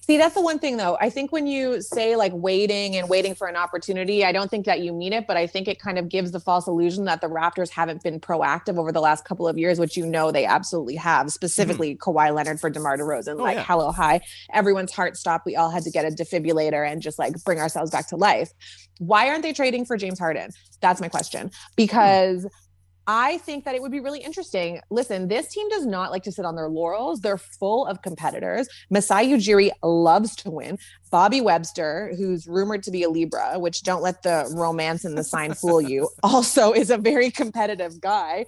See, 0.00 0.16
that's 0.16 0.34
the 0.34 0.40
one 0.40 0.58
thing 0.58 0.78
though. 0.78 0.96
I 1.00 1.10
think 1.10 1.32
when 1.32 1.46
you 1.46 1.82
say 1.82 2.16
like 2.16 2.32
waiting 2.34 2.96
and 2.96 3.10
waiting 3.10 3.34
for 3.34 3.46
an 3.46 3.56
opportunity, 3.56 4.24
I 4.24 4.32
don't 4.32 4.50
think 4.50 4.64
that 4.64 4.80
you 4.80 4.92
mean 4.92 5.12
it, 5.12 5.26
but 5.26 5.36
I 5.36 5.46
think 5.46 5.68
it 5.68 5.78
kind 5.78 5.98
of 5.98 6.08
gives 6.08 6.30
the 6.30 6.40
false 6.40 6.66
illusion 6.66 7.04
that 7.04 7.20
the 7.20 7.26
Raptors 7.26 7.68
haven't 7.68 8.02
been 8.02 8.18
proactive 8.18 8.78
over 8.78 8.90
the 8.90 9.02
last 9.02 9.26
couple 9.26 9.46
of 9.46 9.58
years, 9.58 9.78
which 9.78 9.98
you 9.98 10.06
know 10.06 10.32
they 10.32 10.46
absolutely 10.46 10.96
have, 10.96 11.30
specifically 11.30 11.94
mm-hmm. 11.94 12.10
Kawhi 12.10 12.34
Leonard 12.34 12.58
for 12.58 12.70
DeMar 12.70 12.96
DeRozan. 12.96 13.38
Oh, 13.38 13.42
like, 13.42 13.56
yeah. 13.56 13.64
hello, 13.64 13.92
hi. 13.92 14.22
Everyone's 14.52 14.92
heart 14.92 15.18
stopped. 15.18 15.44
We 15.44 15.56
all 15.56 15.70
had 15.70 15.82
to 15.82 15.90
get 15.90 16.06
a 16.06 16.08
defibrillator 16.08 16.90
and 16.90 17.02
just 17.02 17.18
like 17.18 17.34
bring 17.44 17.58
ourselves 17.58 17.90
back 17.90 18.08
to 18.08 18.16
life. 18.16 18.50
Why 18.98 19.28
aren't 19.28 19.42
they 19.42 19.52
trading 19.52 19.84
for 19.84 19.98
James 19.98 20.18
Harden? 20.18 20.50
That's 20.80 21.02
my 21.02 21.08
question. 21.08 21.50
Because 21.76 22.44
mm 22.44 22.50
I 23.10 23.38
think 23.38 23.64
that 23.64 23.74
it 23.74 23.80
would 23.80 23.90
be 23.90 24.00
really 24.00 24.20
interesting. 24.20 24.82
Listen, 24.90 25.28
this 25.28 25.48
team 25.48 25.66
does 25.70 25.86
not 25.86 26.10
like 26.10 26.22
to 26.24 26.32
sit 26.32 26.44
on 26.44 26.56
their 26.56 26.68
laurels. 26.68 27.20
They're 27.20 27.38
full 27.38 27.86
of 27.86 28.02
competitors. 28.02 28.68
Masai 28.90 29.28
Ujiri 29.28 29.70
loves 29.82 30.36
to 30.36 30.50
win. 30.50 30.78
Bobby 31.10 31.40
Webster, 31.40 32.12
who's 32.18 32.46
rumored 32.46 32.82
to 32.82 32.90
be 32.90 33.02
a 33.02 33.08
Libra, 33.08 33.58
which 33.58 33.82
don't 33.82 34.02
let 34.02 34.22
the 34.22 34.46
romance 34.54 35.06
and 35.06 35.16
the 35.16 35.24
sign 35.24 35.54
fool 35.54 35.80
you, 35.80 36.10
also 36.22 36.72
is 36.72 36.90
a 36.90 36.98
very 36.98 37.30
competitive 37.30 37.98
guy. 37.98 38.44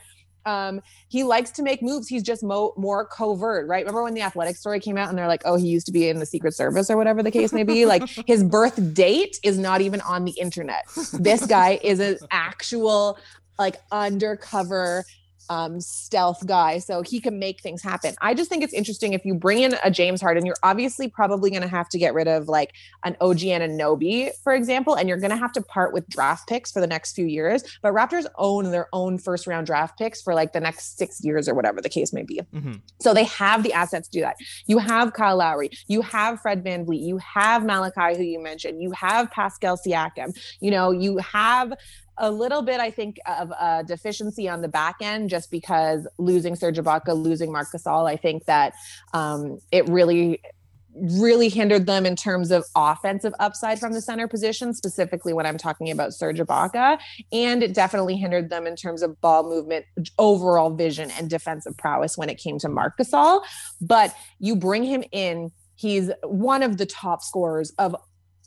Um, 0.47 0.81
he 1.09 1.23
likes 1.23 1.51
to 1.53 1.63
make 1.63 1.83
moves. 1.83 2.09
He's 2.09 2.23
just 2.23 2.43
mo- 2.43 2.73
more 2.77 3.05
covert, 3.07 3.69
right? 3.69 3.85
Remember 3.85 4.03
when 4.03 4.15
the 4.15 4.23
athletic 4.23 4.57
story 4.57 4.81
came 4.81 4.97
out 4.97 5.09
and 5.09 5.19
they're 5.19 5.29
like, 5.29 5.43
oh, 5.45 5.57
he 5.57 5.69
used 5.69 5.87
to 5.87 5.93
be 5.93 6.09
in 6.09 6.19
the 6.19 6.27
Secret 6.27 6.55
Service 6.55 6.91
or 6.91 6.97
whatever 6.97 7.23
the 7.23 7.31
case 7.31 7.53
may 7.53 7.63
be? 7.63 7.87
like 7.87 8.09
his 8.27 8.43
birth 8.43 8.95
date 8.95 9.39
is 9.43 9.59
not 9.59 9.81
even 9.81 10.01
on 10.03 10.25
the 10.25 10.33
internet. 10.33 10.85
This 11.13 11.47
guy 11.47 11.79
is 11.83 12.01
an 12.01 12.19
actual 12.31 13.19
like 13.61 13.77
undercover 13.93 15.05
um, 15.51 15.81
stealth 15.81 16.47
guy, 16.47 16.79
so 16.79 17.03
he 17.03 17.21
can 17.21 17.41
make 17.41 17.61
things 17.61 17.83
happen. 17.83 18.15
I 18.21 18.35
just 18.35 18.49
think 18.49 18.63
it's 18.63 18.73
interesting 18.73 19.15
if 19.15 19.25
you 19.25 19.35
bring 19.35 19.63
in 19.63 19.75
a 19.83 19.91
James 19.91 20.21
Harden, 20.21 20.47
you're 20.47 20.55
obviously 20.63 21.09
probably 21.09 21.51
going 21.51 21.63
to 21.63 21.69
have 21.69 21.89
to 21.89 21.99
get 21.99 22.15
rid 22.15 22.29
of 22.29 22.49
like 22.49 22.73
an 23.05 23.17
OG 23.21 23.39
Anunoby, 23.39 24.31
for 24.45 24.55
example, 24.55 24.95
and 24.95 25.09
you're 25.09 25.19
going 25.19 25.33
to 25.33 25.37
have 25.37 25.53
to 25.53 25.63
part 25.63 25.93
with 25.93 26.09
draft 26.09 26.49
picks 26.49 26.71
for 26.71 26.81
the 26.81 26.87
next 26.87 27.15
few 27.15 27.27
years. 27.27 27.65
But 27.83 27.93
Raptors 27.93 28.27
own 28.37 28.71
their 28.71 28.89
own 28.93 29.19
first 29.19 29.49
round 29.49 29.67
draft 29.67 29.99
picks 29.99 30.23
for 30.23 30.35
like 30.35 30.53
the 30.53 30.61
next 30.61 30.97
six 30.97 31.23
years 31.25 31.49
or 31.49 31.55
whatever 31.55 31.81
the 31.81 31.89
case 31.89 32.13
may 32.13 32.23
be. 32.23 32.41
Mm-hmm. 32.55 32.75
So 33.01 33.13
they 33.13 33.25
have 33.25 33.65
the 33.65 33.73
assets 33.73 34.09
to 34.09 34.19
do 34.19 34.21
that. 34.21 34.37
You 34.67 34.79
have 34.79 35.15
Kyle 35.15 35.39
Lowry, 35.39 35.71
you 35.89 36.01
have 36.03 36.41
Fred 36.41 36.63
Van 36.63 36.87
VanVleet, 36.87 37.05
you 37.05 37.19
have 37.19 37.65
Malachi, 37.65 38.17
who 38.17 38.23
you 38.23 38.41
mentioned, 38.41 38.81
you 38.81 38.93
have 38.93 39.33
Pascal 39.33 39.77
Siakam, 39.77 40.33
you 40.61 40.71
know, 40.71 40.93
you 40.93 41.19
have 41.19 41.73
a 42.21 42.31
little 42.31 42.63
bit, 42.63 42.79
I 42.81 42.91
think, 42.91 43.19
of 43.27 43.51
a 43.51 43.83
deficiency 43.85 44.49
on 44.49 44.61
the 44.61 44.69
back 44.69 44.97
end 45.01 45.31
just 45.31 45.51
because 45.51 46.07
losing 46.19 46.55
Serge 46.55 46.77
Ibaka, 46.77 47.17
losing 47.17 47.51
Marc 47.51 47.73
Gasol, 47.73 48.09
I 48.09 48.17
think 48.17 48.45
that 48.45 48.75
um, 49.13 49.59
it 49.73 49.89
really 49.89 50.41
really 50.95 51.49
hindered 51.49 51.87
them 51.87 52.05
in 52.05 52.17
terms 52.17 52.51
of 52.51 52.65
offensive 52.75 53.33
upside 53.39 53.79
from 53.79 53.93
the 53.93 54.01
center 54.01 54.27
position, 54.27 54.75
specifically 54.75 55.33
when 55.33 55.47
I'm 55.47 55.57
talking 55.57 55.91
about 55.91 56.13
Serge 56.13 56.39
Ibaka. 56.39 56.99
And 57.33 57.63
it 57.63 57.75
definitely 57.75 58.17
hindered 58.17 58.51
them 58.51 58.67
in 58.67 58.77
terms 58.77 59.03
of 59.03 59.21
ball 59.21 59.45
movement, 59.49 59.87
overall 60.19 60.71
vision, 60.71 61.11
and 61.13 61.31
defensive 61.31 61.77
prowess 61.77 62.19
when 62.19 62.29
it 62.29 62.39
came 62.39 62.59
to 62.59 62.69
Marc 62.69 62.99
Gasol. 62.99 63.43
But 63.81 64.15
you 64.39 64.57
bring 64.57 64.85
him 64.85 65.05
in, 65.13 65.53
he's 65.77 66.11
one 66.25 66.63
of 66.63 66.77
the 66.77 66.87
top 66.87 67.23
scorers 67.23 67.73
of 67.79 67.95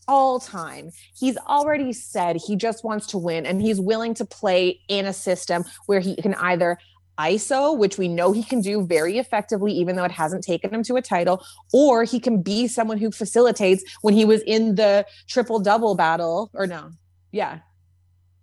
all 0.07 0.39
time. 0.39 0.91
He's 1.15 1.37
already 1.37 1.93
said 1.93 2.37
he 2.37 2.55
just 2.55 2.83
wants 2.83 3.07
to 3.07 3.17
win 3.17 3.45
and 3.45 3.61
he's 3.61 3.79
willing 3.79 4.13
to 4.15 4.25
play 4.25 4.79
in 4.87 5.05
a 5.05 5.13
system 5.13 5.63
where 5.85 5.99
he 5.99 6.15
can 6.15 6.33
either 6.35 6.77
ISO, 7.19 7.77
which 7.77 7.97
we 7.97 8.07
know 8.07 8.31
he 8.31 8.43
can 8.43 8.61
do 8.61 8.85
very 8.85 9.17
effectively, 9.17 9.71
even 9.73 9.95
though 9.95 10.03
it 10.03 10.11
hasn't 10.11 10.43
taken 10.43 10.73
him 10.73 10.83
to 10.83 10.95
a 10.95 11.01
title, 11.01 11.45
or 11.71 12.03
he 12.03 12.19
can 12.19 12.41
be 12.41 12.67
someone 12.67 12.97
who 12.97 13.11
facilitates 13.11 13.83
when 14.01 14.13
he 14.13 14.25
was 14.25 14.41
in 14.41 14.75
the 14.75 15.05
triple 15.27 15.59
double 15.59 15.95
battle, 15.95 16.49
or 16.53 16.65
no, 16.65 16.89
yeah, 17.31 17.59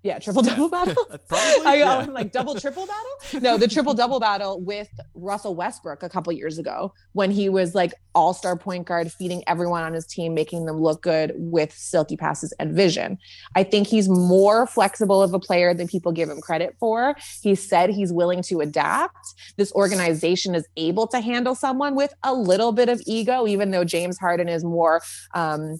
yeah, 0.02 0.18
triple 0.18 0.42
double 0.42 0.68
battle. 0.70 0.94
Probably, 1.28 1.66
I, 1.66 1.74
yeah. 1.76 2.02
am 2.02 2.12
like 2.12 2.32
double 2.32 2.54
triple 2.54 2.86
battle. 2.86 3.40
No, 3.42 3.58
the 3.58 3.68
triple 3.68 3.92
double 3.92 4.18
battle 4.18 4.60
with 4.60 4.88
Russell 5.14 5.54
Westbrook 5.54 6.02
a 6.02 6.08
couple 6.08 6.32
years 6.32 6.58
ago 6.58 6.94
when 7.12 7.30
he 7.30 7.48
was 7.48 7.74
like 7.74 7.92
all 8.14 8.32
star 8.32 8.56
point 8.56 8.86
guard, 8.86 9.12
feeding 9.12 9.42
everyone 9.46 9.82
on 9.82 9.92
his 9.92 10.06
team, 10.06 10.34
making 10.34 10.64
them 10.64 10.78
look 10.78 11.02
good 11.02 11.32
with 11.36 11.72
silky 11.72 12.16
passes 12.16 12.52
and 12.58 12.74
vision. 12.74 13.18
I 13.54 13.62
think 13.62 13.86
he's 13.86 14.08
more 14.08 14.66
flexible 14.66 15.22
of 15.22 15.34
a 15.34 15.38
player 15.38 15.74
than 15.74 15.86
people 15.86 16.12
give 16.12 16.28
him 16.28 16.40
credit 16.40 16.76
for. 16.80 17.14
He 17.42 17.54
said 17.54 17.90
he's 17.90 18.12
willing 18.12 18.42
to 18.44 18.60
adapt. 18.60 19.34
This 19.56 19.72
organization 19.72 20.54
is 20.54 20.66
able 20.76 21.06
to 21.08 21.20
handle 21.20 21.54
someone 21.54 21.94
with 21.94 22.14
a 22.22 22.34
little 22.34 22.72
bit 22.72 22.88
of 22.88 23.02
ego, 23.06 23.46
even 23.46 23.70
though 23.70 23.84
James 23.84 24.18
Harden 24.18 24.48
is 24.48 24.64
more 24.64 25.02
um, 25.34 25.78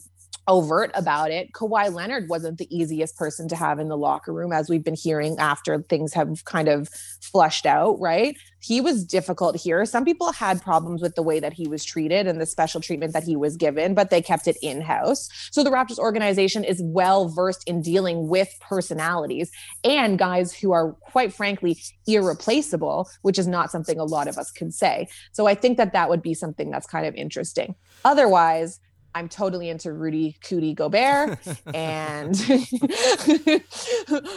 overt 0.50 0.90
about 0.94 1.30
it. 1.30 1.52
Kawhi 1.52 1.94
Leonard 1.94 2.28
wasn't 2.28 2.58
the 2.58 2.66
easiest 2.76 3.16
person 3.16 3.48
to 3.48 3.56
have 3.56 3.78
in 3.78 3.88
the 3.88 3.96
locker 3.96 4.32
room, 4.32 4.52
as 4.52 4.68
we've 4.68 4.82
been 4.82 4.96
hearing 4.96 5.38
after 5.38 5.80
things 5.82 6.12
have 6.12 6.44
kind 6.44 6.68
of 6.68 6.88
flushed 7.22 7.66
out, 7.66 7.98
right? 8.00 8.36
He 8.58 8.80
was 8.80 9.04
difficult 9.04 9.56
here. 9.56 9.86
Some 9.86 10.04
people 10.04 10.32
had 10.32 10.60
problems 10.60 11.00
with 11.00 11.14
the 11.14 11.22
way 11.22 11.38
that 11.38 11.52
he 11.52 11.68
was 11.68 11.84
treated 11.84 12.26
and 12.26 12.40
the 12.40 12.46
special 12.46 12.80
treatment 12.80 13.12
that 13.12 13.22
he 13.22 13.36
was 13.36 13.56
given, 13.56 13.94
but 13.94 14.10
they 14.10 14.20
kept 14.20 14.48
it 14.48 14.56
in 14.60 14.82
house. 14.82 15.28
So 15.52 15.62
the 15.62 15.70
Raptors 15.70 15.98
organization 15.98 16.64
is 16.64 16.82
well 16.84 17.28
versed 17.28 17.62
in 17.66 17.80
dealing 17.80 18.28
with 18.28 18.52
personalities 18.60 19.50
and 19.84 20.18
guys 20.18 20.52
who 20.52 20.72
are, 20.72 20.92
quite 20.94 21.32
frankly, 21.32 21.78
irreplaceable, 22.08 23.08
which 23.22 23.38
is 23.38 23.46
not 23.46 23.70
something 23.70 24.00
a 24.00 24.04
lot 24.04 24.26
of 24.26 24.36
us 24.36 24.50
can 24.50 24.72
say. 24.72 25.06
So 25.30 25.46
I 25.46 25.54
think 25.54 25.78
that 25.78 25.92
that 25.92 26.08
would 26.08 26.22
be 26.22 26.34
something 26.34 26.70
that's 26.70 26.88
kind 26.88 27.06
of 27.06 27.14
interesting. 27.14 27.76
Otherwise, 28.04 28.80
I'm 29.14 29.28
totally 29.28 29.68
into 29.68 29.92
Rudy 29.92 30.36
Cootie 30.46 30.74
Gobert 30.74 31.38
and 31.74 32.36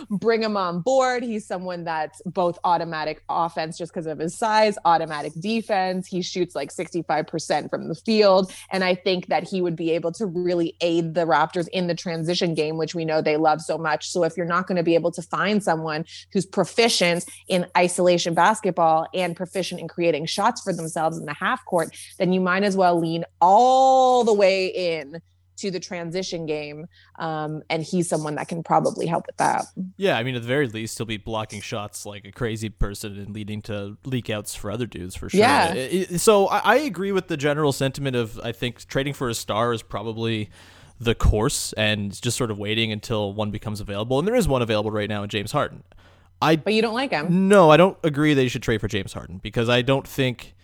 bring 0.10 0.42
him 0.42 0.58
on 0.58 0.82
board. 0.82 1.24
He's 1.24 1.46
someone 1.46 1.84
that's 1.84 2.22
both 2.26 2.58
automatic 2.64 3.24
offense 3.30 3.78
just 3.78 3.94
because 3.94 4.08
of 4.08 4.20
his 4.20 4.36
size, 4.36 4.78
automatic 4.86 5.34
defense. 5.40 6.08
He 6.08 6.22
shoots 6.22 6.56
like 6.56 6.72
65% 6.72 7.70
from 7.70 7.88
the 7.88 7.96
field. 7.96 8.52
And 8.72 8.84
I 8.84 8.96
think 8.96 9.28
that 9.28 9.44
he 9.44 9.62
would 9.62 9.76
be 9.76 9.92
able 9.92 10.12
to 10.14 10.26
really 10.26 10.76
aid 10.82 11.14
the 11.14 11.26
Raptors 11.26 11.68
in 11.70 11.88
the 11.88 11.96
transition 11.96 12.54
game, 12.54 12.78
which 12.78 12.96
we 12.96 13.06
know 13.06 13.22
they 13.22 13.38
love 13.38 13.62
so 13.62 13.78
much. 13.78 14.10
So 14.10 14.24
if 14.24 14.36
you're 14.36 14.46
not 14.46 14.68
going 14.68 14.78
to 14.78 14.84
be 14.84 14.96
able 14.96 15.12
to 15.12 15.22
find 15.22 15.64
someone 15.64 16.06
who's 16.32 16.46
proficient 16.46 17.26
in 17.48 17.68
isolation 17.78 18.34
basketball 18.34 19.08
and 19.14 19.36
proficient 19.36 19.82
in 19.82 19.88
creating 19.88 20.26
shots 20.26 20.62
for 20.62 20.74
themselves 20.74 21.18
in 21.18 21.26
the 21.26 21.34
half 21.34 21.64
court, 21.66 21.96
then 22.18 22.34
you 22.34 22.42
might 22.42 22.64
as 22.64 22.76
well 22.76 23.00
lean 23.00 23.24
all 23.40 24.24
the 24.24 24.34
way 24.34 24.63
in 24.68 25.22
to 25.56 25.70
the 25.70 25.80
transition 25.80 26.48
game. 26.48 26.88
Um, 27.20 27.62
and 27.70 27.84
he's 27.84 28.10
someone 28.10 28.36
that 28.36 28.48
can 28.48 28.64
probably 28.64 29.06
help 29.06 29.28
with 29.28 29.38
that. 29.38 29.66
Yeah, 29.98 30.18
I 30.18 30.24
mean, 30.24 30.34
at 30.36 30.42
the 30.42 30.48
very 30.48 30.68
least, 30.68 30.98
he'll 30.98 31.06
be 31.06 31.18
blocking 31.18 31.62
shots 31.62 32.06
like 32.08 32.26
a 32.26 32.32
crazy 32.32 32.70
person 32.70 33.18
and 33.20 33.30
leading 33.36 33.62
to 33.64 33.98
leak 34.04 34.32
outs 34.32 34.56
for 34.56 34.72
other 34.72 34.88
dudes 34.88 35.16
for 35.16 35.30
sure. 35.30 35.40
Yeah. 35.40 35.74
It- 35.74 36.12
it- 36.12 36.20
so 36.22 36.48
I, 36.48 36.60
I 36.60 36.76
agree 36.78 37.12
with 37.12 37.28
the 37.28 37.38
general 37.38 37.72
sentiment 37.72 38.16
of 38.16 38.40
I 38.44 38.52
think 38.52 38.86
trading 38.88 39.14
for 39.14 39.30
a 39.30 39.36
star 39.36 39.74
is 39.74 39.84
probably 39.84 40.50
the 41.00 41.14
course 41.14 41.72
and 41.74 42.20
just 42.20 42.36
sort 42.36 42.50
of 42.50 42.58
waiting 42.58 42.92
until 42.92 43.34
one 43.34 43.52
becomes 43.52 43.80
available. 43.80 44.18
And 44.18 44.28
there 44.28 44.36
is 44.36 44.48
one 44.48 44.62
available 44.64 44.90
right 44.92 45.10
now 45.10 45.22
in 45.22 45.30
James 45.30 45.52
Harden. 45.52 45.84
I 46.42 46.56
But 46.56 46.74
you 46.74 46.82
don't 46.82 46.94
like 46.96 47.12
him. 47.12 47.48
no, 47.48 47.70
I 47.70 47.78
don't 47.78 47.98
agree 48.04 48.34
they 48.34 48.48
should 48.48 48.64
trade 48.64 48.82
for 48.82 48.88
James 48.88 49.14
Harden 49.14 49.38
because 49.38 49.70
I 49.70 49.82
don't 49.84 50.08
think 50.08 50.56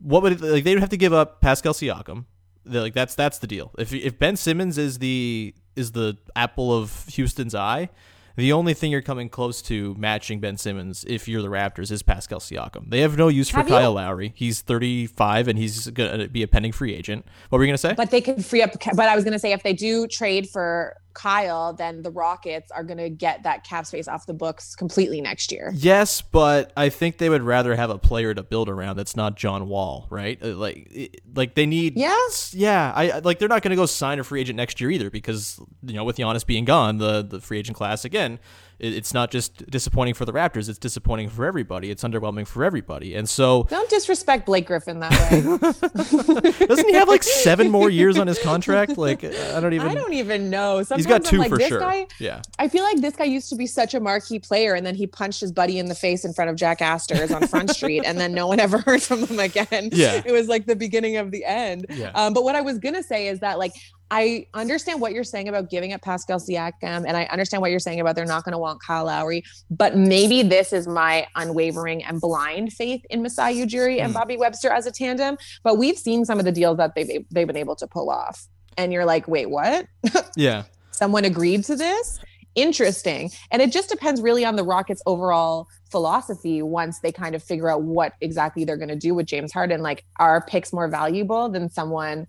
what 0.00 0.22
would 0.24 0.32
it, 0.32 0.40
like 0.40 0.64
they 0.64 0.74
would 0.74 0.80
have 0.80 0.90
to 0.90 0.96
give 0.96 1.12
up 1.12 1.40
Pascal 1.40 1.72
Siakam. 1.74 2.24
They're 2.64 2.82
like 2.82 2.94
that's 2.94 3.14
that's 3.14 3.38
the 3.38 3.46
deal. 3.46 3.72
If 3.78 3.92
if 3.92 4.18
Ben 4.18 4.36
Simmons 4.36 4.78
is 4.78 4.98
the 4.98 5.54
is 5.76 5.92
the 5.92 6.16
apple 6.36 6.76
of 6.76 7.06
Houston's 7.08 7.54
eye, 7.54 7.88
the 8.36 8.52
only 8.52 8.72
thing 8.74 8.90
you're 8.90 9.02
coming 9.02 9.28
close 9.28 9.60
to 9.62 9.94
matching 9.98 10.40
Ben 10.40 10.56
Simmons 10.56 11.04
if 11.08 11.28
you're 11.28 11.42
the 11.42 11.48
Raptors 11.48 11.90
is 11.90 12.02
Pascal 12.02 12.40
Siakam. 12.40 12.88
They 12.90 13.00
have 13.00 13.16
no 13.18 13.28
use 13.28 13.48
for 13.50 13.58
Have 13.58 13.68
you- 13.68 13.74
Kyle 13.74 13.92
Lowry. 13.92 14.32
He's 14.36 14.60
35 14.62 15.48
and 15.48 15.58
he's 15.58 15.88
going 15.88 16.18
to 16.20 16.28
be 16.28 16.42
a 16.42 16.48
pending 16.48 16.72
free 16.72 16.94
agent. 16.94 17.26
What 17.48 17.58
were 17.58 17.64
you 17.64 17.68
going 17.68 17.74
to 17.74 17.78
say? 17.78 17.94
But 17.94 18.10
they 18.10 18.20
could 18.20 18.44
free 18.44 18.62
up. 18.62 18.72
But 18.94 19.08
I 19.08 19.14
was 19.14 19.24
going 19.24 19.32
to 19.32 19.38
say, 19.38 19.52
if 19.52 19.62
they 19.62 19.72
do 19.74 20.06
trade 20.06 20.48
for 20.48 20.96
Kyle, 21.14 21.72
then 21.72 22.02
the 22.02 22.10
Rockets 22.10 22.70
are 22.70 22.84
going 22.84 22.98
to 22.98 23.10
get 23.10 23.42
that 23.42 23.64
cap 23.64 23.86
space 23.86 24.08
off 24.08 24.26
the 24.26 24.34
books 24.34 24.74
completely 24.74 25.20
next 25.20 25.52
year. 25.52 25.72
Yes, 25.74 26.22
but 26.22 26.72
I 26.76 26.88
think 26.88 27.18
they 27.18 27.28
would 27.28 27.42
rather 27.42 27.74
have 27.74 27.90
a 27.90 27.98
player 27.98 28.34
to 28.34 28.42
build 28.42 28.68
around 28.68 28.96
that's 28.96 29.16
not 29.16 29.36
John 29.36 29.68
Wall, 29.68 30.06
right? 30.10 30.42
Uh, 30.42 30.54
Like, 30.54 31.20
like 31.34 31.54
they 31.54 31.66
need. 31.66 31.96
Yes. 31.96 32.54
yeah. 32.54 32.92
I 32.94 33.18
like 33.18 33.38
they're 33.38 33.48
not 33.48 33.62
going 33.62 33.70
to 33.70 33.76
go 33.76 33.86
sign 33.86 34.18
a 34.18 34.24
free 34.24 34.40
agent 34.40 34.56
next 34.56 34.80
year 34.80 34.90
either 34.90 35.10
because 35.10 35.60
you 35.82 35.94
know 35.94 36.04
with 36.04 36.16
Giannis 36.16 36.46
being 36.46 36.64
gone, 36.64 36.98
the 36.98 37.22
the 37.22 37.40
free 37.40 37.58
agent 37.58 37.76
class 37.76 38.04
again, 38.04 38.38
it's 38.82 39.14
not 39.14 39.30
just 39.30 39.70
disappointing 39.70 40.14
for 40.14 40.24
the 40.24 40.32
Raptors; 40.32 40.68
it's 40.68 40.78
disappointing 40.78 41.28
for 41.28 41.44
everybody. 41.44 41.90
It's 41.90 42.02
underwhelming 42.02 42.46
for 42.46 42.64
everybody, 42.64 43.14
and 43.14 43.28
so 43.28 43.64
Don't 43.70 43.88
disrespect 43.88 44.46
Blake 44.46 44.66
Griffin 44.66 45.00
that 45.00 45.12
way. 45.12 46.66
doesn't 46.66 46.88
he 46.88 46.94
have 46.94 47.08
like 47.08 47.22
seven 47.22 47.70
more 47.70 47.88
years 47.90 48.18
on 48.18 48.26
his 48.26 48.38
contract? 48.38 48.98
Like 48.98 49.24
I 49.24 49.60
don't 49.60 49.72
even. 49.72 49.88
I 49.88 49.94
don't 49.94 50.12
even 50.12 50.50
know. 50.50 50.82
Sometimes 50.82 50.98
He's 50.98 51.06
got 51.06 51.24
I'm 51.24 51.30
two 51.30 51.38
like, 51.38 51.48
for 51.48 51.60
sure. 51.60 51.80
Guy, 51.80 52.06
yeah. 52.18 52.42
I 52.58 52.68
feel 52.68 52.84
like 52.84 53.00
this 53.00 53.16
guy 53.16 53.24
used 53.24 53.48
to 53.50 53.56
be 53.56 53.66
such 53.66 53.94
a 53.94 54.00
marquee 54.00 54.38
player, 54.38 54.74
and 54.74 54.84
then 54.84 54.94
he 54.94 55.06
punched 55.06 55.40
his 55.40 55.52
buddy 55.52 55.78
in 55.78 55.86
the 55.86 55.94
face 55.94 56.24
in 56.24 56.32
front 56.32 56.50
of 56.50 56.56
Jack 56.56 56.82
Astor's 56.82 57.30
on 57.30 57.46
Front 57.46 57.70
Street, 57.76 58.02
and 58.04 58.18
then 58.18 58.32
no 58.32 58.46
one 58.46 58.60
ever 58.60 58.78
heard 58.78 59.02
from 59.02 59.26
him 59.26 59.38
again. 59.38 59.90
Yeah. 59.92 60.22
it 60.24 60.32
was 60.32 60.48
like 60.48 60.66
the 60.66 60.76
beginning 60.76 61.16
of 61.16 61.30
the 61.30 61.44
end. 61.44 61.86
Yeah. 61.88 62.10
Um, 62.14 62.34
but 62.34 62.44
what 62.44 62.56
I 62.56 62.60
was 62.60 62.78
gonna 62.78 63.02
say 63.02 63.28
is 63.28 63.40
that 63.40 63.58
like 63.58 63.72
I 64.14 64.46
understand 64.52 65.00
what 65.00 65.12
you're 65.14 65.24
saying 65.24 65.48
about 65.48 65.70
giving 65.70 65.94
up 65.94 66.02
Pascal 66.02 66.38
Siakam, 66.38 67.04
and 67.06 67.16
I 67.16 67.24
understand 67.24 67.62
what 67.62 67.70
you're 67.70 67.80
saying 67.80 67.98
about 67.98 68.14
they're 68.14 68.26
not 68.26 68.44
going 68.44 68.52
to 68.52 68.58
want 68.58 68.82
Kyle 68.82 69.06
Lowry. 69.06 69.42
But 69.70 69.96
maybe 69.96 70.42
this 70.42 70.70
is 70.74 70.86
my 70.86 71.26
unwavering 71.34 72.04
and 72.04 72.20
blind 72.20 72.74
faith 72.74 73.00
in 73.08 73.22
Masai 73.22 73.54
Ujiri 73.64 74.00
and 74.00 74.08
Hmm. 74.12 74.18
Bobby 74.18 74.36
Webster 74.36 74.68
as 74.70 74.84
a 74.84 74.92
tandem. 74.92 75.38
But 75.62 75.78
we've 75.78 75.96
seen 75.96 76.26
some 76.26 76.38
of 76.38 76.44
the 76.44 76.52
deals 76.52 76.76
that 76.76 76.94
they've 76.94 77.24
they've 77.30 77.46
been 77.46 77.56
able 77.56 77.76
to 77.76 77.86
pull 77.86 78.10
off, 78.10 78.46
and 78.76 78.92
you're 78.92 79.06
like, 79.06 79.26
wait, 79.28 79.48
what? 79.48 79.86
Yeah. 80.36 80.64
someone 80.90 81.24
agreed 81.24 81.64
to 81.64 81.74
this 81.76 82.18
interesting 82.54 83.30
and 83.50 83.62
it 83.62 83.72
just 83.72 83.88
depends 83.88 84.20
really 84.20 84.44
on 84.44 84.56
the 84.56 84.62
rockets 84.62 85.00
overall 85.06 85.66
philosophy 85.90 86.60
once 86.60 87.00
they 87.00 87.10
kind 87.10 87.34
of 87.34 87.42
figure 87.42 87.70
out 87.70 87.80
what 87.82 88.12
exactly 88.20 88.62
they're 88.66 88.76
going 88.76 88.90
to 88.90 88.94
do 89.08 89.14
with 89.14 89.24
james 89.24 89.50
harden 89.50 89.80
like 89.80 90.04
are 90.18 90.44
picks 90.44 90.70
more 90.70 90.86
valuable 90.86 91.48
than 91.48 91.70
someone 91.70 92.26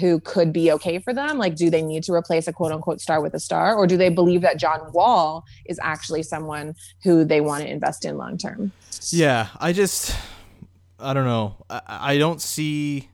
who 0.00 0.18
could 0.20 0.52
be 0.52 0.72
okay 0.72 0.98
for 0.98 1.14
them 1.14 1.38
like 1.38 1.54
do 1.54 1.70
they 1.70 1.82
need 1.82 2.02
to 2.02 2.12
replace 2.12 2.48
a 2.48 2.52
quote 2.52 2.72
unquote 2.72 3.00
star 3.00 3.20
with 3.20 3.34
a 3.34 3.40
star 3.40 3.74
or 3.76 3.86
do 3.86 3.96
they 3.96 4.08
believe 4.08 4.40
that 4.42 4.58
john 4.58 4.80
wall 4.92 5.44
is 5.66 5.78
actually 5.82 6.22
someone 6.24 6.74
who 7.04 7.24
they 7.24 7.40
want 7.40 7.62
to 7.62 7.70
invest 7.70 8.04
in 8.04 8.16
long 8.16 8.36
term 8.36 8.72
Yeah, 9.12 9.46
I 9.60 9.72
just 9.72 10.14
I 10.98 11.12
don't 11.12 11.26
know. 11.26 11.56
I, 11.70 11.80
I 12.14 12.18
don't 12.18 12.40
see 12.40 13.10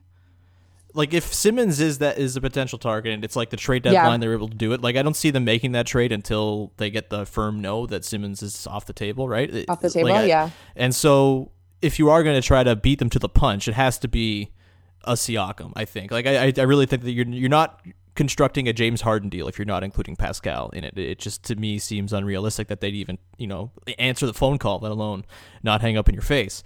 like 0.94 1.14
if 1.14 1.32
Simmons 1.32 1.80
is 1.80 1.98
that 1.98 2.18
is 2.18 2.36
a 2.36 2.40
potential 2.40 2.78
target 2.78 3.12
and 3.12 3.24
it's 3.24 3.34
like 3.36 3.50
the 3.50 3.56
trade 3.56 3.84
Yeah. 3.84 3.92
deadline 3.92 4.20
they're 4.20 4.32
able 4.34 4.48
to 4.48 4.54
do 4.56 4.72
it. 4.72 4.80
Like 4.82 4.96
I 4.96 5.02
don't 5.02 5.16
see 5.16 5.30
them 5.30 5.44
making 5.44 5.72
that 5.72 5.86
trade 5.86 6.12
until 6.12 6.72
they 6.76 6.90
get 6.90 7.10
the 7.10 7.26
firm 7.26 7.60
no 7.60 7.86
that 7.86 8.04
Simmons 8.04 8.42
is 8.42 8.66
off 8.66 8.86
the 8.86 8.92
table, 8.92 9.28
right? 9.28 9.64
Off 9.68 9.80
the 9.80 9.88
like, 9.88 9.92
table 9.94 10.12
I- 10.12 10.24
yeah 10.24 10.50
And 10.76 10.94
so 10.94 11.50
if 11.80 11.98
you 11.98 12.08
are 12.10 12.22
going 12.22 12.40
to 12.40 12.46
try 12.46 12.62
to 12.62 12.76
beat 12.76 12.98
them 12.98 13.10
to 13.10 13.18
the 13.18 13.28
punch, 13.28 13.66
it 13.68 13.74
has 13.74 13.98
to 13.98 14.08
be 14.08 14.50
a 15.04 15.12
Siakam, 15.14 15.72
I 15.76 15.84
think. 15.84 16.10
Like 16.10 16.26
I 16.26 16.52
I 16.56 16.62
really 16.62 16.86
think 16.86 17.02
that 17.02 17.12
you're 17.12 17.26
you're 17.26 17.48
not 17.48 17.80
constructing 18.14 18.68
a 18.68 18.72
James 18.74 19.00
Harden 19.00 19.30
deal 19.30 19.48
if 19.48 19.58
you're 19.58 19.64
not 19.64 19.82
including 19.82 20.16
Pascal 20.16 20.68
in 20.70 20.84
it. 20.84 20.98
It 20.98 21.18
just 21.18 21.42
to 21.44 21.56
me 21.56 21.78
seems 21.78 22.12
unrealistic 22.12 22.68
that 22.68 22.80
they'd 22.80 22.94
even, 22.94 23.18
you 23.38 23.46
know, 23.46 23.70
answer 23.98 24.26
the 24.26 24.34
phone 24.34 24.58
call, 24.58 24.80
let 24.80 24.92
alone 24.92 25.24
not 25.62 25.80
hang 25.80 25.96
up 25.96 26.08
in 26.08 26.14
your 26.14 26.22
face. 26.22 26.62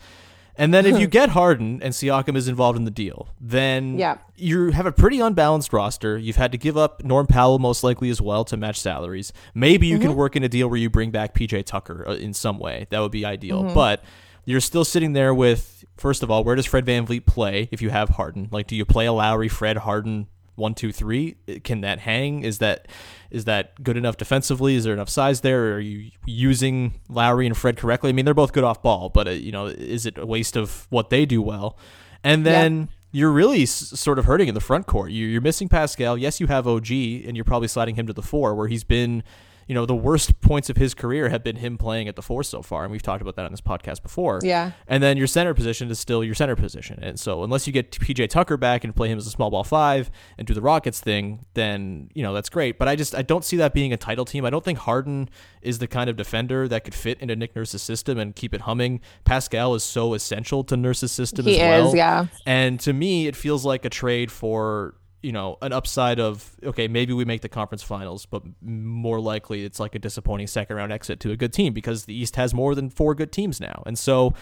And 0.58 0.72
then 0.74 0.86
if 0.86 0.98
you 0.98 1.06
get 1.20 1.28
Harden 1.30 1.80
and 1.82 1.92
Siakam 1.94 2.34
is 2.34 2.48
involved 2.48 2.78
in 2.78 2.84
the 2.84 2.90
deal, 2.90 3.28
then 3.40 3.96
Yeah. 3.98 4.16
you 4.36 4.70
have 4.72 4.86
a 4.86 4.92
pretty 4.92 5.20
unbalanced 5.20 5.72
roster. 5.72 6.16
You've 6.18 6.36
had 6.36 6.50
to 6.52 6.58
give 6.58 6.76
up 6.78 7.04
Norm 7.04 7.26
Powell 7.26 7.58
most 7.60 7.84
likely 7.84 8.08
as 8.10 8.20
well 8.22 8.42
to 8.46 8.56
match 8.56 8.80
salaries. 8.80 9.32
Maybe 9.54 9.86
you 9.86 9.98
can 9.98 10.16
work 10.16 10.34
in 10.34 10.42
a 10.42 10.48
deal 10.48 10.68
where 10.68 10.78
you 10.78 10.88
bring 10.90 11.10
back 11.10 11.34
PJ 11.34 11.64
Tucker 11.66 12.08
uh, 12.08 12.14
in 12.14 12.32
some 12.34 12.58
way. 12.58 12.86
That 12.90 13.00
would 13.00 13.12
be 13.12 13.24
ideal. 13.24 13.62
But 13.74 14.02
you're 14.46 14.60
still 14.60 14.84
sitting 14.84 15.12
there 15.12 15.34
with 15.34 15.84
first 15.98 16.22
of 16.22 16.30
all, 16.30 16.42
where 16.44 16.56
does 16.56 16.64
Fred 16.66 16.86
VanVleet 16.86 17.26
play 17.26 17.68
if 17.70 17.82
you 17.82 17.90
have 17.90 18.08
Harden? 18.10 18.48
Like 18.50 18.66
do 18.66 18.74
you 18.76 18.84
play 18.86 19.04
a 19.06 19.12
Lowry, 19.12 19.48
Fred, 19.48 19.76
Harden 19.78 20.28
one, 20.54 20.72
two, 20.72 20.90
three? 20.90 21.36
Can 21.64 21.82
that 21.82 21.98
hang? 22.00 22.42
Is 22.42 22.58
that 22.58 22.88
is 23.30 23.44
that 23.44 23.82
good 23.82 23.96
enough 23.98 24.16
defensively? 24.16 24.74
Is 24.76 24.84
there 24.84 24.94
enough 24.94 25.10
size 25.10 25.42
there? 25.42 25.74
Are 25.74 25.80
you 25.80 26.10
using 26.24 26.94
Lowry 27.10 27.46
and 27.46 27.54
Fred 27.56 27.76
correctly? 27.76 28.08
I 28.08 28.12
mean, 28.14 28.24
they're 28.24 28.32
both 28.32 28.52
good 28.54 28.64
off 28.64 28.82
ball, 28.82 29.10
but 29.10 29.28
uh, 29.28 29.32
you 29.32 29.52
know, 29.52 29.66
is 29.66 30.06
it 30.06 30.16
a 30.16 30.24
waste 30.24 30.56
of 30.56 30.86
what 30.90 31.10
they 31.10 31.26
do 31.26 31.42
well? 31.42 31.76
And 32.24 32.46
then 32.46 32.88
you're 33.12 33.30
really 33.32 33.62
s- 33.64 33.70
sort 33.70 34.18
of 34.18 34.24
hurting 34.26 34.48
in 34.48 34.54
the 34.54 34.60
front 34.60 34.86
court. 34.86 35.10
You- 35.10 35.26
You're 35.26 35.40
missing 35.42 35.68
Pascal. 35.68 36.16
Yes, 36.16 36.40
you 36.40 36.46
have 36.46 36.66
OG, 36.66 36.90
and 36.90 37.36
you're 37.36 37.44
probably 37.44 37.68
sliding 37.68 37.94
him 37.96 38.06
to 38.06 38.12
the 38.12 38.22
four, 38.22 38.54
where 38.54 38.68
he's 38.68 38.84
been, 38.84 39.22
you 39.66 39.74
know, 39.74 39.84
the 39.86 39.94
worst 39.96 40.40
points 40.40 40.70
of 40.70 40.76
his 40.76 40.94
career 40.94 41.28
have 41.28 41.42
been 41.42 41.56
him 41.56 41.76
playing 41.76 42.08
at 42.08 42.16
the 42.16 42.22
four 42.22 42.42
so 42.42 42.62
far, 42.62 42.84
and 42.84 42.92
we've 42.92 43.02
talked 43.02 43.20
about 43.22 43.36
that 43.36 43.44
on 43.44 43.50
this 43.50 43.60
podcast 43.60 44.02
before. 44.02 44.40
Yeah. 44.42 44.72
And 44.86 45.02
then 45.02 45.16
your 45.16 45.26
center 45.26 45.54
position 45.54 45.90
is 45.90 45.98
still 45.98 46.22
your 46.22 46.34
center 46.34 46.56
position, 46.56 46.98
and 47.02 47.18
so 47.18 47.42
unless 47.42 47.66
you 47.66 47.72
get 47.72 47.90
PJ 47.90 48.28
Tucker 48.28 48.56
back 48.56 48.84
and 48.84 48.94
play 48.94 49.08
him 49.08 49.18
as 49.18 49.26
a 49.26 49.30
small 49.30 49.50
ball 49.50 49.64
five 49.64 50.10
and 50.38 50.46
do 50.46 50.54
the 50.54 50.60
Rockets 50.60 51.00
thing, 51.00 51.44
then 51.54 52.10
you 52.14 52.22
know 52.22 52.32
that's 52.32 52.48
great. 52.48 52.78
But 52.78 52.88
I 52.88 52.96
just 52.96 53.14
I 53.14 53.22
don't 53.22 53.44
see 53.44 53.56
that 53.56 53.74
being 53.74 53.92
a 53.92 53.96
title 53.96 54.24
team. 54.24 54.44
I 54.44 54.50
don't 54.50 54.64
think 54.64 54.78
Harden 54.78 55.28
is 55.62 55.78
the 55.80 55.88
kind 55.88 56.08
of 56.08 56.16
defender 56.16 56.68
that 56.68 56.84
could 56.84 56.94
fit 56.94 57.20
into 57.20 57.34
Nick 57.34 57.56
Nurse's 57.56 57.82
system 57.82 58.18
and 58.18 58.36
keep 58.36 58.54
it 58.54 58.62
humming. 58.62 59.00
Pascal 59.24 59.74
is 59.74 59.82
so 59.82 60.14
essential 60.14 60.62
to 60.64 60.76
Nurse's 60.76 61.10
system 61.12 61.44
He 61.46 61.60
as 61.60 61.80
well. 61.80 61.88
is, 61.88 61.94
yeah. 61.94 62.26
And 62.46 62.78
to 62.80 62.92
me, 62.92 63.26
it 63.26 63.34
feels 63.34 63.64
like 63.64 63.84
a 63.84 63.90
trade 63.90 64.30
for 64.30 64.94
you 65.26 65.32
know 65.32 65.58
an 65.60 65.72
upside 65.72 66.20
of 66.20 66.54
okay, 66.62 66.86
maybe 66.86 67.12
we 67.12 67.24
make 67.24 67.40
the 67.40 67.48
conference 67.48 67.82
finals, 67.82 68.26
but 68.26 68.44
more 68.62 69.20
likely 69.20 69.64
it's 69.64 69.80
like 69.80 69.96
a 69.96 69.98
disappointing 69.98 70.46
second 70.46 70.76
round 70.76 70.92
exit 70.92 71.18
to 71.20 71.32
a 71.32 71.36
good 71.36 71.52
team 71.52 71.72
because 71.72 72.04
the 72.04 72.14
East 72.14 72.36
has 72.36 72.54
more 72.54 72.76
than 72.76 72.90
four 72.90 73.12
good 73.14 73.32
teams 73.32 73.60
now, 73.60 73.82
and 73.84 73.98
so. 73.98 74.32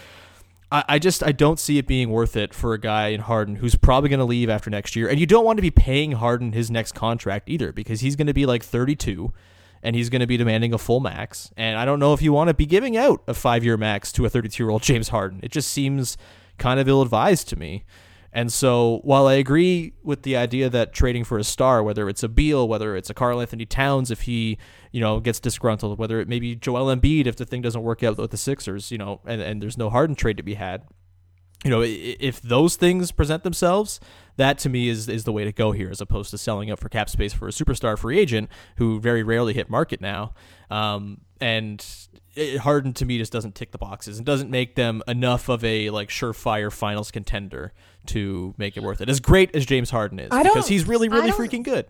I 0.72 0.98
just 0.98 1.22
I 1.22 1.30
don't 1.30 1.60
see 1.60 1.78
it 1.78 1.86
being 1.86 2.10
worth 2.10 2.36
it 2.36 2.52
for 2.52 2.74
a 2.74 2.80
guy 2.80 3.08
in 3.08 3.20
Harden 3.20 3.56
who's 3.56 3.76
probably 3.76 4.08
going 4.08 4.18
to 4.18 4.24
leave 4.24 4.50
after 4.50 4.70
next 4.70 4.96
year, 4.96 5.06
and 5.06 5.20
you 5.20 5.26
don't 5.26 5.44
want 5.44 5.58
to 5.58 5.62
be 5.62 5.70
paying 5.70 6.12
Harden 6.12 6.50
his 6.50 6.68
next 6.68 6.96
contract 6.96 7.48
either 7.48 7.70
because 7.70 8.00
he's 8.00 8.16
going 8.16 8.26
to 8.26 8.34
be 8.34 8.44
like 8.44 8.64
32, 8.64 9.32
and 9.84 9.94
he's 9.94 10.10
going 10.10 10.20
to 10.20 10.26
be 10.26 10.36
demanding 10.36 10.74
a 10.74 10.78
full 10.78 10.98
max, 10.98 11.52
and 11.56 11.78
I 11.78 11.84
don't 11.84 12.00
know 12.00 12.12
if 12.12 12.22
you 12.22 12.32
want 12.32 12.48
to 12.48 12.54
be 12.54 12.66
giving 12.66 12.96
out 12.96 13.22
a 13.28 13.34
five 13.34 13.62
year 13.62 13.76
max 13.76 14.10
to 14.12 14.24
a 14.24 14.30
32 14.30 14.64
year 14.64 14.70
old 14.70 14.82
James 14.82 15.10
Harden. 15.10 15.38
It 15.44 15.52
just 15.52 15.70
seems 15.70 16.16
kind 16.58 16.80
of 16.80 16.88
ill 16.88 17.02
advised 17.02 17.48
to 17.50 17.56
me. 17.56 17.84
And 18.36 18.52
so, 18.52 19.00
while 19.04 19.28
I 19.28 19.34
agree 19.34 19.94
with 20.02 20.22
the 20.22 20.36
idea 20.36 20.68
that 20.68 20.92
trading 20.92 21.22
for 21.22 21.38
a 21.38 21.44
star, 21.44 21.84
whether 21.84 22.08
it's 22.08 22.24
a 22.24 22.28
Beal, 22.28 22.66
whether 22.66 22.96
it's 22.96 23.08
a 23.08 23.14
Karl-Anthony 23.14 23.64
Towns, 23.64 24.10
if 24.10 24.22
he, 24.22 24.58
you 24.90 25.00
know, 25.00 25.20
gets 25.20 25.38
disgruntled, 25.38 26.00
whether 26.00 26.18
it 26.20 26.28
may 26.28 26.40
be 26.40 26.56
Joel 26.56 26.94
Embiid 26.94 27.28
if 27.28 27.36
the 27.36 27.46
thing 27.46 27.62
doesn't 27.62 27.82
work 27.82 28.02
out 28.02 28.18
with 28.18 28.32
the 28.32 28.36
Sixers, 28.36 28.90
you 28.90 28.98
know, 28.98 29.20
and, 29.24 29.40
and 29.40 29.62
there's 29.62 29.78
no 29.78 29.88
Harden 29.88 30.16
trade 30.16 30.36
to 30.36 30.42
be 30.42 30.54
had, 30.54 30.82
you 31.64 31.70
know, 31.70 31.82
if 31.82 32.42
those 32.42 32.76
things 32.76 33.10
present 33.10 33.42
themselves, 33.42 33.98
that 34.36 34.58
to 34.58 34.68
me 34.68 34.88
is 34.88 35.08
is 35.08 35.24
the 35.24 35.32
way 35.32 35.44
to 35.44 35.52
go 35.52 35.72
here, 35.72 35.88
as 35.88 36.00
opposed 36.00 36.30
to 36.32 36.38
selling 36.38 36.70
up 36.70 36.78
for 36.78 36.90
cap 36.90 37.08
space 37.08 37.32
for 37.32 37.48
a 37.48 37.52
superstar 37.52 37.96
free 37.96 38.18
agent 38.18 38.50
who 38.76 39.00
very 39.00 39.22
rarely 39.22 39.54
hit 39.54 39.70
market 39.70 40.00
now. 40.00 40.34
Um, 40.70 41.22
and 41.40 41.84
it, 42.36 42.58
Harden 42.58 42.92
to 42.94 43.04
me 43.04 43.18
just 43.18 43.32
doesn't 43.32 43.54
tick 43.54 43.70
the 43.72 43.78
boxes 43.78 44.18
and 44.18 44.26
doesn't 44.26 44.50
make 44.50 44.74
them 44.74 45.02
enough 45.06 45.48
of 45.48 45.64
a 45.64 45.90
like 45.90 46.08
surefire 46.08 46.72
finals 46.72 47.10
contender 47.10 47.72
to 48.06 48.54
make 48.58 48.76
it 48.76 48.82
worth 48.82 49.00
it. 49.00 49.08
As 49.08 49.20
great 49.20 49.54
as 49.54 49.66
James 49.66 49.90
Harden 49.90 50.18
is, 50.18 50.28
I 50.30 50.42
because 50.42 50.68
he's 50.68 50.86
really 50.86 51.08
really 51.08 51.30
freaking 51.30 51.62
good. 51.62 51.86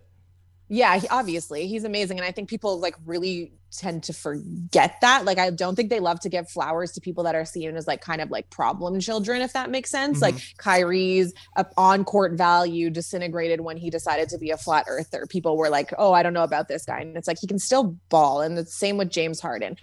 Yeah, 0.74 0.98
he, 0.98 1.06
obviously 1.06 1.68
he's 1.68 1.84
amazing, 1.84 2.18
and 2.18 2.26
I 2.26 2.32
think 2.32 2.48
people 2.48 2.80
like 2.80 2.96
really 3.06 3.52
tend 3.70 4.02
to 4.04 4.12
forget 4.12 4.96
that. 5.02 5.24
Like, 5.24 5.38
I 5.38 5.50
don't 5.50 5.76
think 5.76 5.88
they 5.88 6.00
love 6.00 6.18
to 6.20 6.28
give 6.28 6.50
flowers 6.50 6.90
to 6.92 7.00
people 7.00 7.22
that 7.24 7.36
are 7.36 7.44
seen 7.44 7.76
as 7.76 7.86
like 7.86 8.00
kind 8.00 8.20
of 8.20 8.28
like 8.28 8.50
problem 8.50 8.98
children, 8.98 9.40
if 9.40 9.52
that 9.52 9.70
makes 9.70 9.88
sense. 9.90 10.20
Like 10.20 10.34
Kyrie's 10.58 11.32
uh, 11.56 11.62
on 11.76 12.04
court 12.04 12.32
value 12.32 12.90
disintegrated 12.90 13.60
when 13.60 13.76
he 13.76 13.88
decided 13.88 14.28
to 14.30 14.38
be 14.38 14.50
a 14.50 14.56
flat 14.56 14.86
earther. 14.88 15.26
People 15.28 15.56
were 15.56 15.68
like, 15.68 15.92
"Oh, 15.96 16.12
I 16.12 16.24
don't 16.24 16.34
know 16.34 16.42
about 16.42 16.66
this 16.66 16.84
guy," 16.84 16.98
and 16.98 17.16
it's 17.16 17.28
like 17.28 17.38
he 17.40 17.46
can 17.46 17.60
still 17.60 17.96
ball, 18.08 18.40
and 18.40 18.58
the 18.58 18.66
same 18.66 18.96
with 18.96 19.10
James 19.10 19.38
Harden. 19.38 19.76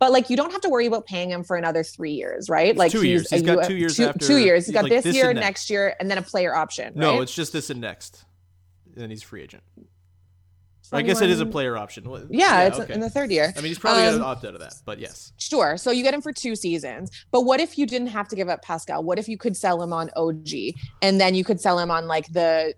But 0.00 0.10
like, 0.10 0.28
you 0.28 0.36
don't 0.36 0.50
have 0.50 0.62
to 0.62 0.68
worry 0.68 0.86
about 0.86 1.06
paying 1.06 1.30
him 1.30 1.44
for 1.44 1.54
another 1.56 1.84
three 1.84 2.14
years, 2.14 2.50
right? 2.50 2.76
Like 2.76 2.90
Two 2.90 3.06
years. 3.06 3.30
He's 3.30 3.42
got 3.42 3.68
two 3.68 3.76
years 3.76 3.96
Two, 3.96 4.06
after- 4.06 4.26
two 4.26 4.38
years. 4.38 4.66
He's 4.66 4.74
got 4.74 4.82
like 4.82 4.90
this, 4.90 5.04
this 5.04 5.14
year, 5.14 5.30
and 5.30 5.36
next. 5.36 5.46
next. 5.46 5.70
year, 5.70 5.94
and 6.00 6.10
then 6.10 6.18
a 6.18 6.22
player 6.22 6.52
option. 6.52 6.94
No, 6.96 7.12
right? 7.12 7.22
it's 7.22 7.34
just 7.34 7.52
this 7.52 7.70
and 7.70 7.80
next. 7.80 8.24
And 8.96 9.12
he's 9.12 9.22
free 9.22 9.42
agent. 9.42 9.62
I 10.92 11.02
guess 11.02 11.20
it 11.20 11.30
is 11.30 11.40
a 11.40 11.46
player 11.46 11.76
option. 11.76 12.08
Well, 12.08 12.22
Yeah, 12.30 12.64
it's 12.64 12.78
okay. 12.78 12.94
in 12.94 13.00
the 13.00 13.10
third 13.10 13.30
year. 13.30 13.52
I 13.56 13.60
mean, 13.60 13.68
he's 13.68 13.78
probably 13.78 14.02
Um, 14.04 14.08
going 14.10 14.20
to 14.20 14.26
opt 14.26 14.44
out 14.44 14.54
of 14.54 14.60
that, 14.60 14.74
but 14.84 14.98
yes. 14.98 15.32
Sure. 15.36 15.76
So 15.76 15.90
you 15.90 16.02
get 16.02 16.14
him 16.14 16.22
for 16.22 16.32
two 16.32 16.54
seasons. 16.56 17.10
But 17.30 17.42
what 17.42 17.60
if 17.60 17.76
you 17.78 17.86
didn't 17.86 18.08
have 18.08 18.28
to 18.28 18.36
give 18.36 18.48
up 18.48 18.62
Pascal? 18.62 19.02
What 19.02 19.18
if 19.18 19.28
you 19.28 19.36
could 19.38 19.56
sell 19.56 19.82
him 19.82 19.92
on 19.92 20.10
OG 20.16 20.74
and 21.02 21.20
then 21.20 21.34
you 21.34 21.44
could 21.44 21.60
sell 21.60 21.78
him 21.78 21.90
on 21.90 22.06
like 22.06 22.32
the 22.32 22.74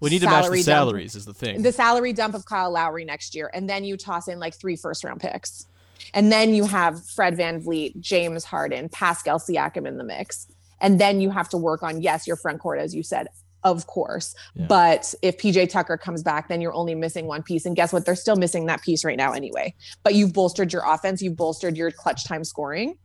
We 0.00 0.10
need 0.10 0.18
to 0.20 0.26
match 0.26 0.42
the 0.42 0.42
salary 0.44 0.58
dump. 0.58 0.64
salaries, 0.66 1.14
is 1.14 1.24
the 1.24 1.34
thing. 1.34 1.62
the 1.62 1.72
salary 1.72 2.12
dump 2.12 2.34
of 2.34 2.44
Kyle 2.44 2.70
Lowry 2.70 3.04
next 3.04 3.34
year, 3.34 3.50
and 3.54 3.68
then 3.68 3.82
you 3.84 3.96
toss 3.96 4.28
in 4.28 4.38
like 4.38 4.54
three 4.54 4.76
first 4.76 5.02
round 5.04 5.20
picks. 5.20 5.66
And 6.12 6.30
then 6.30 6.54
you 6.54 6.66
have 6.66 7.04
Fred 7.08 7.36
VanVleet, 7.36 7.98
James 8.00 8.44
Harden, 8.44 8.88
Pascal 8.90 9.38
Siakam 9.38 9.86
in 9.88 9.96
the 9.96 10.04
mix. 10.04 10.46
And 10.80 11.00
then 11.00 11.22
you 11.22 11.30
have 11.30 11.48
to 11.48 11.56
work 11.56 11.82
on, 11.82 12.02
yes, 12.02 12.26
your 12.26 12.36
front 12.36 12.60
court, 12.60 12.78
as 12.78 12.94
you 12.94 13.02
said, 13.02 13.28
of 13.66 13.86
course. 13.86 14.34
Yeah. 14.54 14.66
But 14.66 15.12
if 15.22 15.36
PJ 15.38 15.68
Tucker 15.70 15.96
comes 15.96 16.22
back, 16.22 16.48
then 16.48 16.60
you're 16.60 16.72
only 16.72 16.94
missing 16.94 17.26
one 17.26 17.42
piece. 17.42 17.66
And 17.66 17.74
guess 17.76 17.92
what? 17.92 18.06
They're 18.06 18.14
still 18.14 18.36
missing 18.36 18.66
that 18.66 18.80
piece 18.82 19.04
right 19.04 19.16
now 19.16 19.32
anyway. 19.32 19.74
But 20.04 20.14
you've 20.14 20.32
bolstered 20.32 20.72
your 20.72 20.82
offense, 20.86 21.20
you've 21.20 21.36
bolstered 21.36 21.76
your 21.76 21.90
clutch 21.90 22.24
time 22.24 22.44
scoring. 22.44 22.96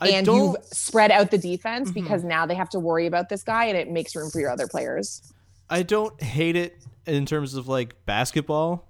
I 0.00 0.08
and 0.10 0.26
you've 0.26 0.56
spread 0.64 1.10
out 1.10 1.30
the 1.30 1.38
defense 1.38 1.90
Mhm. 1.90 1.94
because 1.94 2.24
now 2.24 2.46
they 2.46 2.54
have 2.54 2.68
to 2.70 2.78
worry 2.78 3.06
about 3.06 3.28
this 3.28 3.42
guy 3.42 3.64
and 3.66 3.76
it 3.76 3.90
makes 3.90 4.14
room 4.16 4.30
for 4.30 4.40
your 4.40 4.50
other 4.50 4.66
players. 4.66 5.22
I 5.68 5.82
don't 5.82 6.20
hate 6.22 6.56
it 6.56 6.78
in 7.04 7.26
terms 7.26 7.54
of 7.54 7.68
like 7.68 7.94
basketball. 8.06 8.84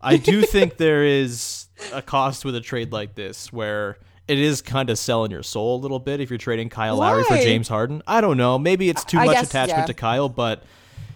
I 0.00 0.16
do 0.18 0.42
think 0.42 0.76
there 0.76 1.04
is 1.04 1.66
a 1.92 2.02
cost 2.02 2.44
with 2.44 2.54
a 2.54 2.60
trade 2.60 2.92
like 2.92 3.14
this 3.14 3.52
where 3.52 3.96
it 4.26 4.38
is 4.38 4.62
kind 4.62 4.90
of 4.90 4.98
selling 4.98 5.30
your 5.30 5.42
soul 5.42 5.76
a 5.76 5.80
little 5.80 5.98
bit 5.98 6.20
if 6.20 6.30
you're 6.30 6.38
trading 6.38 6.68
Kyle 6.68 6.96
Lowry 6.96 7.24
for 7.24 7.36
James 7.36 7.68
Harden. 7.68 8.02
I 8.06 8.20
don't 8.20 8.36
know. 8.36 8.58
Maybe 8.58 8.88
it's 8.88 9.04
too 9.04 9.18
I 9.18 9.26
much 9.26 9.34
guess, 9.34 9.48
attachment 9.50 9.80
yeah. 9.80 9.86
to 9.86 9.94
Kyle, 9.94 10.28
but 10.28 10.62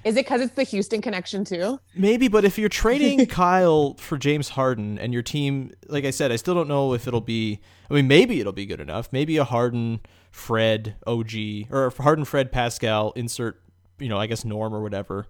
Is 0.04 0.14
it 0.14 0.26
because 0.26 0.42
it's 0.42 0.54
the 0.54 0.64
Houston 0.64 1.00
connection 1.00 1.44
too? 1.44 1.80
Maybe, 1.94 2.28
but 2.28 2.44
if 2.44 2.58
you're 2.58 2.68
trading 2.68 3.24
Kyle 3.26 3.94
for 3.94 4.18
James 4.18 4.50
Harden 4.50 4.98
and 4.98 5.12
your 5.12 5.22
team, 5.22 5.72
like 5.88 6.04
I 6.04 6.10
said, 6.10 6.30
I 6.32 6.36
still 6.36 6.54
don't 6.54 6.68
know 6.68 6.92
if 6.92 7.06
it'll 7.06 7.20
be. 7.20 7.60
I 7.90 7.94
mean, 7.94 8.08
maybe 8.08 8.40
it'll 8.40 8.52
be 8.52 8.66
good 8.66 8.80
enough. 8.80 9.08
Maybe 9.10 9.38
a 9.38 9.44
Harden, 9.44 10.00
Fred, 10.30 10.96
OG, 11.06 11.32
or 11.70 11.90
Harden, 11.98 12.26
Fred, 12.26 12.52
Pascal, 12.52 13.12
insert, 13.16 13.62
you 13.98 14.10
know, 14.10 14.18
I 14.18 14.26
guess 14.26 14.44
Norm 14.44 14.74
or 14.74 14.82
whatever. 14.82 15.26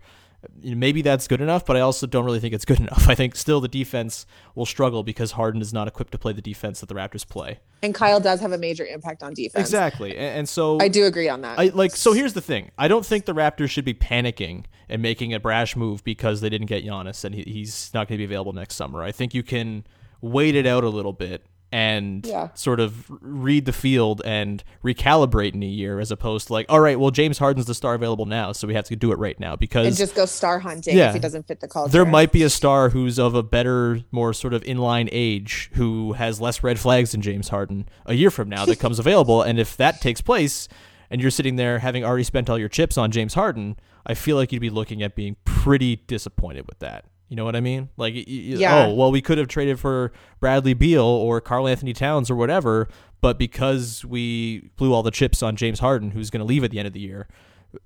You 0.61 0.71
know, 0.71 0.77
Maybe 0.77 1.03
that's 1.03 1.27
good 1.27 1.41
enough, 1.41 1.67
but 1.67 1.77
I 1.77 1.81
also 1.81 2.07
don't 2.07 2.25
really 2.25 2.41
think 2.41 2.55
it's 2.55 2.65
good 2.65 2.81
enough. 2.81 3.09
I 3.09 3.15
think 3.15 3.35
still 3.35 3.61
the 3.61 3.69
defense 3.69 4.27
will 4.55 4.67
struggle 4.67 5.03
because 5.03 5.33
Harden 5.33 5.61
is 5.61 5.73
not 5.73 5.89
equipped 5.89 6.13
to 6.13 6.19
play 6.19 6.33
the 6.33 6.43
defense 6.43 6.81
that 6.81 6.89
the 6.89 6.95
Raptors 6.95 7.27
play. 7.27 7.61
And 7.83 7.95
Kyle 7.95 8.21
does 8.21 8.41
have 8.41 8.53
a 8.53 8.59
major 8.59 8.87
impact 8.87 9.23
on 9.23 9.35
defense. 9.35 9.67
Exactly, 9.67 10.17
and, 10.17 10.39
and 10.41 10.49
so 10.49 10.79
I 10.81 10.89
do 10.89 11.07
agree 11.07 11.29
on 11.29 11.43
that. 11.43 11.59
I 11.59 11.67
like 11.67 11.95
so 11.95 12.13
here's 12.13 12.35
the 12.35 12.41
thing. 12.41 12.71
I 12.79 12.89
don't 12.89 13.05
think 13.05 13.25
the 13.25 13.35
Raptors 13.35 13.71
should 13.71 13.85
be 13.85 13.95
panicking 13.95 14.65
and 14.89 15.03
making 15.03 15.35
a 15.35 15.41
brash 15.41 15.77
move 15.77 16.05
because 16.05 16.41
they 16.41 16.49
didn't 16.49 16.67
get 16.67 16.85
Giannis 16.85 17.25
and 17.25 17.35
he, 17.35 17.43
he's 17.43 17.91
not 17.93 18.09
going 18.09 18.17
to 18.17 18.19
be 18.19 18.25
available 18.25 18.53
next 18.53 18.77
summer. 18.77 19.03
I 19.03 19.13
think 19.13 19.35
you 19.35 19.43
can 19.43 19.85
wait 20.21 20.55
it 20.55 20.67
out 20.67 20.85
a 20.85 20.89
little 20.89 21.13
bit 21.13 21.45
and 21.71 22.25
Yeah. 22.27 22.49
sort 22.55 22.81
of 22.81 23.05
read 23.21 23.67
the 23.67 23.73
field 23.73 24.23
and 24.25 24.65
recalibrate 24.85 25.55
in 25.55 25.63
a 25.63 25.67
year 25.67 26.01
as 26.01 26.11
opposed 26.11 26.47
to 26.47 26.53
like, 26.55 26.67
all 26.69 26.81
right, 26.81 26.99
well 26.99 27.11
James 27.11 27.39
Harden's 27.39 27.67
the 27.67 27.75
star 27.75 27.95
available 27.95 28.25
now, 28.27 28.53
so 28.53 28.67
we 28.67 28.75
have 28.75 28.85
to 28.87 28.97
do 28.97 29.13
it 29.13 29.19
right 29.19 29.39
now 29.39 29.51
and 29.53 29.61
because 29.61 29.99
just 29.99 30.15
go 30.15 30.25
star 30.27 30.59
hunting 30.61 30.97
Yeah. 30.97 31.09
if 31.09 31.15
he 31.15 31.21
doesn't 31.21 31.47
fit 31.47 31.61
the 31.61 31.69
culture. 31.69 31.93
there 31.93 32.07
might 32.07 32.33
be 32.33 32.43
a 32.43 32.51
star 32.51 32.89
who's 32.91 33.19
of 33.19 33.35
a 33.35 33.43
better, 33.43 34.01
more 34.11 34.33
sort 34.33 34.55
of 34.55 34.63
inline 34.65 35.09
age 35.13 35.71
who 35.75 36.15
has 36.15 36.41
less 36.41 36.63
red 36.63 36.79
flags 36.79 37.13
than 37.13 37.21
James 37.21 37.49
Harden 37.51 37.89
a 38.07 38.15
year 38.15 38.31
from 38.31 38.49
now 38.49 38.65
that 38.65 38.79
comes 38.81 38.99
available. 38.99 39.43
And 39.43 39.59
if 39.61 39.77
that 39.77 40.01
takes 40.01 40.21
place 40.21 40.69
and 41.11 41.21
you're 41.21 41.31
sitting 41.31 41.57
there 41.57 41.81
having 41.81 42.05
already 42.05 42.25
spent 42.25 42.49
all 42.49 42.59
your 42.59 42.69
chips 42.69 42.97
on 42.97 43.11
James 43.11 43.35
Harden, 43.35 43.77
I 44.07 44.15
feel 44.15 44.37
like 44.37 44.53
you'd 44.53 44.61
be 44.61 44.71
looking 44.71 45.03
at 45.03 45.15
being 45.15 45.37
pretty 45.45 45.97
disappointed 45.97 46.67
with 46.67 46.79
that. 46.79 47.05
You 47.29 47.37
know 47.37 47.45
what 47.45 47.55
I 47.57 47.61
mean? 47.61 47.91
Like, 47.97 48.15
Yeah. 48.27 48.87
oh, 48.87 48.95
well, 48.95 49.11
we 49.11 49.21
could 49.21 49.39
have 49.39 49.49
traded 49.49 49.79
for 49.79 50.13
Bradley 50.41 50.75
Beal 50.75 51.05
or 51.05 51.41
Karl-Anthony 51.41 51.93
Towns 51.93 52.31
or 52.31 52.37
whatever, 52.37 52.89
but 53.21 53.39
because 53.39 54.05
we 54.05 54.71
blew 54.77 54.95
all 54.95 55.03
the 55.03 55.11
chips 55.11 55.43
on 55.43 55.55
James 55.57 55.81
Harden, 55.81 56.13
who's 56.13 56.31
going 56.31 56.41
to 56.41 56.47
leave 56.47 56.65
at 56.65 56.71
the 56.71 56.79
end 56.79 56.87
of 56.87 56.95
the 56.95 57.01
year, 57.01 57.29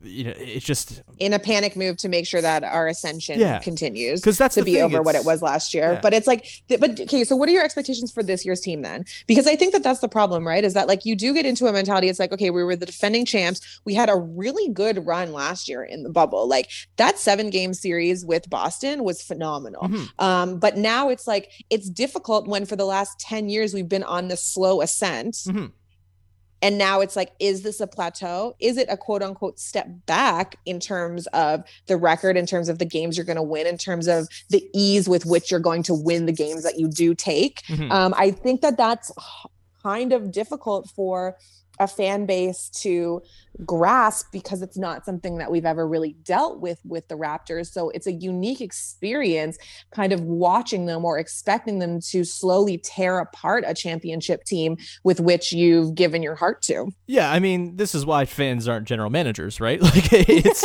you 0.01 0.25
know, 0.25 0.33
it's 0.37 0.65
just 0.65 1.03
in 1.19 1.33
a 1.33 1.39
panic 1.41 1.75
move 1.75 1.97
to 1.97 2.09
make 2.09 2.25
sure 2.27 2.41
that 2.41 2.63
our 2.63 2.87
ascension 2.87 3.41
Yeah. 3.41 3.59
continues 3.59 4.21
'Cause 4.21 4.39
that's 4.39 4.55
to 4.55 4.63
be 4.63 4.75
thing, 4.75 4.83
over 4.83 5.03
what 5.03 5.15
it 5.17 5.25
was 5.25 5.43
last 5.43 5.75
year. 5.75 5.95
yeah. 5.95 6.01
But 6.01 6.15
it's 6.15 6.27
like, 6.29 6.47
but 6.79 7.01
okay, 7.01 7.25
so 7.25 7.35
what 7.35 7.49
are 7.49 7.53
your 7.53 7.65
expectations 7.65 8.13
for 8.13 8.23
this 8.23 8.45
year's 8.45 8.61
team 8.61 8.83
then? 8.83 9.05
Because 9.27 9.47
I 9.49 9.57
think 9.57 9.73
that 9.73 9.83
that's 9.83 9.99
the 9.99 10.09
problem, 10.09 10.47
right? 10.47 10.63
Is 10.65 10.75
that 10.75 10.87
like 10.87 11.05
you 11.05 11.17
do 11.17 11.35
get 11.35 11.47
into 11.47 11.67
a 11.67 11.73
mentality. 11.73 12.09
It's 12.09 12.21
like, 12.21 12.31
okay, 12.33 12.51
we 12.51 12.63
were 12.63 12.77
the 12.77 12.87
defending 12.87 13.25
champs. 13.25 13.61
We 13.85 13.95
had 13.95 14.09
a 14.09 14.17
really 14.17 14.69
good 14.69 15.05
run 15.05 15.33
last 15.33 15.69
year 15.69 15.83
in 15.83 16.05
the 16.05 16.11
bubble. 16.11 16.47
Like 16.47 16.69
that 16.97 17.19
seven 17.19 17.51
game 17.51 17.75
series 17.75 18.25
with 18.25 18.49
Boston 18.49 19.03
was 19.03 19.21
phenomenal. 19.23 19.83
Mhm. 19.83 20.09
Um, 20.23 20.59
but 20.61 20.77
now 20.77 21.09
it's 21.09 21.27
like 21.27 21.51
it's 21.71 21.89
difficult 21.91 22.47
when 22.47 22.67
for 22.67 22.77
the 22.77 22.87
last 22.87 23.19
10 23.19 23.49
years 23.49 23.75
we've 23.75 23.89
been 23.89 24.05
on 24.05 24.29
this 24.29 24.43
slow 24.45 24.81
ascent. 24.81 25.35
Mhm. 25.47 25.73
And 26.63 26.79
now 26.79 27.01
it's 27.01 27.17
like, 27.17 27.33
is 27.41 27.63
this 27.63 27.81
a 27.81 27.87
plateau? 27.87 28.55
Is 28.61 28.77
it 28.79 28.87
a 28.89 28.97
quote 28.97 29.23
unquote 29.23 29.59
step 29.59 29.89
back 30.07 30.57
in 30.65 30.79
terms 30.81 31.27
of 31.29 31.65
the 31.87 31.97
record, 31.97 32.37
in 32.37 32.47
terms 32.47 32.69
of 32.69 32.79
the 32.79 32.85
games 32.85 33.17
you're 33.17 33.27
going 33.27 33.37
to 33.37 33.43
win, 33.43 33.67
in 33.67 33.77
terms 33.77 34.07
of 34.07 34.29
the 34.49 34.65
ease 34.73 35.09
with 35.09 35.27
which 35.27 35.51
you're 35.51 35.61
going 35.61 35.83
to 35.83 35.95
win 35.95 36.27
the 36.27 36.33
games 36.33 36.63
that 36.63 36.79
you 36.79 36.89
do 36.89 37.15
take? 37.15 37.63
Mhm. 37.67 37.91
Um, 37.91 38.15
I 38.17 38.31
think 38.31 38.61
that 38.61 38.77
that's 38.77 39.11
kind 39.83 40.13
of 40.13 40.31
difficult 40.31 40.89
for 40.95 41.37
a 41.83 41.89
fan 41.89 42.27
base 42.27 42.69
to 42.83 43.23
grasp 43.65 44.27
because 44.33 44.63
it's 44.63 44.79
not 44.79 45.05
something 45.05 45.39
that 45.39 45.51
we've 45.51 45.67
ever 45.67 45.87
really 45.87 46.17
dealt 46.25 46.61
with 46.61 46.81
with 46.85 47.07
the 47.09 47.15
Raptors. 47.17 47.71
So 47.71 47.91
it's 47.91 48.07
a 48.07 48.13
unique 48.13 48.61
experience 48.61 49.59
kind 49.91 50.13
of 50.13 50.23
watching 50.23 50.87
them 50.87 51.05
or 51.05 51.19
expecting 51.19 51.79
them 51.79 52.01
to 52.09 52.25
slowly 52.25 52.79
tear 52.79 53.19
apart 53.19 53.65
a 53.67 53.75
championship 53.75 54.45
team 54.45 54.77
with 55.05 55.21
which 55.21 55.53
you've 55.53 55.95
given 55.95 56.23
your 56.23 56.35
heart 56.35 56.63
to. 56.63 56.93
Yeah, 57.07 57.31
I 57.31 57.39
mean, 57.39 57.77
this 57.77 57.95
is 57.95 58.07
why 58.07 58.25
fans 58.25 58.67
aren't 58.69 58.89
general 58.89 59.11
managers, 59.11 59.61
right? 59.61 59.81
Like 59.93 60.11
it's 60.13 60.63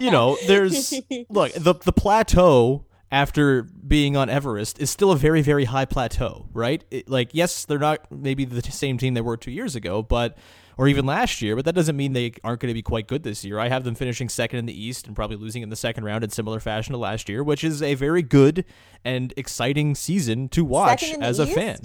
you 0.00 0.10
know, 0.10 0.38
there's 0.46 0.94
look, 1.28 1.52
the 1.52 1.74
the 1.74 1.92
plateau 1.92 2.86
after 3.10 3.62
being 3.62 4.16
on 4.16 4.28
Everest 4.30 4.80
is 4.80 4.90
still 4.90 5.10
a 5.10 5.16
very 5.16 5.42
very 5.42 5.64
high 5.64 5.84
plateau, 5.84 6.46
right? 6.52 6.84
It, 6.90 7.08
like 7.08 7.30
yes, 7.32 7.64
they're 7.64 7.78
not 7.78 8.10
maybe 8.10 8.44
the 8.44 8.62
same 8.62 8.98
team 8.98 9.14
they 9.14 9.20
were 9.20 9.36
2 9.36 9.50
years 9.50 9.74
ago, 9.76 10.02
but 10.02 10.38
or 10.78 10.88
even 10.88 11.04
last 11.04 11.42
year, 11.42 11.56
but 11.56 11.66
that 11.66 11.74
doesn't 11.74 11.96
mean 11.96 12.14
they 12.14 12.32
aren't 12.42 12.60
going 12.60 12.68
to 12.70 12.74
be 12.74 12.80
quite 12.80 13.06
good 13.06 13.22
this 13.22 13.44
year. 13.44 13.58
I 13.58 13.68
have 13.68 13.84
them 13.84 13.94
finishing 13.94 14.30
second 14.30 14.60
in 14.60 14.66
the 14.66 14.82
East 14.82 15.06
and 15.06 15.14
probably 15.14 15.36
losing 15.36 15.62
in 15.62 15.68
the 15.68 15.76
second 15.76 16.04
round 16.04 16.24
in 16.24 16.30
similar 16.30 16.58
fashion 16.58 16.92
to 16.92 16.98
last 16.98 17.28
year, 17.28 17.44
which 17.44 17.62
is 17.62 17.82
a 17.82 17.94
very 17.94 18.22
good 18.22 18.64
and 19.04 19.34
exciting 19.36 19.94
season 19.94 20.48
to 20.48 20.64
watch 20.64 21.00
Second 21.00 21.14
in 21.16 21.20
the 21.20 21.26
as 21.26 21.38
a 21.38 21.46
fan. 21.46 21.80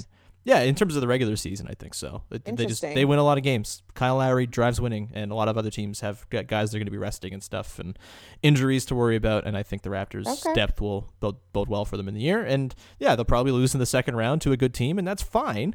Yeah, 0.45 0.59
in 0.59 0.75
terms 0.75 0.95
of 0.95 1.01
the 1.01 1.07
regular 1.07 1.35
season, 1.35 1.67
I 1.67 1.73
think 1.73 1.95
so. 1.95 2.21
They 2.29 2.67
just 2.67 2.81
they 2.83 3.03
win 3.03 3.17
a 3.17 3.23
lot 3.23 3.39
of 3.39 3.43
games. 3.43 3.81
Kyle 3.95 4.17
Lowry 4.17 4.45
drives 4.45 4.79
winning, 4.79 5.09
and 5.15 5.31
a 5.31 5.35
lot 5.35 5.47
of 5.47 5.57
other 5.57 5.71
teams 5.71 6.01
have 6.01 6.29
got 6.29 6.45
guys 6.45 6.71
they're 6.71 6.77
going 6.79 6.85
to 6.85 6.91
be 6.91 6.99
resting 6.99 7.33
and 7.33 7.41
stuff, 7.43 7.79
and 7.79 7.97
injuries 8.43 8.85
to 8.85 8.95
worry 8.95 9.15
about. 9.15 9.45
And 9.47 9.57
I 9.57 9.63
think 9.63 9.81
the 9.81 9.89
Raptors' 9.89 10.27
Okay. 10.45 10.53
depth 10.53 10.79
will 10.79 11.09
bode, 11.19 11.37
bode 11.51 11.67
well 11.67 11.83
for 11.83 11.97
them 11.97 12.07
in 12.07 12.13
the 12.13 12.21
year. 12.21 12.43
And 12.43 12.75
yeah, 12.99 13.15
they'll 13.15 13.25
probably 13.25 13.53
lose 13.53 13.73
in 13.73 13.79
the 13.79 13.87
second 13.87 14.17
round 14.17 14.39
to 14.43 14.51
a 14.51 14.57
good 14.57 14.73
team, 14.75 14.99
and 14.99 15.07
that's 15.07 15.23
fine 15.23 15.73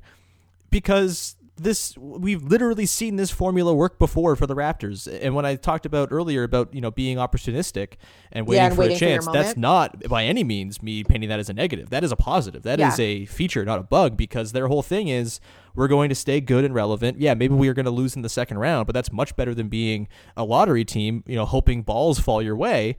because 0.71 1.35
this 1.57 1.97
we've 1.99 2.43
literally 2.43 2.87
seen 2.87 3.17
this 3.17 3.31
formula 3.31 3.75
work 3.75 3.99
before 3.99 4.35
for 4.37 4.47
the 4.47 4.55
Raptors. 4.55 5.07
And 5.23 5.35
when 5.35 5.45
I 5.45 5.57
talked 5.57 5.85
about 5.85 6.09
earlier 6.11 6.43
about 6.43 6.75
you 6.75 6.81
know 6.81 6.91
being 6.91 7.19
opportunistic 7.19 7.95
and 8.33 8.47
waiting 8.47 8.65
and 8.67 8.75
for 8.75 8.81
waiting 8.81 8.97
a 8.97 8.99
for 8.99 9.05
chance, 9.05 9.27
that's 9.27 9.57
not 9.57 10.03
by 10.09 10.25
any 10.25 10.43
means 10.45 10.83
me 10.83 11.05
painting 11.05 11.29
that 11.29 11.39
as 11.39 11.49
a 11.51 11.53
negative. 11.55 11.91
That 11.91 12.03
is 12.05 12.13
a 12.13 12.17
positive. 12.17 12.63
That 12.63 12.81
is 12.81 12.99
Yeah. 12.99 13.05
a 13.05 13.25
feature, 13.27 13.65
not 13.65 13.79
a 13.79 13.83
bug, 13.83 14.17
because 14.17 14.53
their 14.53 14.69
whole 14.69 14.83
thing 14.83 15.09
is 15.09 15.41
we're 15.75 15.89
going 15.89 16.09
to 16.09 16.15
stay 16.15 16.41
good 16.41 16.65
and 16.65 16.75
relevant. 16.75 17.21
Yeah, 17.21 17.35
maybe 17.35 17.55
we 17.55 17.69
are 17.69 17.75
going 17.75 17.85
to 17.85 17.91
lose 17.93 18.17
in 18.17 18.23
the 18.23 18.29
second 18.29 18.59
round, 18.59 18.87
but 18.87 18.95
that's 18.95 19.13
much 19.13 19.37
better 19.37 19.55
than 19.55 19.69
being 19.69 20.09
a 20.37 20.45
lottery 20.45 20.85
team, 20.85 21.23
you 21.27 21.37
know, 21.37 21.45
hoping 21.45 21.83
balls 21.83 22.19
fall 22.19 22.43
your 22.43 22.57
way. 22.57 22.97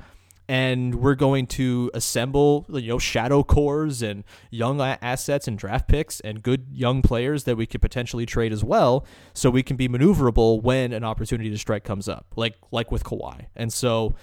And 0.51 0.95
we're 0.95 1.15
going 1.15 1.47
to 1.47 1.89
assemble, 1.93 2.65
you 2.69 2.89
know, 2.89 2.99
shadow 2.99 3.41
cores 3.41 4.01
and 4.01 4.25
young 4.49 4.81
assets 4.81 5.47
and 5.47 5.57
draft 5.57 5.87
picks 5.87 6.19
and 6.19 6.43
good 6.43 6.65
young 6.73 7.01
players 7.01 7.45
that 7.45 7.55
we 7.55 7.65
could 7.65 7.81
potentially 7.81 8.25
trade 8.25 8.51
as 8.51 8.61
well, 8.61 9.05
so 9.33 9.49
we 9.49 9.63
can 9.63 9.77
be 9.77 9.87
maneuverable 9.87 10.61
when 10.61 10.91
an 10.91 11.05
opportunity 11.05 11.49
to 11.49 11.57
strike 11.57 11.85
comes 11.85 12.09
up, 12.09 12.25
like 12.35 12.55
like 12.69 12.91
with 12.91 13.05
Kawhi. 13.05 13.45
And 13.55 13.71
so, 13.71 14.13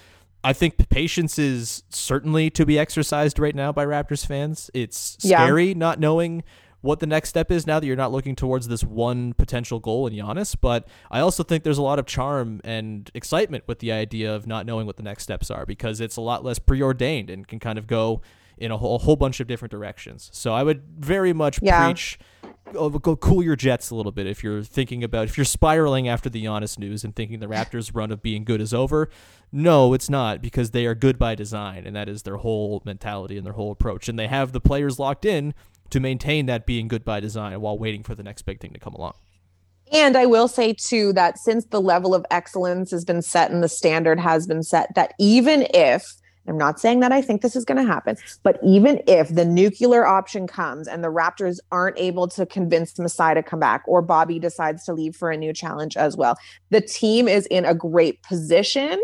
I 0.45 0.53
think 0.53 0.91
patience 0.91 1.39
is 1.39 1.83
certainly 1.89 2.51
to 2.51 2.67
be 2.67 2.79
exercised 2.79 3.39
right 3.39 3.55
now 3.55 3.73
by 3.73 3.87
Raptors 3.87 4.27
fans. 4.27 4.71
It's 4.75 5.17
Yeah. 5.23 5.39
scary 5.45 5.73
not 5.73 5.99
knowing 5.99 6.45
what 6.81 7.01
the 7.01 7.07
next 7.07 7.29
step 7.29 7.51
is 7.51 7.67
now 7.67 7.81
that 7.81 7.87
you're 7.87 7.97
not 7.97 8.13
looking 8.13 8.37
towards 8.37 8.69
this 8.69 8.85
one 8.85 9.33
potential 9.33 9.81
goal 9.81 10.07
in 10.07 10.15
Giannis. 10.15 10.55
But 10.61 10.87
I 11.11 11.21
also 11.21 11.43
think 11.43 11.65
there's 11.65 11.79
a 11.79 11.83
lot 11.83 11.99
of 11.99 12.07
charm 12.07 12.61
and 12.65 13.11
excitement 13.15 13.65
with 13.67 13.81
the 13.81 13.91
idea 13.93 14.35
of 14.35 14.47
not 14.47 14.65
knowing 14.67 14.87
what 14.87 14.97
the 14.97 15.03
next 15.03 15.25
steps 15.25 15.51
are 15.51 15.67
because 15.67 16.01
it's 16.01 16.17
a 16.17 16.21
lot 16.21 16.45
less 16.45 16.59
preordained 16.59 17.31
and 17.31 17.49
can 17.49 17.59
kind 17.59 17.79
of 17.79 17.87
go 17.87 18.23
in 18.57 18.71
a 18.71 18.77
whole, 18.77 18.97
a 18.97 18.99
whole 18.99 19.17
bunch 19.17 19.41
of 19.41 19.47
different 19.47 19.71
directions. 19.71 20.31
So 20.33 20.53
I 20.53 20.63
would 20.63 20.83
very 20.99 21.33
much 21.33 21.59
Yeah. 21.63 21.85
preach 21.85 22.19
oh, 22.75 22.91
go 22.91 23.17
cool 23.17 23.43
your 23.43 23.57
jets 23.57 23.91
a 23.91 23.95
little 23.95 24.13
bit 24.13 24.27
if 24.27 24.45
you're 24.45 24.63
thinking 24.63 25.03
about 25.03 25.25
if 25.25 25.39
you're 25.39 25.45
spiraling 25.45 26.07
after 26.09 26.29
the 26.29 26.45
Giannis 26.45 26.79
news 26.79 27.03
and 27.03 27.15
thinking 27.17 27.41
the 27.41 27.47
Raptors' 27.47 27.91
run 27.95 28.13
of 28.13 28.23
being 28.23 28.45
good 28.45 28.61
is 28.61 28.75
over. 28.75 29.09
No, 29.51 29.95
it's 29.95 30.11
not 30.11 30.43
because 30.43 30.73
they 30.73 30.85
are 30.85 30.95
good 30.95 31.19
by 31.19 31.35
design, 31.35 31.87
and 31.87 31.97
that 31.97 32.09
is 32.09 32.23
their 32.25 32.37
whole 32.37 32.83
mentality 32.85 33.37
and 33.39 33.47
their 33.47 33.55
whole 33.55 33.73
approach, 33.73 34.09
and 34.09 34.19
they 34.19 34.27
have 34.27 34.53
the 34.53 34.61
players 34.61 34.99
locked 34.99 35.25
in 35.25 35.55
to 35.91 36.01
maintain 36.01 36.47
that 36.47 36.67
being 36.67 36.89
good 36.89 37.05
by 37.05 37.21
design 37.21 37.61
while 37.61 37.79
waiting 37.79 38.03
for 38.03 38.15
the 38.15 38.23
next 38.23 38.43
big 38.43 38.61
thing 38.61 38.73
to 38.73 38.81
come 38.81 38.95
along. 38.95 39.15
And 39.93 40.17
I 40.17 40.27
will 40.27 40.49
say 40.49 40.75
too 40.75 41.13
that 41.15 41.39
since 41.39 41.65
the 41.67 41.81
level 41.81 42.15
of 42.15 42.27
excellence 42.31 42.91
has 42.91 43.05
been 43.05 43.23
set 43.23 43.51
and 43.51 43.63
the 43.63 43.69
standard 43.69 44.21
has 44.21 44.47
been 44.47 44.63
set, 44.63 44.95
that 44.95 45.15
even 45.19 45.67
if 45.73 46.15
I'm 46.49 46.57
not 46.57 46.81
saying 46.81 47.01
that 47.01 47.13
I 47.13 47.21
think 47.21 47.43
this 47.43 47.55
is 47.55 47.65
going 47.65 47.77
to 47.77 47.91
happen, 47.91 48.17
but 48.43 48.59
even 48.65 49.03
if 49.07 49.29
the 49.29 49.45
nuclear 49.45 50.07
option 50.07 50.47
comes 50.47 50.89
and 50.89 51.05
the 51.05 51.09
Raptors 51.09 51.59
aren't 51.71 51.99
able 51.99 52.27
to 52.29 52.47
convince 52.47 52.99
Masai 52.99 53.35
to 53.35 53.43
come 53.43 53.61
back 53.61 53.83
or 53.87 54.01
Bobby 54.01 54.39
decides 54.39 54.85
to 54.85 54.95
leave 54.95 55.15
for 55.15 55.31
a 55.31 55.37
new 55.37 55.53
challenge 55.53 55.97
as 55.97 56.17
well, 56.17 56.39
the 56.71 56.81
team 56.81 57.29
is 57.29 57.47
in 57.47 57.65
a 57.67 57.75
great 57.75 58.23
position 58.23 58.99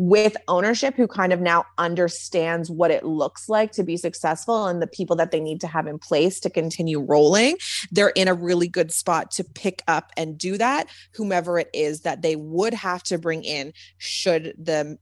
with 0.00 0.34
ownership 0.48 0.94
who 0.94 1.06
kind 1.06 1.30
of 1.30 1.40
now 1.42 1.62
understands 1.76 2.70
what 2.70 2.90
it 2.90 3.04
looks 3.04 3.50
like 3.50 3.70
to 3.70 3.84
be 3.84 3.98
successful 3.98 4.66
and 4.66 4.80
the 4.80 4.86
people 4.86 5.14
that 5.14 5.30
they 5.30 5.40
need 5.40 5.60
to 5.60 5.66
have 5.66 5.86
in 5.86 5.98
place 5.98 6.40
to 6.40 6.48
continue 6.48 6.98
rolling 6.98 7.54
they're 7.92 8.08
in 8.10 8.26
a 8.26 8.32
really 8.32 8.66
good 8.66 8.90
spot 8.90 9.30
to 9.30 9.44
pick 9.44 9.82
up 9.88 10.10
and 10.16 10.38
do 10.38 10.56
that 10.56 10.88
whomever 11.12 11.58
it 11.58 11.68
is 11.74 12.00
that 12.00 12.22
they 12.22 12.34
would 12.34 12.72
have 12.72 13.02
to 13.02 13.18
bring 13.18 13.44
in 13.44 13.74
should 13.98 14.54
the 14.56 14.98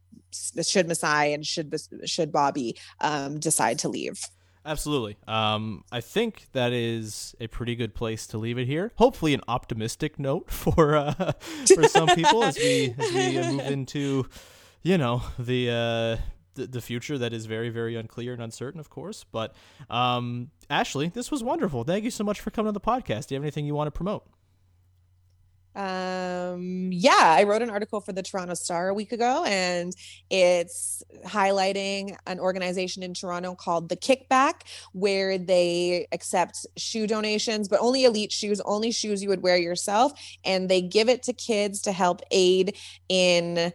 should 0.62 0.88
Masai 0.88 1.32
and 1.32 1.46
should 1.46 1.74
should 2.04 2.32
Bobby 2.32 2.76
um, 3.00 3.38
decide 3.38 3.78
to 3.80 3.88
leave. 3.88 4.20
Absolutely. 4.64 5.16
Um, 5.26 5.84
I 5.90 6.00
think 6.00 6.46
that 6.52 6.72
is 6.72 7.34
a 7.40 7.46
pretty 7.46 7.74
good 7.74 7.94
place 7.94 8.26
to 8.28 8.38
leave 8.38 8.58
it 8.58 8.66
here. 8.66 8.92
Hopefully, 8.96 9.32
an 9.32 9.40
optimistic 9.48 10.18
note 10.18 10.50
for 10.50 10.96
uh, 10.96 11.32
for 11.74 11.84
some 11.84 12.08
people 12.08 12.44
as 12.44 12.58
we 12.58 12.94
as 12.98 13.12
we 13.12 13.40
move 13.40 13.60
into, 13.66 14.26
you 14.82 14.98
know, 14.98 15.22
the. 15.38 15.70
Uh, 15.70 16.22
the, 16.54 16.80
future 16.80 17.16
that 17.18 17.32
is 17.32 17.46
very 17.46 17.68
very 17.68 17.94
unclear 17.94 18.32
and 18.32 18.42
uncertain 18.42 18.80
of 18.80 18.90
course 18.90 19.24
but 19.30 19.54
um 19.90 20.50
ashley 20.68 21.06
this 21.06 21.30
was 21.30 21.40
wonderful 21.40 21.84
thank 21.84 22.02
you 22.02 22.10
so 22.10 22.24
much 22.24 22.40
for 22.40 22.50
coming 22.50 22.66
on 22.66 22.74
the 22.74 22.80
podcast 22.80 23.28
do 23.28 23.34
you 23.34 23.36
have 23.36 23.44
anything 23.44 23.64
you 23.64 23.76
want 23.76 23.86
to 23.86 23.92
promote 23.92 24.26
Um, 25.78 26.90
yeah, 26.90 27.36
I 27.38 27.44
wrote 27.44 27.62
an 27.62 27.70
article 27.70 28.00
for 28.00 28.12
the 28.12 28.22
Toronto 28.22 28.54
Star 28.54 28.88
a 28.88 28.94
week 28.94 29.12
ago, 29.12 29.44
and 29.46 29.92
it's 30.28 31.04
highlighting 31.24 32.16
an 32.26 32.40
organization 32.40 33.04
in 33.04 33.14
Toronto 33.14 33.54
called 33.54 33.88
The 33.88 33.96
Kickback, 33.96 34.62
where 34.92 35.38
they 35.38 36.08
accept 36.10 36.66
shoe 36.76 37.06
donations, 37.06 37.68
but 37.68 37.78
only 37.80 38.02
elite 38.04 38.32
shoes, 38.32 38.60
only 38.62 38.90
shoes 38.90 39.22
you 39.22 39.28
would 39.28 39.42
wear 39.42 39.56
yourself. 39.56 40.12
And 40.44 40.68
they 40.68 40.82
give 40.82 41.08
it 41.08 41.22
to 41.24 41.32
kids 41.32 41.80
to 41.82 41.92
help 41.92 42.22
aid 42.32 42.76
in 43.08 43.72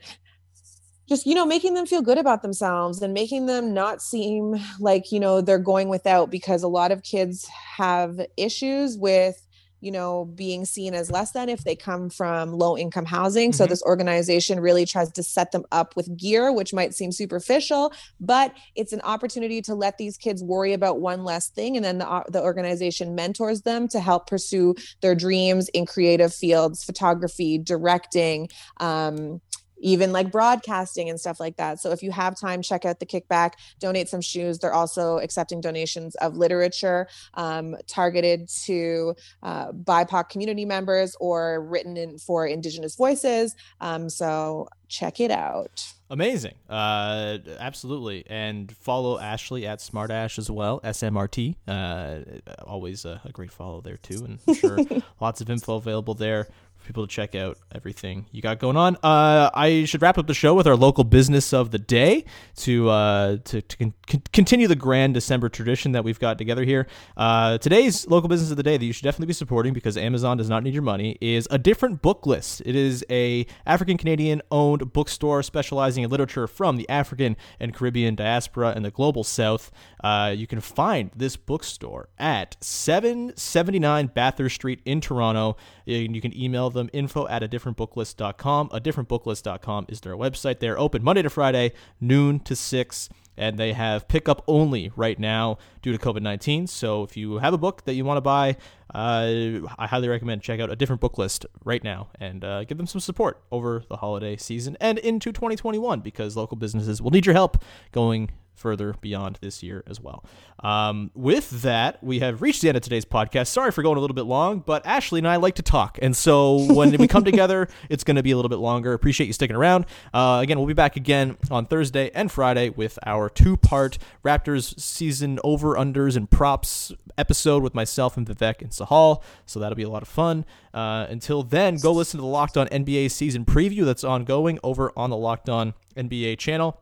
just 1.07 1.25
you 1.25 1.35
know 1.35 1.45
making 1.45 1.73
them 1.73 1.85
feel 1.85 2.01
good 2.01 2.17
about 2.17 2.41
themselves 2.41 3.01
and 3.01 3.13
making 3.13 3.45
them 3.45 3.73
not 3.73 4.01
seem 4.01 4.55
like 4.79 5.11
you 5.11 5.19
know 5.19 5.41
they're 5.41 5.59
going 5.59 5.89
without 5.89 6.29
because 6.31 6.63
a 6.63 6.67
lot 6.67 6.91
of 6.91 7.03
kids 7.03 7.47
have 7.77 8.19
issues 8.37 8.97
with 8.97 9.45
you 9.81 9.91
know 9.91 10.23
being 10.33 10.63
seen 10.63 10.93
as 10.93 11.11
less 11.11 11.31
than 11.33 11.49
if 11.49 11.65
they 11.65 11.75
come 11.75 12.09
from 12.09 12.53
low 12.53 12.77
income 12.77 13.03
housing 13.03 13.51
so 13.51 13.65
Mhm. 13.65 13.69
this 13.69 13.83
organization 13.83 14.61
really 14.61 14.85
tries 14.85 15.11
to 15.11 15.21
set 15.21 15.51
them 15.51 15.65
up 15.73 15.93
with 15.97 16.15
gear 16.17 16.53
which 16.53 16.73
might 16.73 16.93
seem 16.93 17.11
superficial 17.11 17.91
but 18.21 18.53
it's 18.75 18.93
an 18.93 19.01
opportunity 19.01 19.61
to 19.61 19.75
let 19.75 19.97
these 19.97 20.15
kids 20.15 20.41
worry 20.41 20.71
about 20.71 21.01
one 21.01 21.25
less 21.25 21.49
thing 21.49 21.75
and 21.75 21.83
then 21.83 21.97
the, 21.97 22.23
the 22.29 22.41
organization 22.41 23.13
mentors 23.13 23.63
them 23.63 23.89
to 23.89 23.99
help 23.99 24.25
pursue 24.25 24.73
their 25.01 25.15
dreams 25.15 25.67
in 25.73 25.85
creative 25.85 26.33
fields 26.33 26.85
photography 26.85 27.57
directing 27.57 28.47
um, 28.79 29.41
even 29.83 30.11
like 30.11 30.31
broadcasting 30.31 31.09
and 31.09 31.19
stuff 31.19 31.39
like 31.39 31.57
that. 31.57 31.79
So 31.79 31.91
if 31.91 32.01
you 32.01 32.11
have 32.11 32.39
time, 32.39 32.61
check 32.61 32.85
out 32.85 32.99
the 32.99 33.05
kickback, 33.05 33.53
donate 33.79 34.09
some 34.09 34.21
shoes. 34.21 34.59
They're 34.59 34.73
also 34.73 35.17
accepting 35.19 35.61
donations 35.61 36.15
of 36.15 36.37
literature 36.37 37.07
um, 37.35 37.75
targeted 37.87 38.49
to 38.65 39.13
uh, 39.43 39.71
BIPOC 39.71 40.29
community 40.29 40.65
members 40.65 41.15
or 41.19 41.61
written 41.61 41.97
in 41.97 42.17
for 42.17 42.47
Indigenous 42.47 42.95
voices. 42.95 43.55
Um, 43.81 44.09
so 44.09 44.67
check 44.87 45.19
it 45.19 45.31
out. 45.31 45.91
Amazing. 46.09 46.53
Uh, 46.69 47.39
absolutely. 47.59 48.23
And 48.27 48.71
follow 48.77 49.19
Ashley 49.19 49.65
at 49.65 49.79
SmartAsh 49.79 50.37
as 50.37 50.49
well, 50.51 50.79
SMRT. 50.81 51.55
Uh, 51.67 52.19
always 52.63 53.03
a, 53.03 53.19
a 53.25 53.31
great 53.31 53.51
follow 53.51 53.81
there, 53.81 53.97
too. 53.97 54.23
And 54.23 54.39
I'm 54.47 54.53
sure 54.53 54.77
lots 55.19 55.41
of 55.41 55.49
info 55.49 55.75
available 55.75 56.13
there 56.13 56.47
people 56.83 57.05
to 57.05 57.11
check 57.11 57.35
out 57.35 57.57
everything 57.71 58.25
you 58.31 58.41
got 58.41 58.59
going 58.59 58.77
on. 58.77 58.95
Uh, 59.03 59.49
I 59.53 59.85
should 59.85 60.01
wrap 60.01 60.17
up 60.17 60.27
the 60.27 60.33
show 60.33 60.53
with 60.53 60.67
our 60.67 60.75
local 60.75 61.03
business 61.03 61.53
of 61.53 61.71
the 61.71 61.79
day 61.79 62.25
to 62.57 62.89
uh, 62.89 63.37
to, 63.45 63.61
to 63.61 63.77
con- 63.77 63.93
con- 64.07 64.23
continue 64.31 64.67
the 64.67 64.75
grand 64.75 65.13
December 65.13 65.49
tradition 65.49 65.93
that 65.93 66.03
we've 66.03 66.19
got 66.19 66.37
together 66.37 66.63
here. 66.63 66.87
Uh, 67.17 67.57
today's 67.57 68.07
local 68.07 68.29
business 68.29 68.51
of 68.51 68.57
the 68.57 68.63
day 68.63 68.77
that 68.77 68.85
you 68.85 68.93
should 68.93 69.03
definitely 69.03 69.27
be 69.27 69.33
supporting 69.33 69.73
because 69.73 69.97
Amazon 69.97 70.37
does 70.37 70.49
not 70.49 70.63
need 70.63 70.73
your 70.73 70.83
money 70.83 71.17
is 71.21 71.47
a 71.51 71.57
different 71.57 72.01
book 72.01 72.25
list. 72.25 72.61
It 72.65 72.75
is 72.75 73.05
a 73.09 73.45
African 73.65 73.97
Canadian 73.97 74.41
owned 74.51 74.93
bookstore 74.93 75.43
specializing 75.43 76.03
in 76.03 76.09
literature 76.09 76.47
from 76.47 76.77
the 76.77 76.87
African 76.89 77.37
and 77.59 77.73
Caribbean 77.73 78.15
diaspora 78.15 78.73
and 78.75 78.83
the 78.83 78.91
global 78.91 79.23
South. 79.23 79.71
Uh, 80.03 80.33
you 80.35 80.47
can 80.47 80.59
find 80.59 81.11
this 81.15 81.35
bookstore 81.35 82.09
at 82.17 82.57
779 82.61 84.07
Bathurst 84.07 84.55
Street 84.55 84.81
in 84.85 85.01
Toronto. 85.01 85.57
And 85.85 86.15
you 86.15 86.21
can 86.21 86.35
email 86.37 86.69
them 86.73 86.89
info 86.93 87.27
at 87.27 87.43
a 87.43 87.47
differentbooklist.com. 87.47 88.69
A 88.71 88.81
differentbooklist.com 88.81 89.85
is 89.89 90.01
their 90.01 90.15
website. 90.15 90.59
They're 90.59 90.79
open 90.79 91.03
Monday 91.03 91.21
to 91.21 91.29
Friday, 91.29 91.73
noon 92.01 92.39
to 92.41 92.55
6 92.55 93.09
and 93.37 93.57
they 93.57 93.73
have 93.73 94.07
pickup 94.07 94.43
only 94.47 94.91
right 94.95 95.17
now 95.17 95.57
due 95.81 95.91
to 95.91 95.97
COVID 95.97 96.21
19. 96.21 96.67
So 96.67 97.03
if 97.03 97.17
you 97.17 97.39
have 97.39 97.53
a 97.53 97.57
book 97.57 97.83
that 97.85 97.95
you 97.95 98.05
want 98.05 98.17
to 98.17 98.21
buy, 98.21 98.57
uh, 98.93 99.67
I 99.77 99.87
highly 99.87 100.07
recommend 100.07 100.41
check 100.41 100.59
out 100.59 100.71
a 100.71 100.75
different 100.75 101.01
book 101.01 101.17
list 101.17 101.45
right 101.63 101.83
now 101.83 102.09
and 102.19 102.43
uh, 102.43 102.63
give 102.63 102.77
them 102.77 102.87
some 102.87 103.01
support 103.01 103.41
over 103.51 103.83
the 103.89 103.97
holiday 103.97 104.37
season 104.37 104.77
and 104.79 104.99
into 104.99 105.31
2021 105.31 106.01
because 106.01 106.37
local 106.37 106.57
businesses 106.57 107.01
will 107.01 107.11
need 107.11 107.25
your 107.25 107.33
help 107.33 107.63
going 107.91 108.29
further 108.55 108.95
beyond 109.01 109.37
this 109.41 109.63
year 109.63 109.83
as 109.87 109.99
well. 109.99 110.23
Um, 110.63 111.11
with 111.13 111.49
that, 111.63 112.01
we 112.03 112.19
have 112.19 112.41
reached 112.41 112.61
the 112.61 112.69
end 112.69 112.77
of 112.77 112.83
today's 112.83 113.05
podcast. 113.05 113.47
Sorry 113.47 113.71
for 113.71 113.81
going 113.81 113.97
a 113.97 113.99
little 113.99 114.15
bit 114.15 114.25
long, 114.25 114.59
but 114.59 114.85
Ashley 114.85 115.19
and 115.19 115.27
I 115.27 115.35
like 115.35 115.55
to 115.55 115.61
talk. 115.61 115.99
And 116.01 116.15
so 116.15 116.65
when 116.73 116.95
we 116.97 117.07
come 117.07 117.23
together, 117.23 117.67
it's 117.89 118.03
going 118.03 118.15
to 118.15 118.23
be 118.23 118.31
a 118.31 118.35
little 118.35 118.49
bit 118.49 118.59
longer. 118.59 118.93
Appreciate 118.93 119.27
you 119.27 119.33
sticking 119.33 119.55
around. 119.55 119.85
Uh, 120.13 120.39
again, 120.41 120.57
we'll 120.57 120.67
be 120.67 120.73
back 120.73 120.95
again 120.95 121.37
on 121.51 121.65
Thursday 121.65 122.11
and 122.13 122.31
Friday 122.31 122.69
with 122.69 122.97
our 123.05 123.29
two 123.29 123.57
part 123.57 123.97
Raptors 124.23 124.79
season 124.79 125.39
over 125.43 125.75
unders 125.75 126.15
and 126.15 126.29
props 126.29 126.91
episode 127.17 127.63
with 127.63 127.75
myself 127.75 128.17
and 128.17 128.27
Vivek 128.27 128.61
and 128.61 128.73
Sahal. 128.83 129.21
So 129.45 129.59
that'll 129.59 129.75
be 129.75 129.83
a 129.83 129.89
lot 129.89 130.01
of 130.01 130.07
fun. 130.07 130.45
Uh, 130.73 131.05
until 131.09 131.43
then, 131.43 131.77
go 131.77 131.91
listen 131.91 132.17
to 132.17 132.21
the 132.21 132.27
Locked 132.27 132.57
On 132.57 132.67
NBA 132.67 133.11
season 133.11 133.45
preview 133.45 133.85
that's 133.85 134.03
ongoing 134.03 134.59
over 134.63 134.91
on 134.97 135.09
the 135.09 135.17
Locked 135.17 135.49
On 135.49 135.73
NBA 135.95 136.37
channel. 136.37 136.79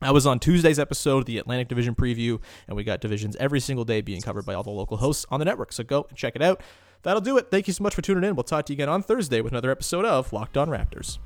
I 0.00 0.12
was 0.12 0.26
on 0.26 0.38
Tuesday's 0.38 0.78
episode, 0.78 1.26
the 1.26 1.38
Atlantic 1.38 1.68
Division 1.68 1.94
preview, 1.94 2.40
and 2.68 2.76
we 2.76 2.84
got 2.84 3.00
divisions 3.00 3.34
every 3.36 3.58
single 3.58 3.84
day 3.84 4.00
being 4.00 4.20
covered 4.20 4.46
by 4.46 4.54
all 4.54 4.62
the 4.62 4.70
local 4.70 4.96
hosts 4.98 5.26
on 5.28 5.40
the 5.40 5.44
network. 5.44 5.72
So 5.72 5.82
go 5.82 6.06
and 6.08 6.16
check 6.16 6.36
it 6.36 6.42
out. 6.42 6.62
That'll 7.02 7.20
do 7.20 7.36
it. 7.36 7.50
Thank 7.50 7.66
you 7.66 7.72
so 7.72 7.82
much 7.82 7.94
for 7.94 8.02
tuning 8.02 8.24
in. 8.24 8.36
We'll 8.36 8.44
talk 8.44 8.66
to 8.66 8.72
you 8.72 8.76
again 8.76 8.88
on 8.88 9.02
Thursday 9.02 9.40
with 9.40 9.52
another 9.52 9.70
episode 9.70 10.04
of 10.04 10.32
Locked 10.32 10.56
On 10.56 10.68
Raptors. 10.68 11.18